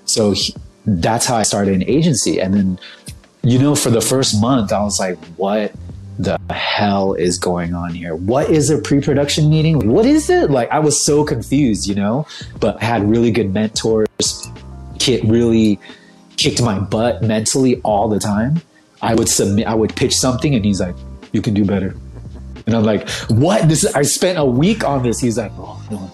So 0.05 0.31
he, 0.31 0.55
that's 0.85 1.25
how 1.25 1.35
I 1.35 1.43
started 1.43 1.75
an 1.75 1.83
agency. 1.83 2.39
And 2.39 2.53
then, 2.53 2.79
you 3.43 3.59
know, 3.59 3.75
for 3.75 3.89
the 3.89 4.01
first 4.01 4.41
month, 4.41 4.71
I 4.71 4.81
was 4.81 4.99
like, 4.99 5.17
what 5.37 5.73
the 6.19 6.37
hell 6.51 7.13
is 7.13 7.37
going 7.37 7.73
on 7.73 7.93
here? 7.93 8.15
What 8.15 8.49
is 8.49 8.69
a 8.69 8.77
pre 8.77 9.01
production 9.01 9.49
meeting? 9.49 9.89
What 9.89 10.05
is 10.05 10.29
it? 10.29 10.51
Like, 10.51 10.69
I 10.71 10.79
was 10.79 10.99
so 10.99 11.23
confused, 11.23 11.87
you 11.87 11.95
know, 11.95 12.27
but 12.59 12.81
I 12.81 12.85
had 12.85 13.09
really 13.09 13.31
good 13.31 13.53
mentors. 13.53 14.07
Kit 14.99 15.23
really 15.23 15.79
kicked 16.37 16.61
my 16.61 16.79
butt 16.79 17.23
mentally 17.23 17.81
all 17.81 18.07
the 18.09 18.19
time. 18.19 18.61
I 19.01 19.15
would 19.15 19.29
submit, 19.29 19.65
I 19.65 19.73
would 19.73 19.95
pitch 19.95 20.15
something, 20.15 20.53
and 20.53 20.63
he's 20.63 20.79
like, 20.79 20.95
you 21.31 21.41
can 21.41 21.53
do 21.53 21.65
better. 21.65 21.95
And 22.67 22.75
I'm 22.75 22.83
like, 22.83 23.09
what? 23.29 23.67
This 23.67 23.85
I 23.95 24.03
spent 24.03 24.37
a 24.37 24.45
week 24.45 24.83
on 24.83 25.01
this. 25.01 25.19
He's 25.19 25.37
like, 25.37 25.51
oh 25.55 25.81
no, 25.89 26.11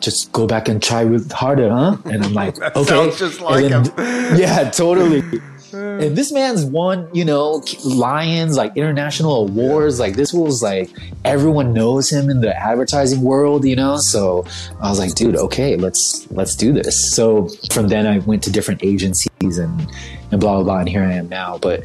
just 0.00 0.32
go 0.32 0.46
back 0.46 0.68
and 0.68 0.82
try 0.82 1.04
with 1.04 1.30
harder, 1.32 1.70
huh? 1.70 1.96
And 2.04 2.24
I'm 2.24 2.32
like, 2.32 2.60
okay. 2.76 2.84
Sounds 2.84 3.18
just 3.18 3.40
like 3.40 3.68
then, 3.68 3.84
him. 3.84 3.92
yeah, 4.38 4.70
totally. 4.70 5.22
and 5.74 6.16
this 6.16 6.32
man's 6.32 6.64
won, 6.64 7.08
you 7.12 7.24
know, 7.24 7.62
Lions, 7.84 8.56
like 8.56 8.76
international 8.76 9.48
awards. 9.48 9.98
Like 9.98 10.14
this 10.14 10.32
was 10.32 10.62
like 10.62 10.90
everyone 11.24 11.72
knows 11.72 12.10
him 12.10 12.30
in 12.30 12.40
the 12.40 12.56
advertising 12.56 13.22
world, 13.22 13.64
you 13.64 13.76
know. 13.76 13.96
So 13.96 14.44
I 14.80 14.88
was 14.88 14.98
like, 14.98 15.14
dude, 15.14 15.36
okay, 15.36 15.76
let's 15.76 16.30
let's 16.30 16.54
do 16.54 16.72
this. 16.72 17.14
So 17.14 17.48
from 17.72 17.88
then 17.88 18.06
I 18.06 18.18
went 18.18 18.42
to 18.44 18.52
different 18.52 18.84
agencies 18.84 19.58
and 19.58 19.88
and 20.30 20.40
blah 20.40 20.56
blah 20.56 20.64
blah, 20.64 20.78
and 20.78 20.88
here 20.88 21.02
I 21.02 21.12
am 21.12 21.28
now. 21.28 21.58
But 21.58 21.84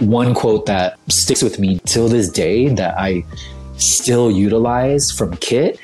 one 0.00 0.34
quote 0.34 0.66
that 0.66 0.98
sticks 1.08 1.42
with 1.42 1.58
me 1.58 1.80
till 1.84 2.08
this 2.08 2.30
day 2.30 2.68
that 2.68 2.98
I 2.98 3.24
still 3.76 4.30
utilize 4.30 5.10
from 5.10 5.36
Kit 5.36 5.78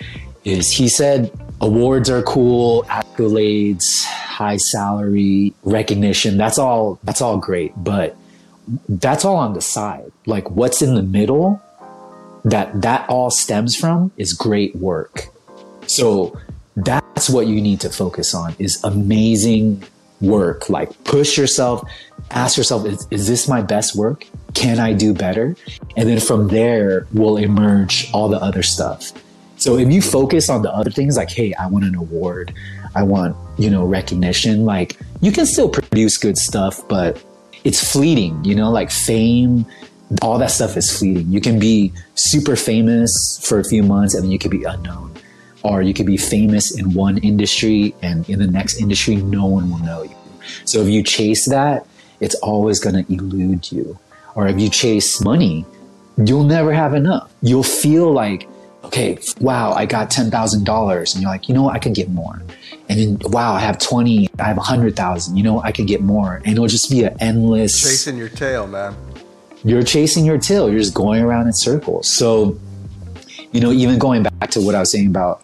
is 0.45 0.71
he 0.71 0.89
said 0.89 1.31
awards 1.65 2.11
are 2.11 2.23
cool, 2.23 2.83
accolades, 2.85 4.05
high 4.05 4.59
salary, 4.59 5.55
recognition. 5.62 6.37
That's 6.37 6.59
all 6.59 6.99
that's 7.05 7.23
all 7.23 7.39
great, 7.39 7.73
but 7.77 8.17
that's 8.89 9.25
all 9.25 9.37
on 9.37 9.55
the 9.55 9.62
side. 9.62 10.12
Like 10.27 10.51
what's 10.51 10.83
in 10.83 10.95
the 10.95 11.03
middle 11.03 11.61
that 12.45 12.83
that 12.83 13.09
all 13.09 13.31
stems 13.31 13.75
from 13.75 14.12
is 14.19 14.35
great 14.35 14.77
work. 14.77 15.29
So 15.87 16.39
that's 16.77 17.31
what 17.31 17.47
you 17.47 17.61
need 17.61 17.81
to 17.81 17.89
focus 17.89 18.35
on 18.35 18.55
is 18.59 18.83
amazing 18.85 19.85
work. 20.21 20.69
Like 20.69 20.91
push 21.05 21.39
yourself, 21.39 21.83
ask 22.31 22.59
yourself, 22.59 22.85
is, 22.85 23.07
is 23.11 23.27
this 23.27 23.49
my 23.49 23.62
best 23.62 23.97
work? 23.97 24.27
Can 24.53 24.79
I 24.79 24.93
do 24.93 25.15
better? 25.15 25.57
And 25.97 26.09
then 26.09 26.21
from 26.21 26.49
there 26.49 27.07
will 27.15 27.39
emerge 27.39 28.11
all 28.12 28.29
the 28.29 28.39
other 28.39 28.62
stuff. 28.62 29.12
So 29.65 29.79
if 29.79 29.91
you 29.91 30.03
focus 30.03 30.51
on 30.51 30.61
the 30.61 30.71
other 30.71 30.91
things 30.91 31.17
like, 31.17 31.31
hey, 31.31 31.55
I 31.55 31.69
want 31.69 31.87
an 31.87 31.95
award, 31.95 32.53
I 32.95 33.03
want, 33.03 33.35
you 33.59 33.71
know, 33.71 33.87
recognition, 33.87 34.67
like 34.67 34.99
you 35.23 35.33
can 35.33 35.47
still 35.47 35.71
produce 35.71 36.19
good 36.19 36.37
stuff, 36.37 36.87
but 36.87 37.25
it's 37.65 37.93
fleeting, 37.93 38.45
you 38.45 38.55
know, 38.55 38.71
like 38.71 38.91
fame, 38.91 39.65
all 40.21 40.37
that 40.37 40.51
stuff 40.51 40.77
is 40.77 40.95
fleeting. 40.95 41.33
You 41.33 41.41
can 41.41 41.59
be 41.59 41.95
super 42.15 42.57
famous 42.57 43.41
for 43.43 43.59
a 43.59 43.65
few 43.65 43.83
months 43.83 44.12
and 44.12 44.25
then 44.25 44.31
you 44.31 44.39
could 44.39 44.51
be 44.51 44.65
unknown. 44.65 45.15
Or 45.62 45.81
you 45.81 45.95
could 45.95 46.05
be 46.05 46.19
famous 46.19 46.79
in 46.79 46.93
one 46.93 47.17
industry 47.17 47.95
and 48.03 48.29
in 48.29 48.41
the 48.41 48.47
next 48.47 48.83
industry, 48.83 49.17
no 49.17 49.47
one 49.47 49.71
will 49.71 49.79
know 49.79 50.03
you. 50.03 50.17
So 50.67 50.83
if 50.83 50.89
you 50.89 51.03
chase 51.03 51.47
that, 51.47 51.87
it's 52.21 52.35
always 52.43 52.81
going 52.81 53.03
to 53.03 53.11
elude 53.11 53.73
you. 53.73 53.99
Or 54.35 54.47
if 54.47 54.61
you 54.61 54.69
chase 54.69 55.23
money, 55.23 55.65
you'll 56.19 56.45
never 56.45 56.75
have 56.75 56.93
enough. 56.93 57.33
You'll 57.41 57.62
feel 57.62 58.12
like 58.12 58.47
okay, 58.85 59.18
wow, 59.41 59.72
I 59.72 59.87
got 59.87 60.11
$10,000. 60.11 61.14
And 61.14 61.22
you're 61.22 61.30
like, 61.30 61.49
you 61.49 61.55
know 61.55 61.62
what? 61.62 61.74
I 61.74 61.78
can 61.78 61.93
get 61.93 62.11
more. 62.11 62.43
And 62.89 63.01
then, 63.01 63.32
wow, 63.32 63.55
I 63.55 63.61
have 63.61 63.78
20, 63.78 64.28
I 64.39 64.45
have 64.45 64.57
100,000. 64.57 65.37
You 65.37 65.43
know, 65.43 65.61
I 65.61 65.72
can 65.72 65.87
get 65.87 66.03
more. 66.03 66.37
And 66.45 66.49
it'll 66.49 66.66
just 66.66 66.91
be 66.91 67.05
an 67.05 67.16
endless. 67.20 67.82
Chasing 67.82 68.16
your 68.16 68.28
tail, 68.28 68.66
man. 68.66 68.95
You're 69.64 69.82
chasing 69.82 70.24
your 70.24 70.39
tail. 70.39 70.68
You're 70.68 70.80
just 70.80 70.95
going 70.95 71.22
around 71.22 71.47
in 71.47 71.53
circles. 71.55 72.09
So, 72.09 72.59
you 73.53 73.61
know, 73.61 73.72
even 73.72 73.99
going 73.99 74.22
back 74.22 74.51
to 74.51 74.61
what 74.61 74.74
I 74.74 74.80
was 74.80 74.91
saying 74.91 75.07
about 75.07 75.43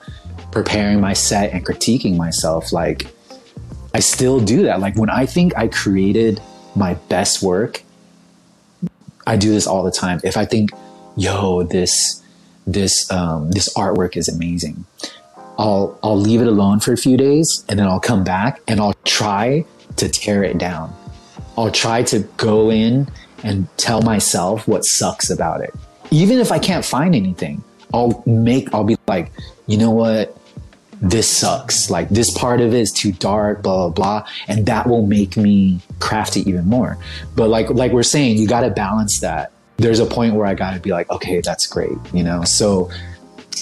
preparing 0.52 1.00
my 1.00 1.14
set 1.14 1.52
and 1.52 1.64
critiquing 1.64 2.16
myself, 2.16 2.72
like, 2.72 3.06
I 3.94 4.00
still 4.00 4.38
do 4.38 4.64
that. 4.64 4.80
Like, 4.80 4.96
when 4.96 5.10
I 5.10 5.24
think 5.26 5.56
I 5.56 5.68
created 5.68 6.40
my 6.76 6.94
best 7.08 7.42
work, 7.42 7.82
I 9.26 9.36
do 9.36 9.50
this 9.50 9.66
all 9.66 9.82
the 9.82 9.90
time. 9.90 10.20
If 10.22 10.36
I 10.36 10.44
think, 10.44 10.70
yo, 11.16 11.62
this 11.62 12.19
this 12.72 13.10
um, 13.10 13.50
this 13.50 13.72
artwork 13.74 14.16
is 14.16 14.28
amazing. 14.28 14.84
I'll 15.58 15.98
I'll 16.02 16.18
leave 16.18 16.40
it 16.40 16.46
alone 16.46 16.80
for 16.80 16.92
a 16.92 16.96
few 16.96 17.16
days 17.16 17.64
and 17.68 17.78
then 17.78 17.86
I'll 17.86 18.00
come 18.00 18.24
back 18.24 18.60
and 18.66 18.80
I'll 18.80 18.94
try 19.04 19.64
to 19.96 20.08
tear 20.08 20.42
it 20.42 20.58
down. 20.58 20.94
I'll 21.58 21.70
try 21.70 22.02
to 22.04 22.20
go 22.36 22.70
in 22.70 23.08
and 23.42 23.68
tell 23.76 24.02
myself 24.02 24.66
what 24.66 24.84
sucks 24.84 25.30
about 25.30 25.60
it. 25.60 25.74
Even 26.10 26.38
if 26.38 26.50
I 26.50 26.58
can't 26.58 26.84
find 26.84 27.14
anything, 27.14 27.62
I'll 27.92 28.22
make 28.26 28.72
I'll 28.72 28.84
be 28.84 28.96
like, 29.06 29.32
you 29.66 29.76
know 29.76 29.90
what? 29.90 30.36
This 31.02 31.28
sucks. 31.28 31.90
Like 31.90 32.08
this 32.08 32.30
part 32.30 32.60
of 32.60 32.72
it 32.72 32.80
is 32.80 32.92
too 32.92 33.12
dark, 33.12 33.62
blah 33.62 33.88
blah 33.88 34.20
blah. 34.20 34.28
And 34.48 34.66
that 34.66 34.86
will 34.86 35.06
make 35.06 35.36
me 35.36 35.80
craft 35.98 36.36
it 36.36 36.46
even 36.48 36.66
more. 36.66 36.96
But 37.36 37.48
like 37.48 37.68
like 37.70 37.92
we're 37.92 38.02
saying, 38.02 38.38
you 38.38 38.48
gotta 38.48 38.70
balance 38.70 39.20
that 39.20 39.52
there's 39.80 39.98
a 39.98 40.06
point 40.06 40.34
where 40.34 40.46
I 40.46 40.54
got 40.54 40.74
to 40.74 40.80
be 40.80 40.90
like, 40.90 41.10
okay, 41.10 41.40
that's 41.40 41.66
great, 41.66 41.96
you 42.12 42.22
know? 42.22 42.44
So 42.44 42.90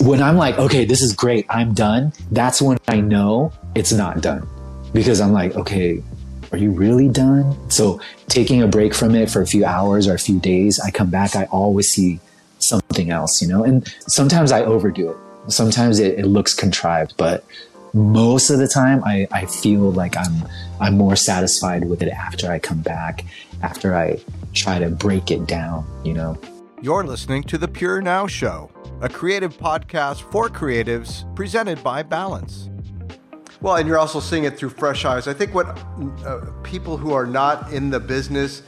when 0.01 0.23
I'm 0.23 0.37
like, 0.37 0.59
okay, 0.59 0.85
this 0.85 1.01
is 1.01 1.13
great, 1.13 1.47
I'm 1.49 1.75
done, 1.75 2.13
that's 2.33 2.61
when 2.61 2.79
I 2.89 3.01
know 3.01 3.53
it's 3.75 3.93
not 3.93 4.21
done 4.21 4.47
because 4.93 5.21
I'm 5.21 5.33
like, 5.33 5.55
okay, 5.55 6.03
are 6.51 6.59
you 6.59 6.71
really 6.71 7.09
done? 7.09 7.57
So 7.71 8.01
taking 8.27 8.63
a 8.63 8.67
break 8.67 8.95
from 8.95 9.15
it 9.15 9.31
for 9.31 9.43
a 9.43 9.47
few 9.47 9.65
hours 9.65 10.09
or 10.09 10.15
a 10.15 10.19
few 10.19 10.41
days, 10.41 10.81
I 10.81 10.91
come 10.91 11.11
back, 11.11 11.37
I 11.37 11.45
always 11.45 11.89
see 11.89 12.19
something 12.59 13.11
else, 13.11 13.41
you 13.41 13.49
know? 13.49 13.63
And 13.63 13.87
sometimes 14.09 14.51
I 14.51 14.65
overdo 14.65 15.11
it. 15.11 15.17
Sometimes 15.53 16.01
it, 16.01 16.19
it 16.19 16.27
looks 16.27 16.53
contrived, 16.53 17.15
but 17.17 17.45
most 17.95 18.51
of 18.51 18.59
the 18.59 18.69
time 18.69 19.03
I, 19.05 19.27
I 19.31 19.47
feel 19.47 19.93
like 19.93 20.17
I'm 20.17 20.45
I'm 20.81 20.97
more 20.97 21.17
satisfied 21.17 21.89
with 21.89 22.03
it 22.03 22.11
after 22.11 22.51
I 22.51 22.59
come 22.59 22.83
back, 22.83 23.25
after 23.63 23.97
I 23.97 24.19
try 24.55 24.79
to 24.79 24.89
break 24.91 25.31
it 25.31 25.47
down, 25.47 25.85
you 26.05 26.15
know. 26.15 26.39
You're 26.81 27.05
listening 27.05 27.43
to 27.45 27.59
The 27.59 27.69
Pure 27.69 28.03
Now 28.03 28.27
Show, 28.27 28.71
a 29.01 29.09
creative 29.09 29.57
podcast 29.59 30.23
for 30.31 30.49
creatives 30.49 31.25
presented 31.35 31.83
by 31.83 32.03
Balance. 32.03 32.69
Well, 33.61 33.77
and 33.77 33.89
you're 33.89 33.99
also 33.99 34.21
seeing 34.21 34.45
it 34.45 34.57
through 34.57 34.71
fresh 34.71 35.05
eyes. 35.05 35.27
I 35.27 35.33
think 35.35 35.53
what 35.55 35.67
uh, 36.25 36.41
people 36.63 36.97
who 36.97 37.13
are 37.13 37.27
not 37.27 37.73
in 37.73 37.91
the 37.91 37.99
business 37.99 38.63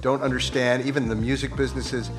don't 0.00 0.22
understand, 0.22 0.84
even 0.86 1.08
the 1.08 1.14
music 1.14 1.54
businesses, 1.56 2.10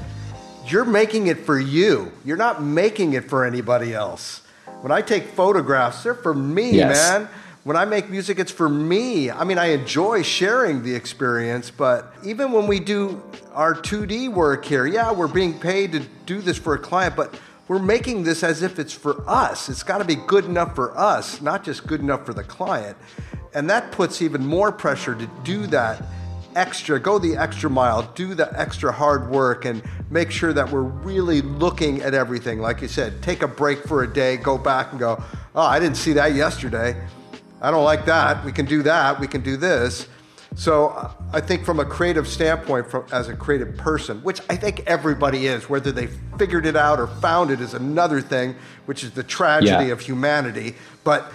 you're 0.65 0.85
making 0.85 1.27
it 1.27 1.37
for 1.39 1.59
you. 1.59 2.11
You're 2.23 2.37
not 2.37 2.63
making 2.63 3.13
it 3.13 3.29
for 3.29 3.45
anybody 3.45 3.93
else. 3.93 4.41
When 4.81 4.91
I 4.91 5.01
take 5.01 5.25
photographs, 5.27 6.03
they're 6.03 6.15
for 6.15 6.33
me, 6.33 6.71
Yes. 6.77 6.95
man. 7.11 7.27
When 7.65 7.75
I 7.75 7.83
make 7.83 8.11
music, 8.11 8.37
it's 8.37 8.51
for 8.51 8.69
me. 8.69 9.31
I 9.31 9.43
mean, 9.43 9.57
I 9.57 9.71
enjoy 9.71 10.21
sharing 10.21 10.83
the 10.83 10.93
experience, 10.93 11.71
but 11.71 12.13
even 12.23 12.51
when 12.51 12.67
we 12.67 12.79
do 12.79 13.23
our 13.53 13.73
2D 13.73 14.31
work 14.31 14.63
here, 14.63 14.85
yeah, 14.85 15.11
we're 15.11 15.27
being 15.27 15.59
paid 15.59 15.93
to 15.93 16.01
do 16.27 16.41
this 16.41 16.59
for 16.59 16.75
a 16.75 16.77
client, 16.77 17.15
but 17.15 17.39
we're 17.67 17.79
making 17.79 18.23
this 18.23 18.43
as 18.43 18.61
if 18.61 18.77
it's 18.77 18.93
for 18.93 19.27
us. 19.27 19.67
It's 19.67 19.81
got 19.81 19.97
to 19.97 20.05
be 20.05 20.13
good 20.13 20.45
enough 20.45 20.75
for 20.75 20.95
us, 20.95 21.41
not 21.41 21.63
just 21.63 21.87
good 21.87 22.01
enough 22.01 22.23
for 22.23 22.35
the 22.35 22.43
client. 22.43 22.95
And 23.55 23.67
that 23.67 23.91
puts 23.91 24.21
even 24.21 24.45
more 24.45 24.71
pressure 24.71 25.15
to 25.15 25.27
do 25.43 25.65
that 25.67 26.03
extra, 26.55 26.99
go 26.99 27.17
the 27.17 27.35
extra 27.35 27.67
mile, 27.67 28.03
do 28.13 28.35
the 28.35 28.47
extra 28.59 28.91
hard 28.91 29.27
work, 29.31 29.65
and 29.65 29.81
make 30.11 30.29
sure 30.29 30.53
that 30.53 30.69
we're 30.69 30.81
really 30.81 31.41
looking 31.41 32.03
at 32.03 32.13
everything. 32.13 32.59
Like 32.59 32.83
you 32.83 32.87
said, 32.87 33.23
take 33.23 33.41
a 33.41 33.47
break 33.47 33.87
for 33.87 34.03
a 34.03 34.13
day, 34.13 34.37
go 34.37 34.55
back 34.55 34.91
and 34.91 34.99
go, 34.99 35.23
oh, 35.55 35.61
I 35.63 35.79
didn't 35.79 35.97
see 35.97 36.13
that 36.13 36.35
yesterday. 36.35 36.95
I 37.61 37.71
don't 37.71 37.83
like 37.83 38.05
that. 38.05 38.43
We 38.45 38.51
can 38.51 38.65
do 38.65 38.83
that. 38.83 39.19
We 39.19 39.27
can 39.27 39.41
do 39.41 39.57
this. 39.57 40.07
So 40.55 41.11
I 41.33 41.41
think 41.41 41.65
from 41.65 41.79
a 41.79 41.85
creative 41.85 42.27
standpoint, 42.27 42.89
from, 42.89 43.05
as 43.11 43.27
a 43.27 43.35
creative 43.35 43.75
person, 43.75 44.21
which 44.23 44.39
I 44.49 44.55
think 44.55 44.83
everybody 44.87 45.47
is, 45.47 45.69
whether 45.69 45.91
they 45.91 46.07
figured 46.37 46.65
it 46.65 46.77
out 46.77 46.99
or 46.99 47.07
found 47.07 47.51
it 47.51 47.59
is 47.59 47.73
another 47.73 48.21
thing, 48.21 48.55
which 48.85 49.03
is 49.03 49.11
the 49.11 49.23
tragedy 49.23 49.87
yeah. 49.87 49.91
of 49.91 49.99
humanity. 49.99 50.75
But 51.03 51.31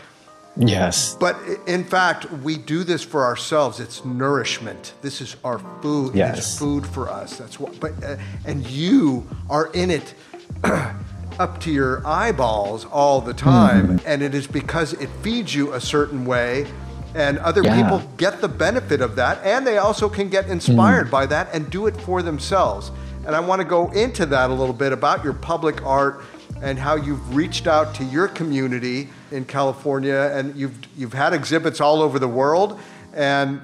yes, 0.56 1.16
but 1.20 1.38
in 1.66 1.84
fact, 1.84 2.30
we 2.32 2.56
do 2.56 2.82
this 2.82 3.04
for 3.04 3.24
ourselves. 3.24 3.78
It's 3.78 4.04
nourishment. 4.06 4.94
This 5.02 5.20
is 5.20 5.36
our 5.44 5.58
food. 5.82 6.14
Yes. 6.14 6.38
It's 6.38 6.58
food 6.58 6.86
for 6.86 7.10
us. 7.10 7.36
That's 7.36 7.60
what. 7.60 7.78
But 7.78 8.02
uh, 8.02 8.16
and 8.46 8.66
you 8.66 9.28
are 9.50 9.70
in 9.74 9.90
it. 9.90 10.14
up 11.40 11.58
to 11.58 11.72
your 11.72 12.06
eyeballs 12.06 12.84
all 12.84 13.22
the 13.22 13.32
time. 13.32 13.88
Mm-hmm. 13.98 14.06
And 14.06 14.22
it 14.22 14.34
is 14.34 14.46
because 14.46 14.92
it 14.92 15.08
feeds 15.22 15.54
you 15.54 15.72
a 15.72 15.80
certain 15.80 16.26
way. 16.26 16.66
And 17.14 17.38
other 17.38 17.62
yeah. 17.62 17.82
people 17.82 18.08
get 18.18 18.40
the 18.40 18.48
benefit 18.48 19.00
of 19.00 19.16
that. 19.16 19.38
And 19.42 19.66
they 19.66 19.78
also 19.78 20.08
can 20.08 20.28
get 20.28 20.48
inspired 20.48 21.08
mm. 21.08 21.10
by 21.10 21.26
that 21.26 21.48
and 21.52 21.68
do 21.70 21.86
it 21.86 21.96
for 22.02 22.22
themselves. 22.22 22.92
And 23.26 23.34
I 23.34 23.40
want 23.40 23.60
to 23.60 23.66
go 23.66 23.90
into 23.90 24.26
that 24.26 24.50
a 24.50 24.52
little 24.52 24.74
bit 24.74 24.92
about 24.92 25.24
your 25.24 25.32
public 25.32 25.84
art 25.84 26.22
and 26.62 26.78
how 26.78 26.94
you've 26.94 27.34
reached 27.34 27.66
out 27.66 27.94
to 27.94 28.04
your 28.04 28.28
community 28.28 29.08
in 29.32 29.44
California 29.46 30.30
and 30.34 30.54
you've 30.56 30.76
you've 30.96 31.14
had 31.14 31.32
exhibits 31.32 31.80
all 31.80 32.02
over 32.02 32.18
the 32.18 32.28
world 32.28 32.78
and 33.14 33.60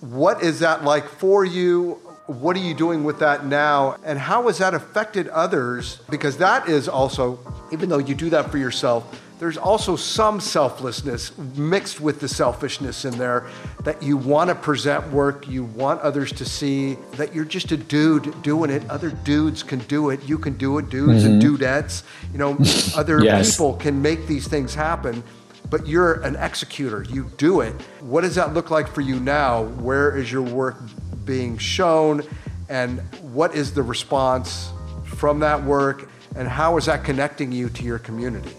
what 0.00 0.42
is 0.42 0.60
that 0.60 0.84
like 0.84 1.06
for 1.06 1.44
you 1.44 2.00
what 2.28 2.56
are 2.56 2.60
you 2.60 2.74
doing 2.74 3.04
with 3.04 3.20
that 3.20 3.46
now? 3.46 3.96
And 4.04 4.18
how 4.18 4.46
has 4.48 4.58
that 4.58 4.74
affected 4.74 5.28
others? 5.28 6.00
Because 6.10 6.36
that 6.38 6.68
is 6.68 6.86
also, 6.86 7.38
even 7.72 7.88
though 7.88 7.98
you 7.98 8.14
do 8.14 8.28
that 8.30 8.50
for 8.50 8.58
yourself, 8.58 9.18
there's 9.38 9.56
also 9.56 9.96
some 9.96 10.38
selflessness 10.38 11.36
mixed 11.56 12.00
with 12.00 12.20
the 12.20 12.28
selfishness 12.28 13.06
in 13.06 13.16
there 13.16 13.46
that 13.84 14.02
you 14.02 14.18
want 14.18 14.48
to 14.48 14.54
present 14.54 15.10
work, 15.10 15.48
you 15.48 15.64
want 15.64 16.02
others 16.02 16.30
to 16.32 16.44
see 16.44 16.94
that 17.12 17.34
you're 17.34 17.44
just 17.46 17.72
a 17.72 17.76
dude 17.76 18.42
doing 18.42 18.70
it. 18.70 18.88
Other 18.90 19.10
dudes 19.10 19.62
can 19.62 19.78
do 19.80 20.10
it. 20.10 20.22
You 20.28 20.38
can 20.38 20.58
do 20.58 20.76
it, 20.78 20.90
dudes 20.90 21.24
mm-hmm. 21.24 21.34
and 21.34 21.42
dudettes. 21.42 22.02
You 22.32 22.38
know, 22.38 22.58
other 22.94 23.20
yes. 23.24 23.52
people 23.52 23.74
can 23.74 24.02
make 24.02 24.26
these 24.26 24.46
things 24.48 24.74
happen 24.74 25.22
but 25.70 25.86
you're 25.86 26.14
an 26.22 26.36
executor. 26.36 27.04
You 27.08 27.30
do 27.36 27.60
it. 27.60 27.72
What 28.00 28.22
does 28.22 28.34
that 28.36 28.54
look 28.54 28.70
like 28.70 28.88
for 28.88 29.00
you 29.00 29.20
now? 29.20 29.64
Where 29.64 30.16
is 30.16 30.30
your 30.32 30.42
work 30.42 30.76
being 31.24 31.58
shown, 31.58 32.22
and 32.68 33.00
what 33.32 33.54
is 33.54 33.74
the 33.74 33.82
response 33.82 34.70
from 35.04 35.40
that 35.40 35.62
work, 35.62 36.08
and 36.36 36.48
how 36.48 36.76
is 36.76 36.86
that 36.86 37.04
connecting 37.04 37.52
you 37.52 37.68
to 37.70 37.82
your 37.82 37.98
community? 37.98 38.54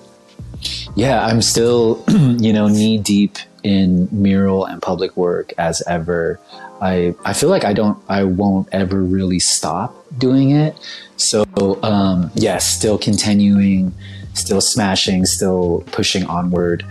Yeah, 0.95 1.25
I'm 1.25 1.41
still, 1.41 2.03
you 2.07 2.51
know, 2.51 2.67
knee 2.67 2.97
deep 2.97 3.37
in 3.63 4.07
mural 4.11 4.65
and 4.65 4.81
public 4.81 5.15
work 5.17 5.53
as 5.57 5.81
ever. 5.87 6.39
I 6.81 7.15
I 7.25 7.33
feel 7.33 7.49
like 7.49 7.65
I 7.65 7.73
don't 7.73 8.01
I 8.07 8.23
won't 8.23 8.67
ever 8.71 9.01
really 9.01 9.39
stop 9.39 9.95
doing 10.17 10.51
it. 10.51 10.77
So 11.17 11.43
um 11.83 12.31
yes, 12.35 12.43
yeah, 12.43 12.57
still 12.57 12.97
continuing, 12.97 13.93
still 14.39 14.61
smashing, 14.61 15.25
still 15.25 15.83
pushing 15.91 16.25
onward. 16.25 16.85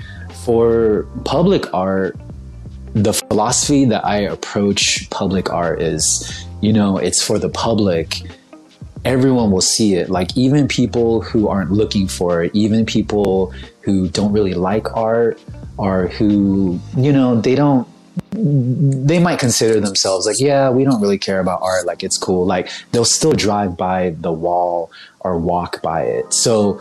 For 0.44 1.06
public 1.24 1.72
art, 1.74 2.16
the 2.94 3.12
philosophy 3.12 3.84
that 3.86 4.04
I 4.04 4.18
approach 4.18 5.08
public 5.10 5.52
art 5.52 5.80
is, 5.82 6.46
you 6.60 6.72
know, 6.72 6.98
it's 6.98 7.22
for 7.22 7.38
the 7.38 7.48
public. 7.48 8.22
Everyone 9.04 9.50
will 9.50 9.60
see 9.60 9.94
it. 9.94 10.10
Like 10.10 10.36
even 10.36 10.68
people 10.68 11.20
who 11.22 11.48
aren't 11.48 11.70
looking 11.70 12.08
for 12.08 12.42
it, 12.42 12.50
even 12.54 12.84
people 12.84 13.52
who 13.82 14.08
don't 14.08 14.32
really 14.32 14.54
like 14.54 14.96
art 14.96 15.40
or 15.76 16.08
who, 16.08 16.80
you 16.96 17.12
know, 17.12 17.40
they 17.40 17.54
don't 17.54 17.86
they 18.30 19.18
might 19.18 19.38
consider 19.38 19.80
themselves 19.80 20.26
like, 20.26 20.38
yeah, 20.38 20.70
we 20.70 20.84
don't 20.84 21.00
really 21.00 21.18
care 21.18 21.40
about 21.40 21.60
art. 21.62 21.86
Like 21.86 22.02
it's 22.02 22.18
cool. 22.18 22.46
Like 22.46 22.70
they'll 22.92 23.04
still 23.04 23.32
drive 23.32 23.76
by 23.76 24.14
the 24.18 24.32
wall 24.32 24.90
or 25.20 25.38
walk 25.38 25.82
by 25.82 26.02
it. 26.02 26.32
So 26.32 26.80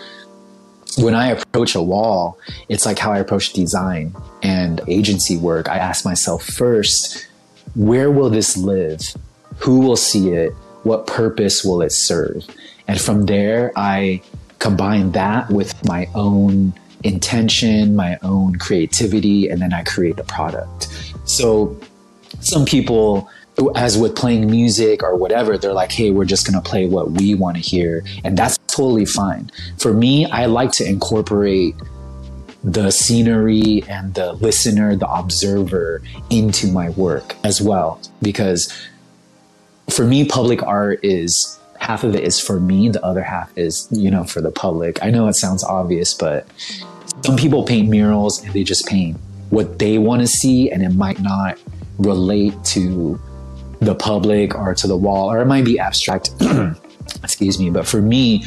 when 0.98 1.14
I 1.14 1.30
approach 1.30 1.76
a 1.76 1.82
wall, 1.82 2.40
it's 2.70 2.86
like 2.86 2.98
how 2.98 3.12
I 3.12 3.20
approach 3.20 3.54
design 3.54 4.16
and 4.42 4.82
agency 4.88 5.38
work. 5.38 5.70
I 5.70 5.78
ask 5.78 6.04
myself 6.04 6.44
first, 6.44 7.28
where 7.76 8.12
will 8.12 8.30
this 8.30 8.58
live? 8.58 9.16
Who 9.60 9.80
will 9.80 9.96
see 9.96 10.32
it? 10.32 10.54
What 10.84 11.06
purpose 11.06 11.64
will 11.64 11.82
it 11.82 11.92
serve? 11.92 12.46
And 12.88 13.00
from 13.00 13.26
there, 13.26 13.72
I 13.76 14.22
combine 14.60 15.12
that 15.12 15.50
with 15.52 15.74
my 15.86 16.08
own 16.16 16.74
intention, 17.04 17.96
my 17.96 18.18
own 18.24 18.56
creativity, 18.56 19.50
and 19.50 19.62
then 19.62 19.74
I 19.74 19.84
create 19.84 20.18
a 20.20 20.24
product. 20.24 20.88
So 21.26 21.80
some 22.40 22.66
people 22.66 23.30
as 23.76 23.98
with 23.98 24.16
playing 24.16 24.50
music 24.50 25.02
or 25.02 25.16
whatever, 25.16 25.58
they're 25.58 25.74
like, 25.74 25.92
hey, 25.92 26.12
we're 26.12 26.26
just 26.26 26.46
going 26.46 26.62
to 26.62 26.70
play 26.70 26.88
what 26.88 27.12
we 27.12 27.34
want 27.34 27.58
to 27.58 27.62
hear. 27.62 28.04
And 28.24 28.38
that's 28.38 28.60
totally 28.78 29.06
fine. 29.06 29.50
For 29.80 29.92
me, 29.94 30.26
I 30.28 30.46
like 30.46 30.72
to 30.74 30.88
incorporate 30.88 31.76
the 32.64 32.92
scenery 32.92 33.84
and 33.88 34.14
the 34.14 34.34
listener, 34.34 34.96
the 34.96 35.10
observer 35.10 36.02
into 36.30 36.68
my 36.68 36.90
work 36.92 37.36
as 37.44 37.60
well. 37.60 38.00
Because 38.22 38.72
for 39.90 40.06
me, 40.06 40.26
public 40.26 40.62
art 40.64 41.00
is 41.04 41.60
half 41.80 42.04
of 42.04 42.16
it 42.16 42.24
is 42.24 42.40
for 42.40 42.60
me, 42.60 42.90
the 42.90 43.04
other 43.04 43.24
half 43.24 43.56
is, 43.58 43.88
you 43.92 44.12
know, 44.12 44.24
for 44.24 44.42
the 44.42 44.52
public. 44.52 45.04
I 45.04 45.10
know 45.10 45.28
it 45.28 45.34
sounds 45.34 45.64
obvious, 45.64 46.14
but 46.14 46.48
some 47.22 47.36
people 47.36 47.64
paint 47.64 47.90
murals 47.90 48.44
and 48.44 48.54
they 48.54 48.64
just 48.64 48.86
paint 48.86 49.18
what 49.50 49.80
they 49.80 49.98
want 49.98 50.22
to 50.22 50.28
see 50.28 50.70
and 50.70 50.84
it 50.84 50.94
might 50.94 51.20
not 51.20 51.58
relate 51.98 52.54
to 52.64 53.20
the 53.80 53.96
public 53.96 54.56
or 54.56 54.74
to 54.76 54.88
the 54.88 54.98
wall, 54.98 55.32
or 55.32 55.42
it 55.42 55.46
might 55.46 55.66
be 55.66 55.80
abstract. 55.80 56.32
excuse 57.24 57.60
me. 57.60 57.70
But 57.70 57.88
for 57.88 58.02
me, 58.02 58.46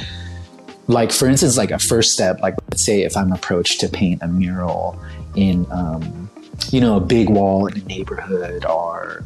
like 0.86 1.12
for 1.12 1.28
instance, 1.28 1.56
like 1.56 1.70
a 1.70 1.78
first 1.78 2.12
step, 2.12 2.40
like 2.40 2.54
let's 2.70 2.84
say 2.84 3.02
if 3.02 3.16
I'm 3.16 3.32
approached 3.32 3.80
to 3.80 3.88
paint 3.88 4.22
a 4.22 4.28
mural 4.28 5.00
in, 5.34 5.66
um, 5.70 6.30
you 6.70 6.80
know, 6.80 6.96
a 6.96 7.00
big 7.00 7.28
wall 7.28 7.66
in 7.66 7.80
a 7.80 7.84
neighborhood 7.84 8.64
or 8.64 9.24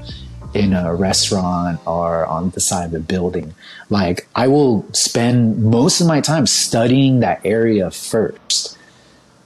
in 0.52 0.72
a 0.72 0.94
restaurant 0.94 1.80
or 1.86 2.26
on 2.26 2.50
the 2.50 2.60
side 2.60 2.86
of 2.86 2.94
a 2.94 3.00
building, 3.00 3.54
like 3.90 4.28
I 4.34 4.48
will 4.48 4.86
spend 4.92 5.62
most 5.64 6.00
of 6.00 6.06
my 6.06 6.20
time 6.20 6.46
studying 6.46 7.20
that 7.20 7.40
area 7.44 7.90
first. 7.90 8.78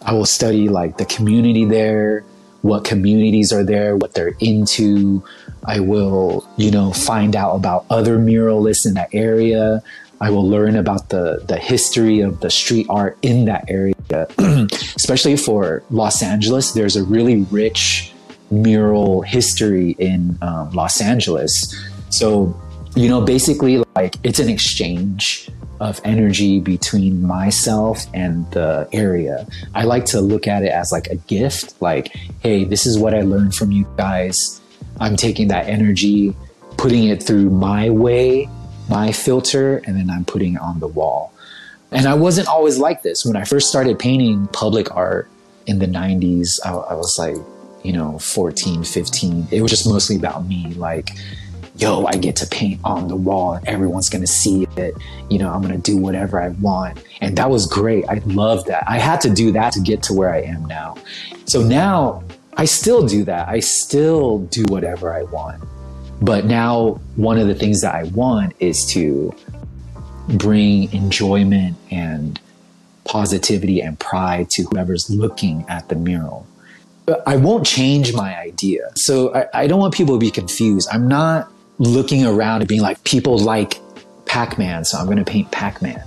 I 0.03 0.13
will 0.13 0.27
study 0.27 0.69
like 0.69 0.99
the 0.99 1.05
community 1.05 1.65
there, 1.65 2.25
what 2.63 2.85
communities 2.85 3.53
are 3.53 3.65
there, 3.65 3.97
what 3.97 4.15
they're 4.15 4.35
into. 4.41 5.25
I 5.69 5.81
will, 5.81 6.49
you 6.57 6.71
know, 6.71 6.93
find 6.93 7.37
out 7.37 7.55
about 7.55 7.85
other 7.91 8.19
muralists 8.19 8.87
in 8.87 8.95
that 8.95 9.11
area. 9.13 9.83
I 10.19 10.31
will 10.31 10.49
learn 10.49 10.77
about 10.77 11.11
the 11.11 11.45
the 11.47 11.59
history 11.59 12.21
of 12.21 12.41
the 12.41 12.51
street 12.51 12.87
art 12.89 13.19
in 13.21 13.45
that 13.45 13.67
area. 13.69 13.95
Especially 14.97 15.37
for 15.37 15.83
Los 15.91 16.23
Angeles, 16.23 16.73
there's 16.73 16.97
a 16.97 17.05
really 17.05 17.43
rich 17.51 18.15
mural 18.51 19.21
history 19.21 19.91
in 19.99 20.39
um, 20.41 20.71
Los 20.71 21.03
Angeles. 21.03 21.77
So, 22.09 22.59
you 22.97 23.09
know, 23.11 23.21
basically, 23.21 23.85
like 23.95 24.15
it's 24.25 24.39
an 24.39 24.49
exchange 24.49 25.51
of 25.81 26.01
energy 26.03 26.61
between 26.61 27.23
myself 27.23 28.07
and 28.15 28.51
the 28.53 28.89
area. 28.93 29.47
I 29.75 29.85
like 29.85 30.07
to 30.07 30.21
look 30.23 30.49
at 30.49 30.63
it 30.65 30.73
as 30.73 30.91
like 30.91 31.09
a 31.09 31.17
gift, 31.17 31.81
like, 31.81 32.09
hey, 32.41 32.65
this 32.65 32.87
is 32.87 32.99
what 32.99 33.15
I 33.15 33.21
learned 33.21 33.55
from 33.55 33.71
you 33.71 33.87
guys. 33.99 34.61
I'm 35.01 35.17
taking 35.17 35.49
that 35.49 35.67
energy, 35.67 36.35
putting 36.77 37.05
it 37.05 37.23
through 37.23 37.51
my 37.51 37.91
way, 37.91 38.49
my 38.89 39.13
filter, 39.13 39.79
and 39.87 39.97
then 39.97 40.11
I'm 40.11 40.25
putting 40.25 40.55
it 40.55 40.61
on 40.61 40.81
the 40.81 40.89
wall. 40.89 41.33
And 41.91 42.07
I 42.07 42.15
wasn't 42.15 42.49
always 42.49 42.79
like 42.79 43.03
this. 43.03 43.25
When 43.25 43.37
I 43.37 43.45
first 43.45 43.69
started 43.69 43.99
painting 43.99 44.47
public 44.49 44.95
art 44.95 45.29
in 45.67 45.79
the 45.79 45.87
90s, 45.87 46.61
I, 46.65 46.71
I 46.71 46.95
was 46.95 47.19
like, 47.19 47.37
you 47.83 47.93
know, 47.93 48.19
14, 48.19 48.85
15. 48.85 49.49
It 49.51 49.63
was 49.63 49.71
just 49.71 49.89
mostly 49.89 50.17
about 50.17 50.47
me. 50.47 50.75
Like, 50.75 51.11
yo, 51.77 52.05
I 52.07 52.17
get 52.17 52.37
to 52.37 52.47
paint 52.47 52.81
on 52.85 53.09
the 53.09 53.17
wall 53.17 53.55
and 53.55 53.67
everyone's 53.69 54.11
going 54.11 54.23
to 54.23 54.27
see 54.27 54.67
it. 54.77 54.95
You 55.31 55.39
know, 55.39 55.51
I'm 55.51 55.63
going 55.63 55.81
to 55.81 55.91
do 55.91 55.97
whatever 55.97 56.43
I 56.43 56.49
want. 56.49 57.03
And 57.21 57.39
that 57.39 57.49
was 57.49 57.67
great. 57.67 58.05
I 58.09 58.21
love 58.27 58.65
that. 58.67 58.85
I 58.87 58.99
had 58.99 59.21
to 59.23 59.31
do 59.31 59.53
that 59.53 59.73
to 59.75 59.81
get 59.81 60.03
to 60.05 60.13
where 60.13 60.33
I 60.33 60.43
am 60.43 60.67
now. 60.67 60.97
So 61.47 61.63
now 61.63 62.23
I 62.57 62.65
still 62.65 63.07
do 63.07 63.25
that. 63.25 63.49
I 63.49 63.61
still 63.61 64.41
do 64.41 64.65
whatever 64.69 65.13
I 65.13 65.23
want. 65.25 65.63
But 66.21 66.45
now 66.45 67.01
one 67.17 67.39
of 67.39 67.47
the 67.47 67.55
things 67.55 67.83
that 67.83 67.95
I 67.95 68.05
want 68.05 68.55
is 68.59 68.85
to 68.87 69.35
bring 70.29 70.93
enjoyment 70.93 71.77
and 71.91 72.41
positivity 73.05 73.81
and 73.81 73.99
pride 73.99 74.51
to 74.51 74.65
whoever's 74.65 75.09
looking 75.09 75.65
at 75.69 75.89
the 75.89 75.95
mural. 75.95 76.47
I 77.27 77.37
won't 77.37 77.65
change 77.65 78.13
my 78.15 78.39
idea. 78.39 78.91
So 78.97 79.35
I, 79.35 79.47
I 79.55 79.67
don't 79.67 79.81
want 79.81 79.95
people 79.95 80.17
to 80.17 80.21
be 80.21 80.31
confused. 80.31 80.89
I'm 80.93 81.09
not 81.09 81.51
looking 81.79 82.27
around 82.27 82.61
and 82.61 82.69
being 82.69 82.83
like, 82.83 83.03
people 83.05 83.39
like 83.39 83.81
Pac 84.27 84.59
Man, 84.59 84.85
so 84.85 84.99
I'm 84.99 85.07
going 85.07 85.19
to 85.19 85.25
paint 85.25 85.51
Pac 85.51 85.81
Man. 85.81 86.03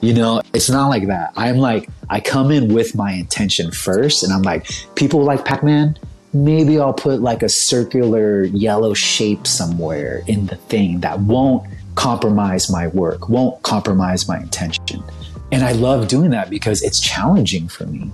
You 0.00 0.14
know, 0.14 0.42
it's 0.54 0.70
not 0.70 0.88
like 0.88 1.08
that. 1.08 1.32
I'm 1.36 1.58
like, 1.58 1.88
I 2.08 2.20
come 2.20 2.50
in 2.50 2.72
with 2.72 2.94
my 2.94 3.12
intention 3.12 3.72
first, 3.72 4.22
and 4.22 4.32
I'm 4.32 4.42
like, 4.42 4.70
people 4.94 5.24
like 5.24 5.44
Pac 5.44 5.64
Man, 5.64 5.98
maybe 6.32 6.78
I'll 6.78 6.92
put 6.92 7.20
like 7.20 7.42
a 7.42 7.48
circular 7.48 8.44
yellow 8.44 8.94
shape 8.94 9.46
somewhere 9.46 10.22
in 10.26 10.46
the 10.46 10.56
thing 10.56 11.00
that 11.00 11.20
won't 11.20 11.66
compromise 11.96 12.70
my 12.70 12.86
work, 12.88 13.28
won't 13.28 13.60
compromise 13.62 14.28
my 14.28 14.38
intention. 14.38 15.02
And 15.50 15.64
I 15.64 15.72
love 15.72 16.08
doing 16.08 16.30
that 16.30 16.48
because 16.50 16.82
it's 16.82 17.00
challenging 17.00 17.68
for 17.68 17.86
me. 17.86 18.12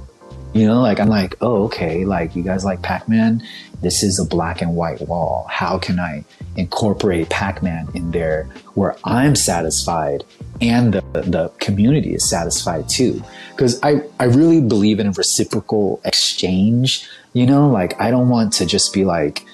You 0.54 0.66
know, 0.66 0.80
like 0.80 1.00
I'm 1.00 1.08
like, 1.08 1.34
oh, 1.40 1.64
okay, 1.64 2.04
like 2.04 2.36
you 2.36 2.42
guys 2.42 2.64
like 2.64 2.80
Pac 2.80 3.08
Man? 3.08 3.42
This 3.82 4.02
is 4.02 4.20
a 4.20 4.24
black 4.24 4.62
and 4.62 4.76
white 4.76 5.00
wall. 5.02 5.46
How 5.50 5.78
can 5.78 5.98
I 5.98 6.24
incorporate 6.56 7.28
Pac 7.28 7.62
Man 7.62 7.88
in 7.92 8.12
there 8.12 8.44
where 8.74 8.96
I'm 9.04 9.34
satisfied 9.34 10.24
and 10.68 10.92
the, 10.92 11.00
the 11.12 11.52
community 11.60 12.14
is 12.14 12.28
satisfied 12.28 12.88
too? 12.88 13.22
Because 13.50 13.80
I, 13.82 14.02
I 14.18 14.24
really 14.24 14.60
believe 14.60 15.00
in 15.00 15.06
a 15.06 15.12
reciprocal 15.12 16.00
exchange. 16.04 17.08
You 17.32 17.46
know, 17.46 17.68
like 17.68 18.00
I 18.00 18.10
don't 18.10 18.28
want 18.28 18.52
to 18.54 18.66
just 18.66 18.92
be 18.92 19.04
like, 19.04 19.44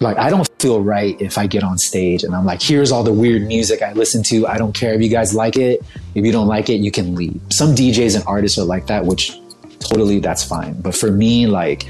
like 0.00 0.18
I 0.18 0.30
don't 0.30 0.48
feel 0.58 0.82
right 0.82 1.20
if 1.20 1.38
I 1.38 1.46
get 1.46 1.62
on 1.62 1.78
stage 1.78 2.24
and 2.24 2.34
I'm 2.34 2.44
like, 2.44 2.62
here's 2.62 2.92
all 2.92 3.02
the 3.02 3.12
weird 3.12 3.42
music 3.42 3.82
I 3.82 3.92
listen 3.92 4.22
to. 4.24 4.46
I 4.46 4.58
don't 4.58 4.74
care 4.74 4.94
if 4.94 5.02
you 5.02 5.08
guys 5.08 5.34
like 5.34 5.56
it. 5.56 5.82
If 6.14 6.24
you 6.24 6.32
don't 6.32 6.48
like 6.48 6.68
it, 6.68 6.80
you 6.80 6.90
can 6.90 7.14
leave. 7.14 7.40
Some 7.50 7.74
DJs 7.74 8.16
and 8.16 8.24
artists 8.26 8.58
are 8.58 8.64
like 8.64 8.86
that, 8.88 9.04
which 9.04 9.38
totally 9.78 10.18
that's 10.18 10.44
fine. 10.44 10.80
But 10.80 10.94
for 10.94 11.10
me, 11.10 11.46
like, 11.46 11.86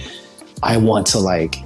I 0.63 0.77
want 0.77 1.07
to 1.09 1.19
like 1.19 1.57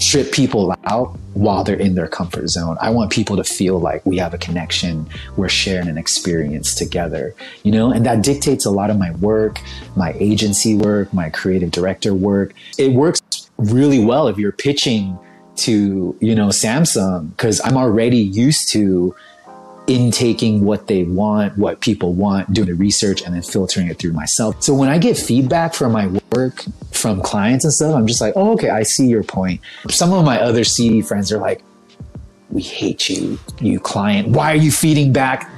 strip 0.00 0.32
people 0.32 0.74
out 0.84 1.16
while 1.34 1.62
they're 1.62 1.76
in 1.76 1.94
their 1.94 2.08
comfort 2.08 2.48
zone. 2.48 2.76
I 2.80 2.90
want 2.90 3.12
people 3.12 3.36
to 3.36 3.44
feel 3.44 3.78
like 3.78 4.04
we 4.04 4.16
have 4.16 4.34
a 4.34 4.38
connection, 4.38 5.06
we're 5.36 5.48
sharing 5.48 5.88
an 5.88 5.98
experience 5.98 6.74
together, 6.74 7.34
you 7.62 7.70
know, 7.70 7.92
and 7.92 8.04
that 8.06 8.22
dictates 8.22 8.64
a 8.64 8.70
lot 8.70 8.90
of 8.90 8.98
my 8.98 9.12
work, 9.12 9.60
my 9.96 10.14
agency 10.18 10.74
work, 10.74 11.12
my 11.12 11.30
creative 11.30 11.70
director 11.70 12.14
work. 12.14 12.54
It 12.78 12.92
works 12.92 13.20
really 13.58 14.02
well 14.02 14.26
if 14.26 14.38
you're 14.38 14.52
pitching 14.52 15.18
to, 15.56 16.16
you 16.20 16.34
know, 16.34 16.48
Samsung, 16.48 17.30
because 17.30 17.60
I'm 17.62 17.76
already 17.76 18.18
used 18.18 18.70
to 18.72 19.14
intaking 19.90 20.64
what 20.64 20.86
they 20.86 21.02
want, 21.02 21.58
what 21.58 21.80
people 21.80 22.14
want, 22.14 22.52
doing 22.52 22.68
the 22.68 22.74
research, 22.74 23.22
and 23.22 23.34
then 23.34 23.42
filtering 23.42 23.88
it 23.88 23.98
through 23.98 24.12
myself. 24.12 24.62
So 24.62 24.72
when 24.72 24.88
I 24.88 24.98
get 24.98 25.18
feedback 25.18 25.74
from 25.74 25.90
my 25.90 26.06
work 26.32 26.64
from 26.92 27.20
clients 27.20 27.64
and 27.64 27.74
stuff, 27.74 27.96
I'm 27.96 28.06
just 28.06 28.20
like, 28.20 28.34
oh, 28.36 28.52
okay, 28.52 28.70
I 28.70 28.84
see 28.84 29.08
your 29.08 29.24
point. 29.24 29.60
Some 29.88 30.12
of 30.12 30.24
my 30.24 30.40
other 30.40 30.62
CD 30.62 31.02
friends 31.02 31.32
are 31.32 31.38
like, 31.38 31.62
we 32.50 32.62
hate 32.62 33.08
you, 33.08 33.38
you 33.60 33.80
client. 33.80 34.28
Why 34.28 34.52
are 34.52 34.56
you 34.56 34.70
feeding 34.70 35.12
back? 35.12 35.50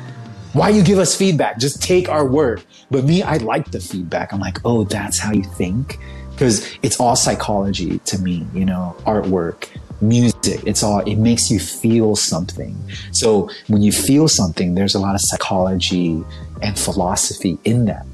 Why 0.54 0.70
you 0.70 0.82
give 0.82 0.98
us 0.98 1.14
feedback? 1.14 1.58
Just 1.58 1.82
take 1.82 2.08
our 2.08 2.26
word. 2.26 2.62
But 2.90 3.04
me, 3.04 3.22
I 3.22 3.36
like 3.36 3.70
the 3.70 3.80
feedback. 3.80 4.32
I'm 4.32 4.40
like, 4.40 4.58
oh, 4.64 4.84
that's 4.84 5.18
how 5.18 5.32
you 5.32 5.44
think? 5.44 5.98
Because 6.30 6.74
it's 6.82 6.98
all 6.98 7.16
psychology 7.16 7.98
to 7.98 8.18
me, 8.18 8.46
you 8.54 8.64
know, 8.64 8.96
artwork 9.00 9.68
music. 10.02 10.60
It's 10.66 10.82
all 10.82 11.00
it 11.00 11.16
makes 11.16 11.50
you 11.50 11.58
feel 11.58 12.16
something. 12.16 12.76
So 13.12 13.50
when 13.68 13.82
you 13.82 13.92
feel 13.92 14.28
something 14.28 14.74
there's 14.74 14.94
a 14.94 14.98
lot 14.98 15.14
of 15.14 15.20
psychology 15.20 16.22
and 16.62 16.78
philosophy 16.78 17.58
in 17.64 17.86
that. 17.86 18.06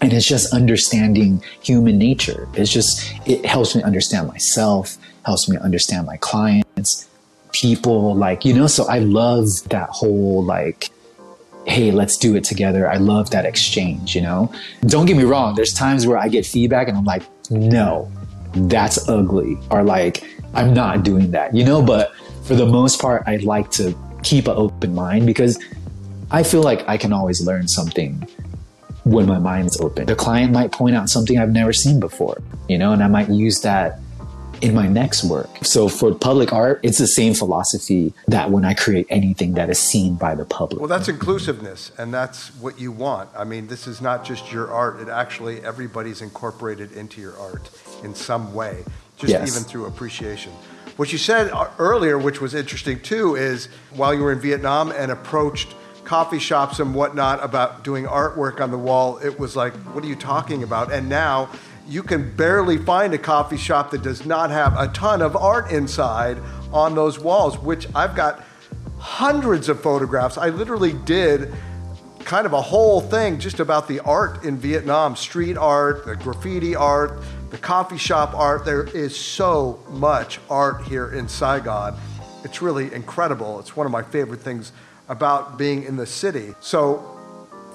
And 0.00 0.12
it's 0.12 0.26
just 0.26 0.52
understanding 0.52 1.42
human 1.62 1.98
nature. 1.98 2.48
It's 2.54 2.70
just 2.70 3.14
it 3.26 3.44
helps 3.46 3.74
me 3.74 3.82
understand 3.82 4.28
myself 4.28 4.96
helps 5.24 5.48
me 5.48 5.56
understand 5.58 6.04
my 6.04 6.16
clients 6.16 7.08
people 7.52 8.12
like 8.16 8.44
you 8.44 8.52
know 8.52 8.66
so 8.66 8.84
i 8.86 8.98
love 8.98 9.46
that 9.68 9.88
whole 9.90 10.42
like 10.42 10.90
hey 11.64 11.92
let's 11.92 12.16
do 12.16 12.34
it 12.34 12.42
together. 12.42 12.90
I 12.90 12.96
love 12.96 13.30
that 13.30 13.44
exchange 13.44 14.16
you 14.16 14.20
know? 14.20 14.52
Don't 14.86 15.06
get 15.06 15.16
me 15.16 15.22
wrong. 15.22 15.54
There's 15.54 15.72
times 15.72 16.06
where 16.06 16.18
i 16.18 16.28
get 16.28 16.44
feedback 16.44 16.88
and 16.88 16.96
i'm 16.96 17.04
like 17.04 17.22
no 17.50 18.10
that's 18.54 19.08
ugly. 19.08 19.58
Or 19.70 19.82
like 19.82 20.24
I'm 20.54 20.74
not 20.74 21.02
doing 21.02 21.30
that, 21.32 21.54
you 21.54 21.64
know, 21.64 21.82
but 21.82 22.14
for 22.44 22.54
the 22.54 22.66
most 22.66 23.00
part, 23.00 23.22
I 23.26 23.36
like 23.36 23.70
to 23.72 23.96
keep 24.22 24.46
an 24.48 24.56
open 24.56 24.94
mind 24.94 25.26
because 25.26 25.58
I 26.30 26.42
feel 26.42 26.62
like 26.62 26.86
I 26.88 26.96
can 26.96 27.12
always 27.12 27.44
learn 27.44 27.68
something 27.68 28.26
when 29.04 29.26
my 29.26 29.38
mind's 29.38 29.80
open. 29.80 30.06
The 30.06 30.14
client 30.14 30.52
might 30.52 30.72
point 30.72 30.94
out 30.94 31.08
something 31.08 31.38
I've 31.38 31.52
never 31.52 31.72
seen 31.72 32.00
before, 32.00 32.40
you 32.68 32.78
know, 32.78 32.92
and 32.92 33.02
I 33.02 33.08
might 33.08 33.28
use 33.28 33.60
that 33.62 33.98
in 34.60 34.74
my 34.74 34.86
next 34.86 35.24
work. 35.24 35.50
So 35.62 35.88
for 35.88 36.14
public 36.14 36.52
art, 36.52 36.78
it's 36.84 36.98
the 36.98 37.08
same 37.08 37.34
philosophy 37.34 38.14
that 38.28 38.50
when 38.50 38.64
I 38.64 38.74
create 38.74 39.06
anything 39.10 39.54
that 39.54 39.68
is 39.70 39.78
seen 39.78 40.14
by 40.14 40.36
the 40.36 40.44
public. 40.44 40.80
Well, 40.80 40.88
that's 40.88 41.08
inclusiveness, 41.08 41.90
and 41.98 42.14
that's 42.14 42.48
what 42.56 42.78
you 42.78 42.92
want. 42.92 43.28
I 43.36 43.42
mean, 43.42 43.66
this 43.66 43.88
is 43.88 44.00
not 44.00 44.24
just 44.24 44.52
your 44.52 44.70
art, 44.70 45.00
it 45.00 45.08
actually, 45.08 45.60
everybody's 45.64 46.22
incorporated 46.22 46.92
into 46.92 47.20
your 47.20 47.36
art 47.38 47.70
in 48.04 48.14
some 48.14 48.54
way 48.54 48.84
just 49.22 49.32
yes. 49.32 49.48
even 49.48 49.62
through 49.62 49.86
appreciation. 49.86 50.52
What 50.96 51.12
you 51.12 51.18
said 51.18 51.50
uh, 51.50 51.70
earlier, 51.78 52.18
which 52.18 52.40
was 52.40 52.54
interesting 52.54 53.00
too, 53.00 53.36
is 53.36 53.66
while 53.94 54.12
you 54.12 54.22
were 54.22 54.32
in 54.32 54.40
Vietnam 54.40 54.90
and 54.90 55.10
approached 55.10 55.74
coffee 56.04 56.40
shops 56.40 56.80
and 56.80 56.94
whatnot 56.94 57.42
about 57.42 57.84
doing 57.84 58.04
artwork 58.04 58.60
on 58.60 58.70
the 58.70 58.78
wall, 58.78 59.18
it 59.18 59.38
was 59.38 59.54
like, 59.56 59.72
what 59.94 60.04
are 60.04 60.08
you 60.08 60.16
talking 60.16 60.64
about? 60.64 60.92
And 60.92 61.08
now 61.08 61.48
you 61.88 62.02
can 62.02 62.34
barely 62.36 62.76
find 62.78 63.14
a 63.14 63.18
coffee 63.18 63.56
shop 63.56 63.92
that 63.92 64.02
does 64.02 64.26
not 64.26 64.50
have 64.50 64.78
a 64.78 64.88
ton 64.88 65.22
of 65.22 65.36
art 65.36 65.70
inside 65.70 66.38
on 66.72 66.94
those 66.94 67.18
walls, 67.18 67.58
which 67.58 67.86
I've 67.94 68.16
got 68.16 68.44
hundreds 68.98 69.68
of 69.68 69.80
photographs. 69.80 70.36
I 70.36 70.48
literally 70.48 70.92
did 70.92 71.52
kind 72.24 72.46
of 72.46 72.52
a 72.52 72.60
whole 72.60 73.00
thing 73.00 73.38
just 73.38 73.60
about 73.60 73.88
the 73.88 74.00
art 74.00 74.44
in 74.44 74.56
Vietnam 74.56 75.16
street 75.16 75.56
art, 75.56 76.04
the 76.06 76.16
graffiti 76.16 76.74
art, 76.76 77.20
the 77.52 77.58
coffee 77.58 77.98
shop 77.98 78.34
art. 78.34 78.64
There 78.64 78.84
is 78.84 79.14
so 79.14 79.78
much 79.90 80.40
art 80.50 80.84
here 80.84 81.12
in 81.12 81.28
Saigon. 81.28 81.94
It's 82.44 82.60
really 82.60 82.92
incredible. 82.92 83.60
It's 83.60 83.76
one 83.76 83.86
of 83.86 83.92
my 83.92 84.02
favorite 84.02 84.40
things 84.40 84.72
about 85.08 85.58
being 85.58 85.84
in 85.84 85.96
the 85.96 86.06
city. 86.06 86.54
So, 86.60 87.08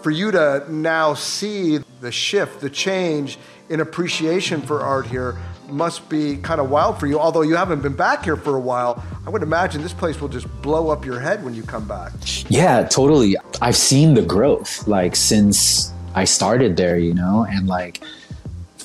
for 0.02 0.12
you 0.12 0.32
to 0.32 0.66
now 0.70 1.14
see 1.14 1.80
the 2.02 2.12
shift, 2.12 2.60
the 2.60 2.70
change 2.70 3.38
in 3.70 3.80
appreciation 3.80 4.62
for 4.62 4.82
art 4.82 5.06
here 5.06 5.38
must 5.70 6.08
be 6.10 6.38
kind 6.38 6.60
of 6.60 6.70
wild 6.70 7.00
for 7.00 7.08
you. 7.08 7.20
Although 7.20 7.42
you 7.42 7.56
haven't 7.56 7.82
been 7.82 7.96
back 7.96 8.24
here 8.24 8.38
for 8.38 8.56
a 8.56 8.60
while, 8.60 9.04
I 9.26 9.30
would 9.30 9.44
imagine 9.44 9.82
this 9.82 9.94
place 9.94 10.20
will 10.20 10.30
just 10.30 10.48
blow 10.62 10.90
up 10.90 11.06
your 11.06 11.20
head 11.20 11.44
when 11.44 11.54
you 11.54 11.64
come 11.64 11.88
back. 11.88 12.14
Yeah, 12.50 12.84
totally. 12.84 13.36
I've 13.62 13.76
seen 13.76 14.14
the 14.14 14.22
growth 14.22 14.88
like 14.88 15.16
since 15.16 15.92
I 16.16 16.24
started 16.24 16.78
there, 16.78 16.98
you 16.98 17.14
know, 17.14 17.46
and 17.50 17.68
like 17.68 18.02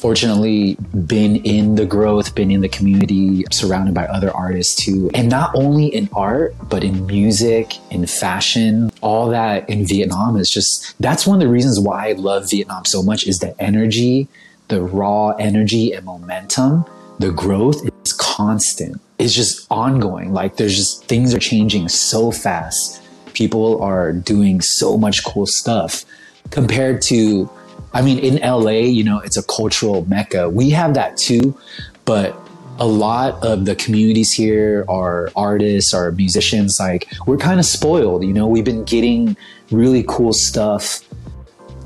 fortunately 0.03 0.76
been 1.07 1.36
in 1.36 1.76
the 1.76 1.86
growth, 1.86 2.34
been 2.34 2.50
in 2.50 2.61
the 2.61 2.68
community, 2.68 3.44
surrounded 3.53 3.94
by 3.94 4.05
other 4.07 4.32
artists 4.32 4.74
too. 4.74 5.09
And 5.14 5.30
not 5.30 5.55
only 5.55 5.86
in 5.86 6.09
art, 6.12 6.57
but 6.68 6.82
in 6.82 7.07
music, 7.07 7.74
in 7.92 8.05
fashion, 8.07 8.90
all 9.00 9.28
that 9.28 9.70
in 9.70 9.86
Vietnam 9.86 10.36
is 10.36 10.50
just 10.50 11.00
that's 11.00 11.24
one 11.24 11.36
of 11.36 11.46
the 11.46 11.53
reasons 11.53 11.78
why 11.78 12.09
I 12.09 12.12
love 12.14 12.50
Vietnam 12.50 12.84
so 12.84 13.00
much 13.00 13.28
is 13.28 13.38
the 13.38 13.55
energy, 13.62 14.26
the 14.66 14.82
raw 14.82 15.30
energy 15.38 15.92
and 15.92 16.05
momentum. 16.05 16.84
The 17.20 17.30
growth 17.30 17.86
is 18.05 18.12
constant. 18.12 19.00
It's 19.20 19.32
just 19.32 19.68
ongoing. 19.70 20.32
Like 20.32 20.57
there's 20.57 20.76
just 20.76 21.05
things 21.05 21.32
are 21.32 21.38
changing 21.38 21.88
so 21.88 22.32
fast. 22.32 23.00
People 23.34 23.80
are 23.80 24.12
doing 24.12 24.62
so 24.62 24.98
much 24.98 25.24
cool 25.24 25.46
stuff 25.46 26.05
compared 26.50 27.00
to 27.03 27.48
I 27.95 28.03
mean, 28.03 28.18
in 28.18 28.36
LA, 28.36 28.70
you 28.70 29.05
know, 29.05 29.18
it's 29.18 29.36
a 29.36 29.43
cultural 29.43 30.07
mecca. 30.09 30.49
We 30.49 30.70
have 30.70 30.95
that 30.95 31.16
too, 31.16 31.59
but 32.05 32.36
a 32.78 32.86
lot 32.86 33.45
of 33.45 33.66
the 33.66 33.76
communities 33.76 34.32
here 34.32 34.84
are 34.88 35.30
artists, 35.36 35.93
are 35.93 36.11
musicians. 36.12 36.80
Like, 36.80 37.07
we're 37.26 37.36
kind 37.36 37.61
of 37.61 37.66
spoiled, 37.66 38.24
you 38.24 38.32
know, 38.32 38.47
we've 38.47 38.64
been 38.64 38.84
getting 38.84 39.36
really 39.70 40.05
cool 40.09 40.32
stuff. 40.32 41.01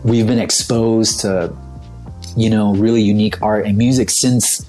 We've 0.05 0.27
been 0.27 0.39
exposed 0.39 1.21
to, 1.21 1.53
you 2.37 2.49
know, 2.49 2.75
really 2.75 3.03
unique 3.03 3.43
art 3.43 3.67
and 3.67 3.77
music 3.77 4.11
since 4.11 4.65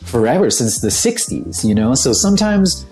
forever, 0.00 0.50
since 0.50 0.80
the 0.80 0.88
60s, 0.88 1.64
you 1.64 1.74
know? 1.74 1.94
So 1.94 2.12
sometimes 2.12 2.84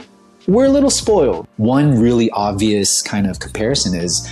we're 0.46 0.66
a 0.66 0.70
little 0.70 0.90
spoiled. 0.90 1.48
One 1.56 2.00
really 2.00 2.30
obvious 2.30 3.02
kind 3.02 3.26
of 3.26 3.40
comparison 3.40 3.94
is, 3.94 4.28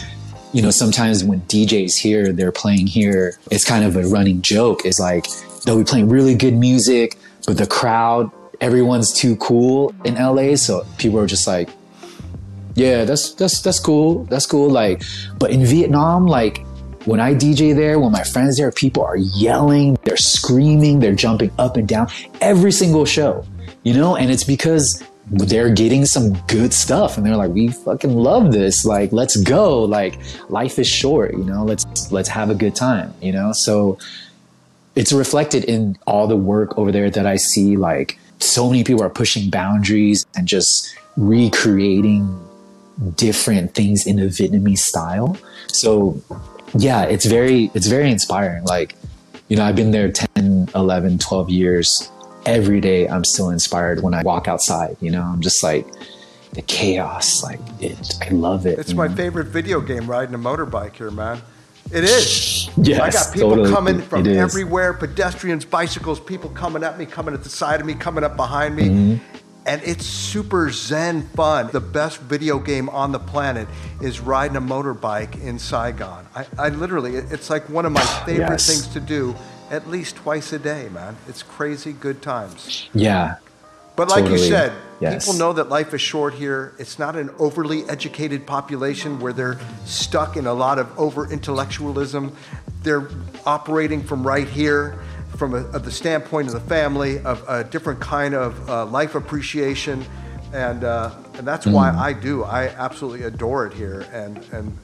you 0.57 0.63
know, 0.63 0.71
sometimes 0.71 1.23
when 1.23 1.43
DJs 1.43 1.99
here, 1.99 2.33
they're 2.33 2.51
playing 2.51 2.87
here, 2.87 3.39
it's 3.51 3.63
kind 3.63 3.85
of 3.85 3.95
a 3.95 4.07
running 4.07 4.41
joke. 4.41 4.87
Is 4.87 4.99
like 4.99 5.27
they'll 5.67 5.77
be 5.77 5.85
playing 5.85 6.09
really 6.09 6.35
good 6.35 6.55
music, 6.55 7.19
but 7.47 7.59
the 7.59 7.67
crowd, 7.67 8.31
everyone's 8.63 9.13
too 9.13 9.37
cool 9.37 9.95
in 10.07 10.15
LA, 10.15 10.57
so 10.57 10.87
people 10.97 11.19
are 11.19 11.27
just 11.27 11.47
like, 11.47 11.69
yeah, 12.75 13.05
that's 13.05 13.35
that's 13.35 13.61
that's 13.61 13.79
cool, 13.79 14.25
that's 14.25 14.47
cool. 14.47 14.71
Like, 14.71 15.03
but 15.39 15.51
in 15.51 15.63
Vietnam, 15.63 16.27
like 16.27 16.65
when 17.05 17.21
I 17.21 17.35
DJ 17.35 17.77
there, 17.77 18.01
when 18.01 18.11
my 18.11 18.25
friends 18.25 18.57
there, 18.57 18.73
people 18.73 19.05
are 19.05 19.19
yelling, 19.19 19.99
they're 20.05 20.17
screaming, 20.17 21.01
they're 21.01 21.15
jumping 21.15 21.51
up 21.59 21.77
and 21.77 21.87
down 21.87 22.09
every 22.41 22.73
single 22.73 23.05
show, 23.05 23.45
you 23.83 23.93
know, 23.93 24.17
and 24.17 24.31
it's 24.31 24.45
because 24.45 25.05
they're 25.29 25.71
getting 25.71 26.07
some 26.07 26.35
good 26.47 26.73
stuff 26.73 27.17
and 27.17 27.27
they're 27.27 27.37
like 27.37 27.51
we 27.51 27.69
fucking 27.69 28.15
love 28.15 28.53
this. 28.53 28.85
Like 28.85 29.13
let's 29.13 29.37
go. 29.37 29.83
Like 29.83 30.19
life 30.49 30.79
is 30.79 30.87
short 30.87 31.33
you 31.33 31.45
know? 31.45 31.65
Let's 31.65 32.13
let's 32.13 32.29
have 32.29 32.51
a 32.51 32.55
good 32.55 32.77
time 32.77 33.13
you 33.21 33.33
know? 33.33 33.53
So 33.53 33.99
it's 34.95 35.13
reflected 35.13 35.65
in 35.65 35.99
all 36.07 36.27
the 36.27 36.37
work 36.37 36.79
over 36.79 36.91
there 36.91 37.11
that 37.11 37.27
i 37.27 37.37
see 37.37 37.77
like 37.77 38.19
so 38.39 38.71
many 38.71 38.83
people 38.83 39.03
are 39.03 39.11
pushing 39.11 39.51
boundaries 39.51 40.25
and 40.37 40.49
just 40.49 40.97
recreating 41.17 42.41
different 43.17 43.75
things 43.75 44.07
in 44.07 44.19
a 44.19 44.27
vietnamese 44.27 44.79
style. 44.79 45.37
So 45.69 46.23
yeah 46.79 47.03
it's 47.05 47.27
very 47.27 47.71
it's 47.75 47.89
very 47.89 48.11
inspiring. 48.11 48.65
Like 48.65 48.95
you 49.49 49.57
know 49.57 49.65
i've 49.65 49.77
been 49.77 49.91
there 49.91 50.11
10 50.11 50.71
11 50.75 51.19
12 51.19 51.51
years 51.51 52.11
every 52.47 52.81
day 52.81 53.09
I'm 53.09 53.25
still 53.25 53.51
inspired 53.51 54.03
when 54.03 54.15
I 54.15 54.23
walk 54.23 54.49
outside. 54.49 54.97
You 55.01 55.11
know, 55.11 55.23
I'm 55.23 55.41
just 55.41 55.63
like 55.63 55.87
the 56.53 56.63
chaos. 56.63 57.43
Like 57.43 57.61
it, 57.81 58.15
I 58.23 58.31
love 58.31 58.67
it. 58.67 58.79
It's 58.79 58.95
my 58.95 59.09
know? 59.09 59.17
favorite 59.17 59.49
video 59.49 59.81
game. 59.81 60.09
Riding 60.09 60.35
a 60.35 60.39
motorbike 60.39 60.97
here, 60.97 61.11
man. 61.11 61.43
It 61.93 62.05
is. 62.05 62.55
Yes, 62.79 63.01
I 63.01 63.11
got 63.11 63.33
people 63.33 63.51
totally. 63.51 63.71
coming 63.71 64.03
from 64.03 64.27
everywhere, 64.27 64.93
pedestrians, 64.93 65.65
bicycles, 65.65 66.21
people 66.21 66.51
coming 66.51 66.85
at 66.85 66.99
me, 66.99 67.07
coming 67.07 67.33
at 67.33 67.43
the 67.43 67.49
side 67.49 67.81
of 67.81 67.87
me, 67.87 67.95
coming 67.95 68.23
up 68.23 68.37
behind 68.37 68.77
me. 68.77 68.83
Mm-hmm. 68.85 69.25
And 69.65 69.83
it's 69.83 70.05
super 70.05 70.71
zen 70.71 71.23
fun. 71.29 71.71
The 71.73 71.81
best 71.81 72.21
video 72.21 72.59
game 72.59 72.91
on 72.91 73.13
the 73.13 73.19
planet 73.19 73.67
is 74.03 74.21
riding 74.21 74.59
a 74.59 74.61
motorbike 74.61 75.43
in 75.43 75.59
Saigon. 75.59 76.27
I, 76.35 76.47
I 76.59 76.69
literally, 76.69 77.17
it's 77.17 77.49
like 77.49 77.67
one 77.71 77.87
of 77.87 77.93
my 77.93 78.03
favorite 78.27 78.51
yes. 78.51 78.67
things 78.67 78.89
to 78.89 79.01
do 79.01 79.35
at 79.71 79.89
least 79.89 80.17
twice 80.17 80.53
a 80.53 80.59
day, 80.59 80.89
man. 80.91 81.17
It's 81.29 81.43
crazy 81.43 81.93
good 81.93 82.23
times. 82.23 82.89
Yeah. 82.95 83.37
But 83.97 84.11
like 84.11 84.25
totally. 84.25 84.43
you 84.43 84.49
said, 84.49 84.73
yes. 85.01 85.25
people 85.25 85.39
know 85.39 85.55
that 85.55 85.71
life 85.71 85.95
is 85.95 86.03
short 86.03 86.35
here. 86.35 86.75
It's 86.79 86.99
not 86.99 87.17
an 87.17 87.31
overly 87.39 87.89
educated 87.89 88.47
population 88.47 89.19
where 89.21 89.33
they're 89.33 89.59
stuck 89.87 90.37
in 90.37 90.47
a 90.47 90.53
lot 90.53 90.79
of 90.79 90.99
over 90.99 91.31
intellectualism. 91.31 92.37
They're 92.83 93.09
operating 93.47 94.03
from 94.03 94.27
right 94.27 94.47
here, 94.47 95.03
from 95.39 95.55
a, 95.55 95.79
the 95.79 95.91
standpoint 95.91 96.49
of 96.49 96.55
the 96.55 96.61
family, 96.61 97.21
of 97.21 97.43
a 97.49 97.65
different 97.65 98.01
kind 98.01 98.35
of 98.35 98.69
uh, 98.69 98.85
life 98.85 99.15
appreciation. 99.15 100.05
And, 100.53 100.85
uh, 100.85 101.15
and 101.35 101.47
that's 101.47 101.67
mm. 101.67 101.73
why 101.73 101.91
I 101.91 102.13
do. 102.13 102.45
I 102.45 102.69
absolutely 102.69 103.23
adore 103.23 103.67
it 103.67 103.73
here. 103.73 104.07
And, 104.13 104.45
and 104.53 104.77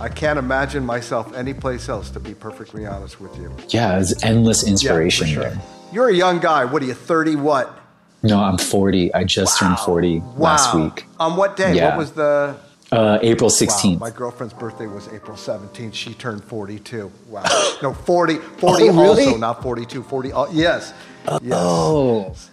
I 0.00 0.08
can't 0.08 0.38
imagine 0.38 0.84
myself 0.84 1.36
anyplace 1.36 1.90
else, 1.90 2.08
to 2.10 2.20
be 2.20 2.32
perfectly 2.32 2.86
honest 2.86 3.20
with 3.20 3.36
you. 3.36 3.54
Yeah, 3.68 3.98
it's 3.98 4.24
endless 4.24 4.66
inspiration 4.66 5.28
yeah, 5.28 5.34
sure. 5.34 5.52
You're 5.92 6.08
a 6.08 6.14
young 6.14 6.40
guy. 6.40 6.64
What 6.64 6.82
are 6.82 6.86
you, 6.86 6.94
30 6.94 7.36
what? 7.36 7.78
No, 8.22 8.40
I'm 8.40 8.56
40. 8.56 9.12
I 9.12 9.24
just 9.24 9.60
wow. 9.60 9.68
turned 9.68 9.78
40 9.80 10.18
wow. 10.20 10.34
last 10.38 10.74
week. 10.74 11.04
On 11.18 11.36
what 11.36 11.54
day? 11.54 11.74
Yeah. 11.74 11.90
What 11.90 11.98
was 11.98 12.12
the. 12.12 12.56
Uh, 12.90 13.18
April 13.22 13.50
16th. 13.50 13.92
Wow. 13.92 13.98
My 13.98 14.10
girlfriend's 14.10 14.54
birthday 14.54 14.86
was 14.86 15.06
April 15.08 15.36
17th. 15.36 15.94
She 15.94 16.14
turned 16.14 16.42
42. 16.44 17.12
Wow. 17.28 17.44
no, 17.82 17.92
40, 17.92 18.36
40 18.58 18.88
oh, 18.88 19.02
really? 19.02 19.24
also, 19.26 19.36
not 19.36 19.62
42. 19.62 20.02
40, 20.02 20.32
uh, 20.32 20.46
yes. 20.50 20.94
Oh. 21.28 22.24
Yes. 22.28 22.50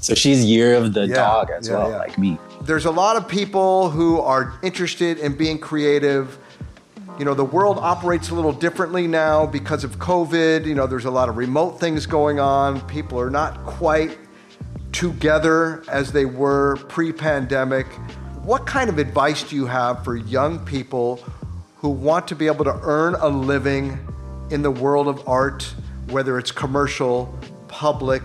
So 0.00 0.14
she's 0.14 0.44
year 0.44 0.74
of 0.74 0.92
the 0.92 1.06
yeah, 1.06 1.14
dog 1.14 1.50
as 1.50 1.66
yeah, 1.66 1.76
well, 1.76 1.90
yeah. 1.90 1.96
like 1.96 2.18
me. 2.18 2.38
There's 2.62 2.84
a 2.84 2.90
lot 2.90 3.16
of 3.16 3.26
people 3.26 3.90
who 3.90 4.20
are 4.20 4.58
interested 4.62 5.18
in 5.18 5.36
being 5.36 5.58
creative 5.58 6.38
you 7.18 7.24
know, 7.24 7.34
the 7.34 7.44
world 7.44 7.78
operates 7.78 8.30
a 8.30 8.34
little 8.34 8.52
differently 8.52 9.06
now 9.06 9.46
because 9.46 9.84
of 9.84 9.98
COVID. 9.98 10.66
You 10.66 10.74
know, 10.74 10.88
there's 10.88 11.04
a 11.04 11.10
lot 11.10 11.28
of 11.28 11.36
remote 11.36 11.78
things 11.78 12.06
going 12.06 12.40
on. 12.40 12.80
People 12.88 13.20
are 13.20 13.30
not 13.30 13.64
quite 13.64 14.18
together 14.90 15.84
as 15.88 16.10
they 16.10 16.24
were 16.24 16.76
pre 16.88 17.12
pandemic. 17.12 17.86
What 18.42 18.66
kind 18.66 18.90
of 18.90 18.98
advice 18.98 19.44
do 19.44 19.54
you 19.54 19.66
have 19.66 20.02
for 20.02 20.16
young 20.16 20.58
people 20.64 21.22
who 21.76 21.88
want 21.88 22.26
to 22.28 22.34
be 22.34 22.46
able 22.46 22.64
to 22.64 22.78
earn 22.82 23.14
a 23.14 23.28
living 23.28 23.98
in 24.50 24.62
the 24.62 24.70
world 24.70 25.06
of 25.06 25.26
art, 25.28 25.62
whether 26.10 26.36
it's 26.36 26.50
commercial, 26.50 27.32
public? 27.68 28.22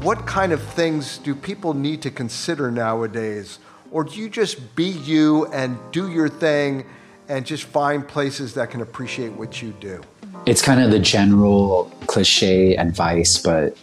What 0.00 0.26
kind 0.26 0.52
of 0.52 0.62
things 0.62 1.18
do 1.18 1.34
people 1.34 1.74
need 1.74 2.00
to 2.02 2.10
consider 2.10 2.70
nowadays? 2.70 3.58
Or 3.90 4.02
do 4.02 4.18
you 4.18 4.30
just 4.30 4.74
be 4.74 4.88
you 4.88 5.46
and 5.46 5.78
do 5.92 6.10
your 6.10 6.28
thing? 6.28 6.86
And 7.30 7.46
just 7.46 7.62
find 7.62 8.06
places 8.06 8.54
that 8.54 8.70
can 8.70 8.80
appreciate 8.80 9.32
what 9.32 9.62
you 9.62 9.72
do. 9.80 10.02
It's 10.46 10.60
kind 10.60 10.80
of 10.82 10.90
the 10.90 10.98
general 10.98 11.84
cliche 12.08 12.74
advice, 12.74 13.38
but 13.38 13.78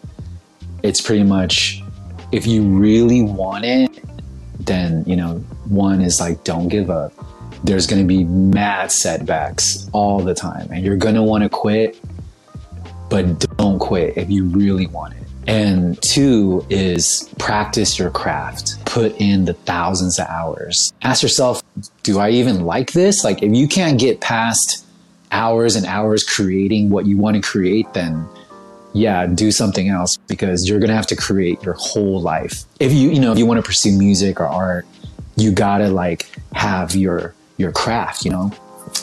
it's 0.83 0.99
pretty 0.99 1.23
much 1.23 1.81
if 2.33 2.45
you 2.45 2.63
really 2.63 3.21
want 3.21 3.63
it, 3.63 4.03
then, 4.59 5.03
you 5.07 5.15
know, 5.15 5.35
one 5.69 6.01
is 6.01 6.19
like, 6.19 6.43
don't 6.43 6.67
give 6.67 6.89
up. 6.89 7.13
There's 7.63 7.87
going 7.87 8.01
to 8.01 8.07
be 8.07 8.25
mad 8.25 8.91
setbacks 8.91 9.89
all 9.93 10.19
the 10.19 10.33
time, 10.33 10.69
and 10.71 10.83
you're 10.83 10.97
going 10.97 11.15
to 11.15 11.23
want 11.23 11.43
to 11.43 11.49
quit, 11.49 11.97
but 13.09 13.39
don't 13.57 13.79
quit 13.79 14.17
if 14.17 14.29
you 14.29 14.43
really 14.43 14.87
want 14.87 15.13
it. 15.13 15.26
And 15.47 15.99
two 16.01 16.65
is 16.69 17.33
practice 17.39 17.97
your 17.97 18.11
craft. 18.11 18.85
Put 18.85 19.15
in 19.19 19.45
the 19.45 19.53
thousands 19.53 20.19
of 20.19 20.27
hours. 20.27 20.93
Ask 21.01 21.23
yourself, 21.23 21.63
do 22.03 22.19
I 22.19 22.31
even 22.31 22.65
like 22.65 22.91
this? 22.91 23.23
Like, 23.23 23.41
if 23.41 23.55
you 23.55 23.67
can't 23.67 23.97
get 23.97 24.19
past 24.19 24.85
hours 25.31 25.75
and 25.75 25.85
hours 25.85 26.23
creating 26.23 26.89
what 26.89 27.05
you 27.05 27.17
want 27.17 27.35
to 27.35 27.41
create, 27.41 27.91
then 27.93 28.27
yeah, 28.93 29.25
do 29.27 29.51
something 29.51 29.89
else 29.89 30.17
because 30.27 30.67
you're 30.67 30.79
going 30.79 30.89
to 30.89 30.95
have 30.95 31.07
to 31.07 31.15
create 31.15 31.61
your 31.63 31.75
whole 31.77 32.21
life. 32.21 32.63
If 32.79 32.91
you, 32.91 33.09
you 33.11 33.19
know, 33.19 33.31
if 33.31 33.37
you 33.37 33.45
want 33.45 33.59
to 33.59 33.63
pursue 33.65 33.97
music 33.97 34.39
or 34.39 34.47
art, 34.47 34.85
you 35.35 35.51
got 35.51 35.77
to 35.79 35.89
like 35.89 36.29
have 36.53 36.95
your, 36.95 37.35
your 37.57 37.71
craft, 37.71 38.25
you 38.25 38.31
know? 38.31 38.51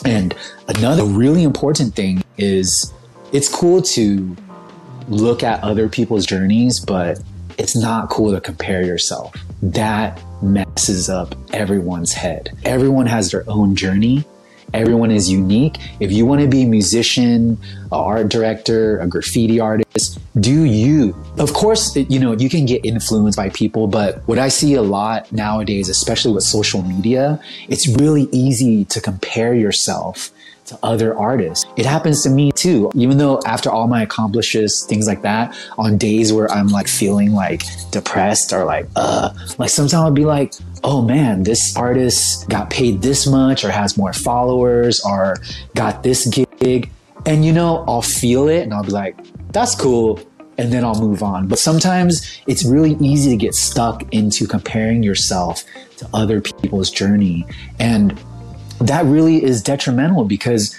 And 0.03 0.35
another 0.67 1.05
really 1.05 1.43
important 1.43 1.95
thing 1.95 2.23
is 2.37 2.93
it's 3.31 3.47
cool 3.47 3.81
to 3.81 4.35
look 5.07 5.43
at 5.43 5.63
other 5.63 5.89
people's 5.89 6.25
journeys, 6.25 6.79
but 6.79 7.19
it's 7.57 7.75
not 7.75 8.09
cool 8.09 8.33
to 8.33 8.41
compare 8.41 8.83
yourself. 8.83 9.35
That 9.61 10.21
messes 10.41 11.09
up 11.09 11.35
everyone's 11.53 12.13
head. 12.13 12.55
Everyone 12.63 13.05
has 13.05 13.31
their 13.31 13.43
own 13.47 13.75
journey. 13.75 14.25
Everyone 14.73 15.09
is 15.09 15.29
unique. 15.29 15.77
If 16.01 16.11
you 16.11 16.25
want 16.25 16.41
to 16.41 16.47
be 16.47 16.63
a 16.63 16.65
musician, 16.65 17.57
an 17.83 17.87
art 17.91 18.27
director, 18.27 18.99
a 18.99 19.07
graffiti 19.07 19.59
artist, 19.59 20.19
do 20.39 20.65
you. 20.65 21.15
Of 21.37 21.53
course, 21.53 21.95
you 21.95 22.19
know, 22.19 22.33
you 22.33 22.49
can 22.49 22.65
get 22.65 22.83
influenced 22.83 23.37
by 23.37 23.49
people, 23.49 23.87
but 23.87 24.27
what 24.27 24.37
I 24.37 24.49
see 24.49 24.73
a 24.73 24.81
lot 24.81 25.31
nowadays, 25.31 25.87
especially 25.87 26.33
with 26.33 26.43
social 26.43 26.81
media, 26.81 27.39
it's 27.69 27.87
really 27.87 28.27
easy 28.33 28.83
to 28.85 28.99
compare 28.99 29.53
yourself 29.53 30.31
to 30.65 30.79
other 30.81 31.15
artists. 31.17 31.65
It 31.77 31.85
happens 31.85 32.23
to 32.23 32.29
me 32.29 32.51
too. 32.51 32.91
Even 32.95 33.17
though 33.17 33.39
after 33.45 33.69
all 33.69 33.87
my 33.87 34.01
accomplishes, 34.01 34.83
things 34.83 35.07
like 35.07 35.21
that, 35.21 35.55
on 35.77 35.97
days 35.97 36.33
where 36.33 36.51
I'm 36.51 36.67
like 36.67 36.87
feeling 36.87 37.33
like 37.33 37.63
depressed 37.91 38.51
or 38.51 38.65
like, 38.65 38.87
uh, 38.95 39.31
like 39.57 39.69
sometimes 39.69 39.93
I'll 39.93 40.11
be 40.11 40.25
like, 40.25 40.53
oh 40.83 41.01
man, 41.01 41.43
this 41.43 41.75
artist 41.75 42.49
got 42.49 42.69
paid 42.69 43.01
this 43.01 43.27
much 43.27 43.63
or 43.63 43.71
has 43.71 43.97
more 43.97 44.13
followers 44.13 45.01
or 45.01 45.37
got 45.75 46.03
this 46.03 46.27
gig. 46.59 46.89
And 47.25 47.45
you 47.45 47.53
know, 47.53 47.83
I'll 47.87 48.01
feel 48.01 48.47
it 48.47 48.61
and 48.61 48.73
I'll 48.73 48.83
be 48.83 48.91
like, 48.91 49.17
that's 49.51 49.75
cool. 49.75 50.19
And 50.57 50.71
then 50.71 50.85
I'll 50.85 50.99
move 50.99 51.21
on. 51.21 51.47
But 51.47 51.59
sometimes 51.59 52.41
it's 52.47 52.63
really 52.63 52.95
easy 53.01 53.29
to 53.31 53.35
get 53.35 53.53
stuck 53.55 54.13
into 54.13 54.47
comparing 54.47 55.03
yourself 55.03 55.63
to 55.97 56.09
other 56.13 56.39
people's 56.39 56.89
journey. 56.89 57.45
And 57.79 58.17
that 58.79 59.05
really 59.05 59.43
is 59.43 59.61
detrimental 59.61 60.25
because 60.25 60.77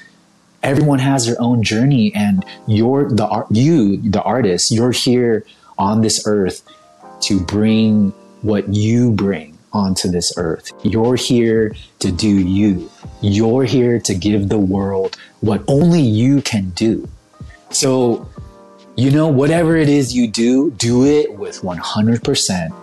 everyone 0.63 0.99
has 0.99 1.27
their 1.27 1.41
own 1.41 1.63
journey 1.63 2.13
and 2.15 2.45
you're 2.67 3.09
the 3.09 3.47
you 3.51 3.99
the 3.99 4.23
artist 4.23 4.71
you're 4.71 4.91
here 4.93 5.45
on 5.79 6.01
this 6.01 6.27
earth 6.27 6.63
to 7.21 7.41
bring 7.41 8.11
what 8.43 8.69
you 8.73 9.13
bring 9.13 9.57
onto 9.73 10.09
this 10.09 10.33
earth. 10.37 10.73
You're 10.83 11.17
here 11.17 11.75
to 11.99 12.11
do 12.11 12.29
you. 12.29 12.91
You're 13.21 13.65
here 13.65 13.99
to 14.01 14.15
give 14.15 14.49
the 14.49 14.59
world 14.59 15.17
what 15.41 15.63
only 15.69 16.01
you 16.01 16.41
can 16.43 16.71
do. 16.71 17.09
So 17.71 18.29
you 18.97 19.11
know 19.11 19.29
whatever 19.29 19.77
it 19.77 19.91
is 19.91 20.15
you 20.15 20.27
do 20.27 20.71
do 20.73 21.05
it 21.05 21.35
with 21.35 21.61
100% 21.61 22.75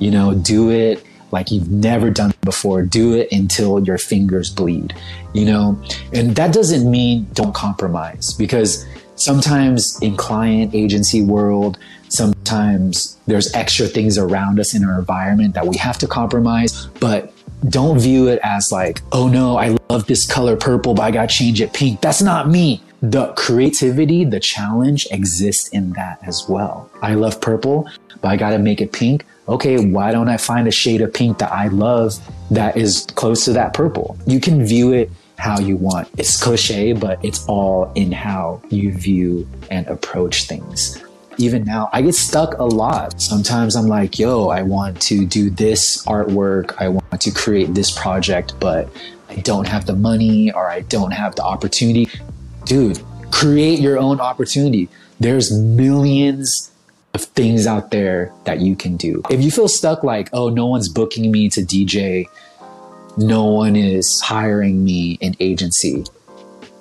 you 0.00 0.10
know 0.10 0.34
do 0.34 0.70
it 0.70 1.06
like 1.34 1.50
you've 1.50 1.70
never 1.70 2.10
done 2.10 2.32
before. 2.42 2.82
Do 2.82 3.12
it 3.12 3.30
until 3.32 3.84
your 3.84 3.98
fingers 3.98 4.48
bleed, 4.48 4.94
you 5.34 5.44
know? 5.44 5.78
And 6.12 6.34
that 6.36 6.54
doesn't 6.54 6.90
mean 6.90 7.26
don't 7.34 7.54
compromise 7.54 8.32
because 8.32 8.86
sometimes 9.16 10.00
in 10.00 10.16
client 10.16 10.74
agency 10.74 11.22
world, 11.22 11.78
sometimes 12.08 13.18
there's 13.26 13.52
extra 13.52 13.86
things 13.86 14.16
around 14.16 14.60
us 14.60 14.74
in 14.74 14.84
our 14.84 14.98
environment 14.98 15.54
that 15.54 15.66
we 15.66 15.76
have 15.76 15.98
to 15.98 16.06
compromise, 16.06 16.86
but 17.00 17.32
don't 17.68 17.98
view 17.98 18.28
it 18.28 18.38
as 18.42 18.70
like, 18.70 19.02
oh 19.12 19.26
no, 19.28 19.56
I 19.56 19.76
love 19.90 20.06
this 20.06 20.26
color 20.26 20.56
purple, 20.56 20.94
but 20.94 21.02
I 21.02 21.10
got 21.10 21.28
to 21.28 21.34
change 21.34 21.60
it 21.60 21.72
pink. 21.72 22.00
That's 22.00 22.22
not 22.22 22.48
me. 22.48 22.82
The 23.02 23.32
creativity, 23.32 24.24
the 24.24 24.40
challenge 24.40 25.06
exists 25.10 25.68
in 25.68 25.92
that 25.94 26.20
as 26.22 26.48
well. 26.48 26.88
I 27.02 27.14
love 27.14 27.40
purple, 27.40 27.88
but 28.20 28.28
I 28.28 28.36
got 28.36 28.50
to 28.50 28.58
make 28.58 28.80
it 28.80 28.92
pink. 28.92 29.26
Okay, 29.48 29.84
why 29.84 30.12
don't 30.12 30.28
I 30.28 30.36
find 30.36 30.66
a 30.66 30.70
shade 30.70 31.00
of 31.00 31.12
pink 31.12 31.38
that 31.38 31.52
I 31.52 31.68
love 31.68 32.18
that 32.50 32.76
is 32.76 33.06
close 33.14 33.44
to 33.44 33.52
that 33.52 33.74
purple? 33.74 34.16
You 34.26 34.40
can 34.40 34.64
view 34.64 34.92
it 34.92 35.10
how 35.36 35.58
you 35.58 35.76
want. 35.76 36.08
It's 36.16 36.42
cliche, 36.42 36.92
but 36.92 37.22
it's 37.24 37.44
all 37.46 37.92
in 37.94 38.12
how 38.12 38.62
you 38.70 38.92
view 38.92 39.46
and 39.70 39.86
approach 39.88 40.44
things 40.44 41.02
even 41.38 41.64
now, 41.64 41.88
I 41.92 42.02
get 42.02 42.14
stuck 42.14 42.58
a 42.58 42.64
lot. 42.64 43.20
Sometimes 43.20 43.76
I'm 43.76 43.86
like, 43.86 44.18
yo, 44.18 44.48
I 44.48 44.62
want 44.62 45.00
to 45.02 45.26
do 45.26 45.50
this 45.50 46.04
artwork, 46.06 46.74
I 46.80 46.88
want 46.88 47.20
to 47.20 47.30
create 47.30 47.74
this 47.74 47.90
project, 47.90 48.54
but 48.60 48.88
I 49.28 49.36
don't 49.36 49.66
have 49.66 49.86
the 49.86 49.94
money 49.94 50.52
or 50.52 50.68
I 50.68 50.80
don't 50.80 51.10
have 51.12 51.34
the 51.34 51.44
opportunity. 51.44 52.08
Dude, 52.64 53.00
create 53.30 53.80
your 53.80 53.98
own 53.98 54.20
opportunity. 54.20 54.88
There's 55.20 55.52
millions 55.52 56.70
of 57.14 57.22
things 57.22 57.66
out 57.66 57.90
there 57.90 58.32
that 58.44 58.60
you 58.60 58.74
can 58.74 58.96
do. 58.96 59.22
If 59.30 59.40
you 59.40 59.50
feel 59.50 59.68
stuck 59.68 60.02
like, 60.02 60.28
oh, 60.32 60.48
no 60.48 60.66
one's 60.66 60.88
booking 60.88 61.30
me 61.30 61.48
to 61.50 61.60
DJ, 61.60 62.26
no 63.16 63.44
one 63.44 63.76
is 63.76 64.20
hiring 64.20 64.84
me 64.84 65.18
in 65.20 65.36
agency, 65.40 66.04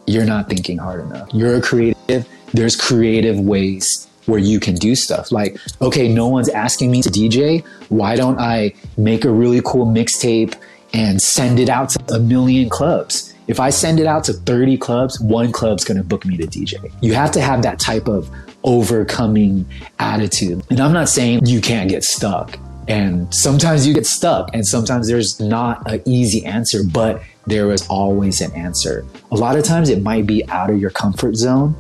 you're 0.08 0.26
not 0.26 0.50
thinking 0.50 0.78
hard 0.78 1.02
enough. 1.02 1.30
You're 1.34 1.56
a 1.56 1.62
creative. 1.62 2.28
There's 2.54 2.76
creative 2.76 3.40
ways 3.40 4.08
where 4.26 4.40
you 4.40 4.60
can 4.60 4.76
do 4.76 4.96
stuff. 4.96 5.32
Like, 5.32 5.58
okay, 5.82 6.08
no 6.08 6.28
one's 6.28 6.50
asking 6.50 6.92
me 6.92 7.02
to 7.02 7.10
DJ. 7.10 7.66
Why 7.90 8.16
don't 8.16 8.40
I 8.40 8.74
make 8.98 9.26
a 9.26 9.32
really 9.32 9.62
cool 9.64 9.86
mixtape 9.86 10.56
and 10.94 11.22
send 11.22 11.60
it 11.60 11.70
out 11.70 11.90
to 11.92 12.16
a 12.16 12.20
million 12.20 12.70
clubs? 12.70 13.34
If 13.48 13.60
I 13.60 13.70
send 13.70 14.00
it 14.00 14.08
out 14.08 14.24
to 14.26 14.34
30 14.34 14.78
clubs, 14.78 15.20
one 15.20 15.52
club's 15.52 15.84
gonna 15.84 16.04
book 16.04 16.26
me 16.26 16.38
to 16.38 16.48
DJ. 16.48 16.92
You 17.02 17.14
have 17.14 17.32
to 17.32 17.42
have 17.42 17.62
that 17.64 17.80
type 17.80 18.08
of 18.08 18.30
overcoming 18.64 19.66
attitude. 20.00 20.64
And 20.70 20.80
I'm 20.80 20.94
not 20.94 21.10
saying 21.10 21.46
you 21.46 21.62
can't 21.62 21.90
get 21.90 22.04
stuck. 22.04 22.58
And 22.88 23.34
sometimes 23.34 23.88
you 23.88 23.94
get 23.94 24.06
stuck, 24.06 24.50
and 24.54 24.68
sometimes 24.68 25.08
there's 25.08 25.40
not 25.40 25.90
an 25.90 26.02
easy 26.06 26.46
answer, 26.46 26.84
but 26.84 27.24
there 27.48 27.72
is 27.72 27.88
always 27.88 28.42
an 28.42 28.52
answer. 28.54 29.06
A 29.32 29.36
lot 29.36 29.58
of 29.58 29.64
times 29.64 29.88
it 29.88 30.02
might 30.02 30.26
be 30.26 30.46
out 30.50 30.70
of 30.70 30.80
your 30.80 30.90
comfort 30.90 31.36
zone, 31.36 31.78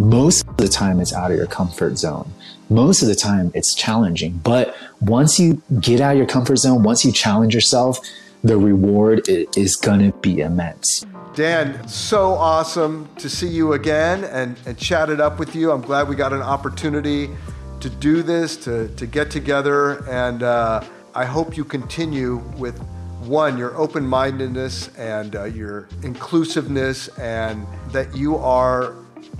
most 0.00 0.48
of 0.48 0.56
the 0.56 0.66
time 0.66 0.98
it's 0.98 1.12
out 1.12 1.30
of 1.30 1.36
your 1.36 1.46
comfort 1.46 1.98
zone. 1.98 2.32
Most 2.70 3.02
of 3.02 3.08
the 3.08 3.14
time 3.14 3.52
it's 3.54 3.74
challenging. 3.74 4.40
But 4.42 4.74
once 5.00 5.38
you 5.38 5.62
get 5.78 6.00
out 6.00 6.12
of 6.12 6.18
your 6.18 6.26
comfort 6.26 6.56
zone, 6.56 6.82
once 6.82 7.04
you 7.04 7.12
challenge 7.12 7.54
yourself, 7.54 7.98
the 8.42 8.56
reward 8.56 9.28
is 9.28 9.76
going 9.76 10.10
to 10.10 10.16
be 10.18 10.40
immense. 10.40 11.04
Dan, 11.34 11.86
so 11.86 12.32
awesome 12.32 13.08
to 13.16 13.30
see 13.30 13.46
you 13.46 13.74
again 13.74 14.24
and, 14.24 14.58
and 14.66 14.76
chat 14.76 15.10
it 15.10 15.20
up 15.20 15.38
with 15.38 15.54
you. 15.54 15.70
I'm 15.70 15.80
glad 15.80 16.08
we 16.08 16.16
got 16.16 16.32
an 16.32 16.42
opportunity 16.42 17.30
to 17.78 17.88
do 17.88 18.22
this, 18.22 18.56
to, 18.64 18.88
to 18.96 19.06
get 19.06 19.30
together. 19.30 20.04
And 20.10 20.42
uh, 20.42 20.82
I 21.14 21.24
hope 21.24 21.56
you 21.56 21.64
continue 21.64 22.38
with 22.56 22.76
one, 23.20 23.56
your 23.56 23.76
open 23.76 24.04
mindedness 24.04 24.88
and 24.96 25.36
uh, 25.36 25.44
your 25.44 25.88
inclusiveness, 26.02 27.06
and 27.16 27.64
that 27.92 28.16
you 28.16 28.36
are 28.36 28.96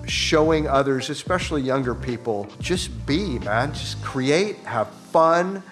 showing 0.06 0.68
others, 0.68 1.10
especially 1.10 1.62
younger 1.62 1.96
people, 1.96 2.46
just 2.60 3.04
be, 3.04 3.40
man. 3.40 3.72
Just 3.72 4.00
create, 4.02 4.56
have 4.58 4.88
fun, 4.90 5.62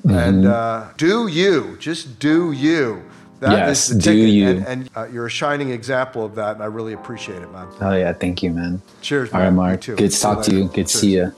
mm-hmm. 0.00 0.10
and 0.10 0.46
uh, 0.46 0.88
do 0.96 1.28
you. 1.28 1.76
Just 1.78 2.18
do 2.18 2.50
you. 2.50 3.04
That 3.40 3.52
yes, 3.52 3.88
do 3.88 4.12
you. 4.12 4.48
And, 4.48 4.66
and 4.66 4.90
uh, 4.96 5.06
you're 5.12 5.26
a 5.26 5.30
shining 5.30 5.70
example 5.70 6.24
of 6.24 6.34
that, 6.34 6.54
and 6.54 6.62
I 6.62 6.66
really 6.66 6.92
appreciate 6.92 7.40
it, 7.40 7.52
man. 7.52 7.68
Oh, 7.80 7.94
yeah. 7.94 8.12
Thank 8.12 8.42
you, 8.42 8.50
man. 8.50 8.82
Cheers. 9.00 9.32
All 9.32 9.38
man. 9.38 9.56
right, 9.56 9.78
Mark. 9.78 9.84
Good 9.84 10.10
to 10.10 10.20
talk 10.20 10.42
to 10.44 10.54
you. 10.54 10.64
Good 10.64 10.88
Cheers. 10.88 10.92
to 10.92 10.98
see 10.98 11.14
you. 11.14 11.32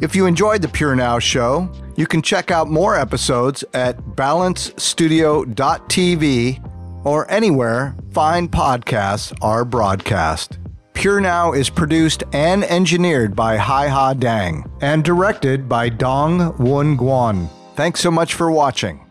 If 0.00 0.14
you 0.14 0.26
enjoyed 0.26 0.60
the 0.62 0.68
Pure 0.68 0.96
Now 0.96 1.18
show, 1.18 1.68
you 1.96 2.06
can 2.06 2.22
check 2.22 2.50
out 2.50 2.68
more 2.68 2.96
episodes 2.96 3.64
at 3.74 3.98
balancestudio.tv 3.98 6.70
or 7.04 7.30
anywhere 7.30 7.94
fine 8.12 8.48
podcasts 8.48 9.36
are 9.42 9.64
broadcast. 9.64 10.58
Pure 10.94 11.20
Now 11.20 11.52
is 11.52 11.68
produced 11.68 12.22
and 12.32 12.64
engineered 12.64 13.36
by 13.36 13.56
Hai 13.56 13.88
Ha 13.88 14.14
Dang 14.14 14.64
and 14.80 15.04
directed 15.04 15.68
by 15.68 15.88
Dong 15.88 16.56
Won 16.58 16.96
Guan. 16.96 17.48
Thanks 17.74 18.00
so 18.00 18.10
much 18.10 18.34
for 18.34 18.50
watching. 18.50 19.03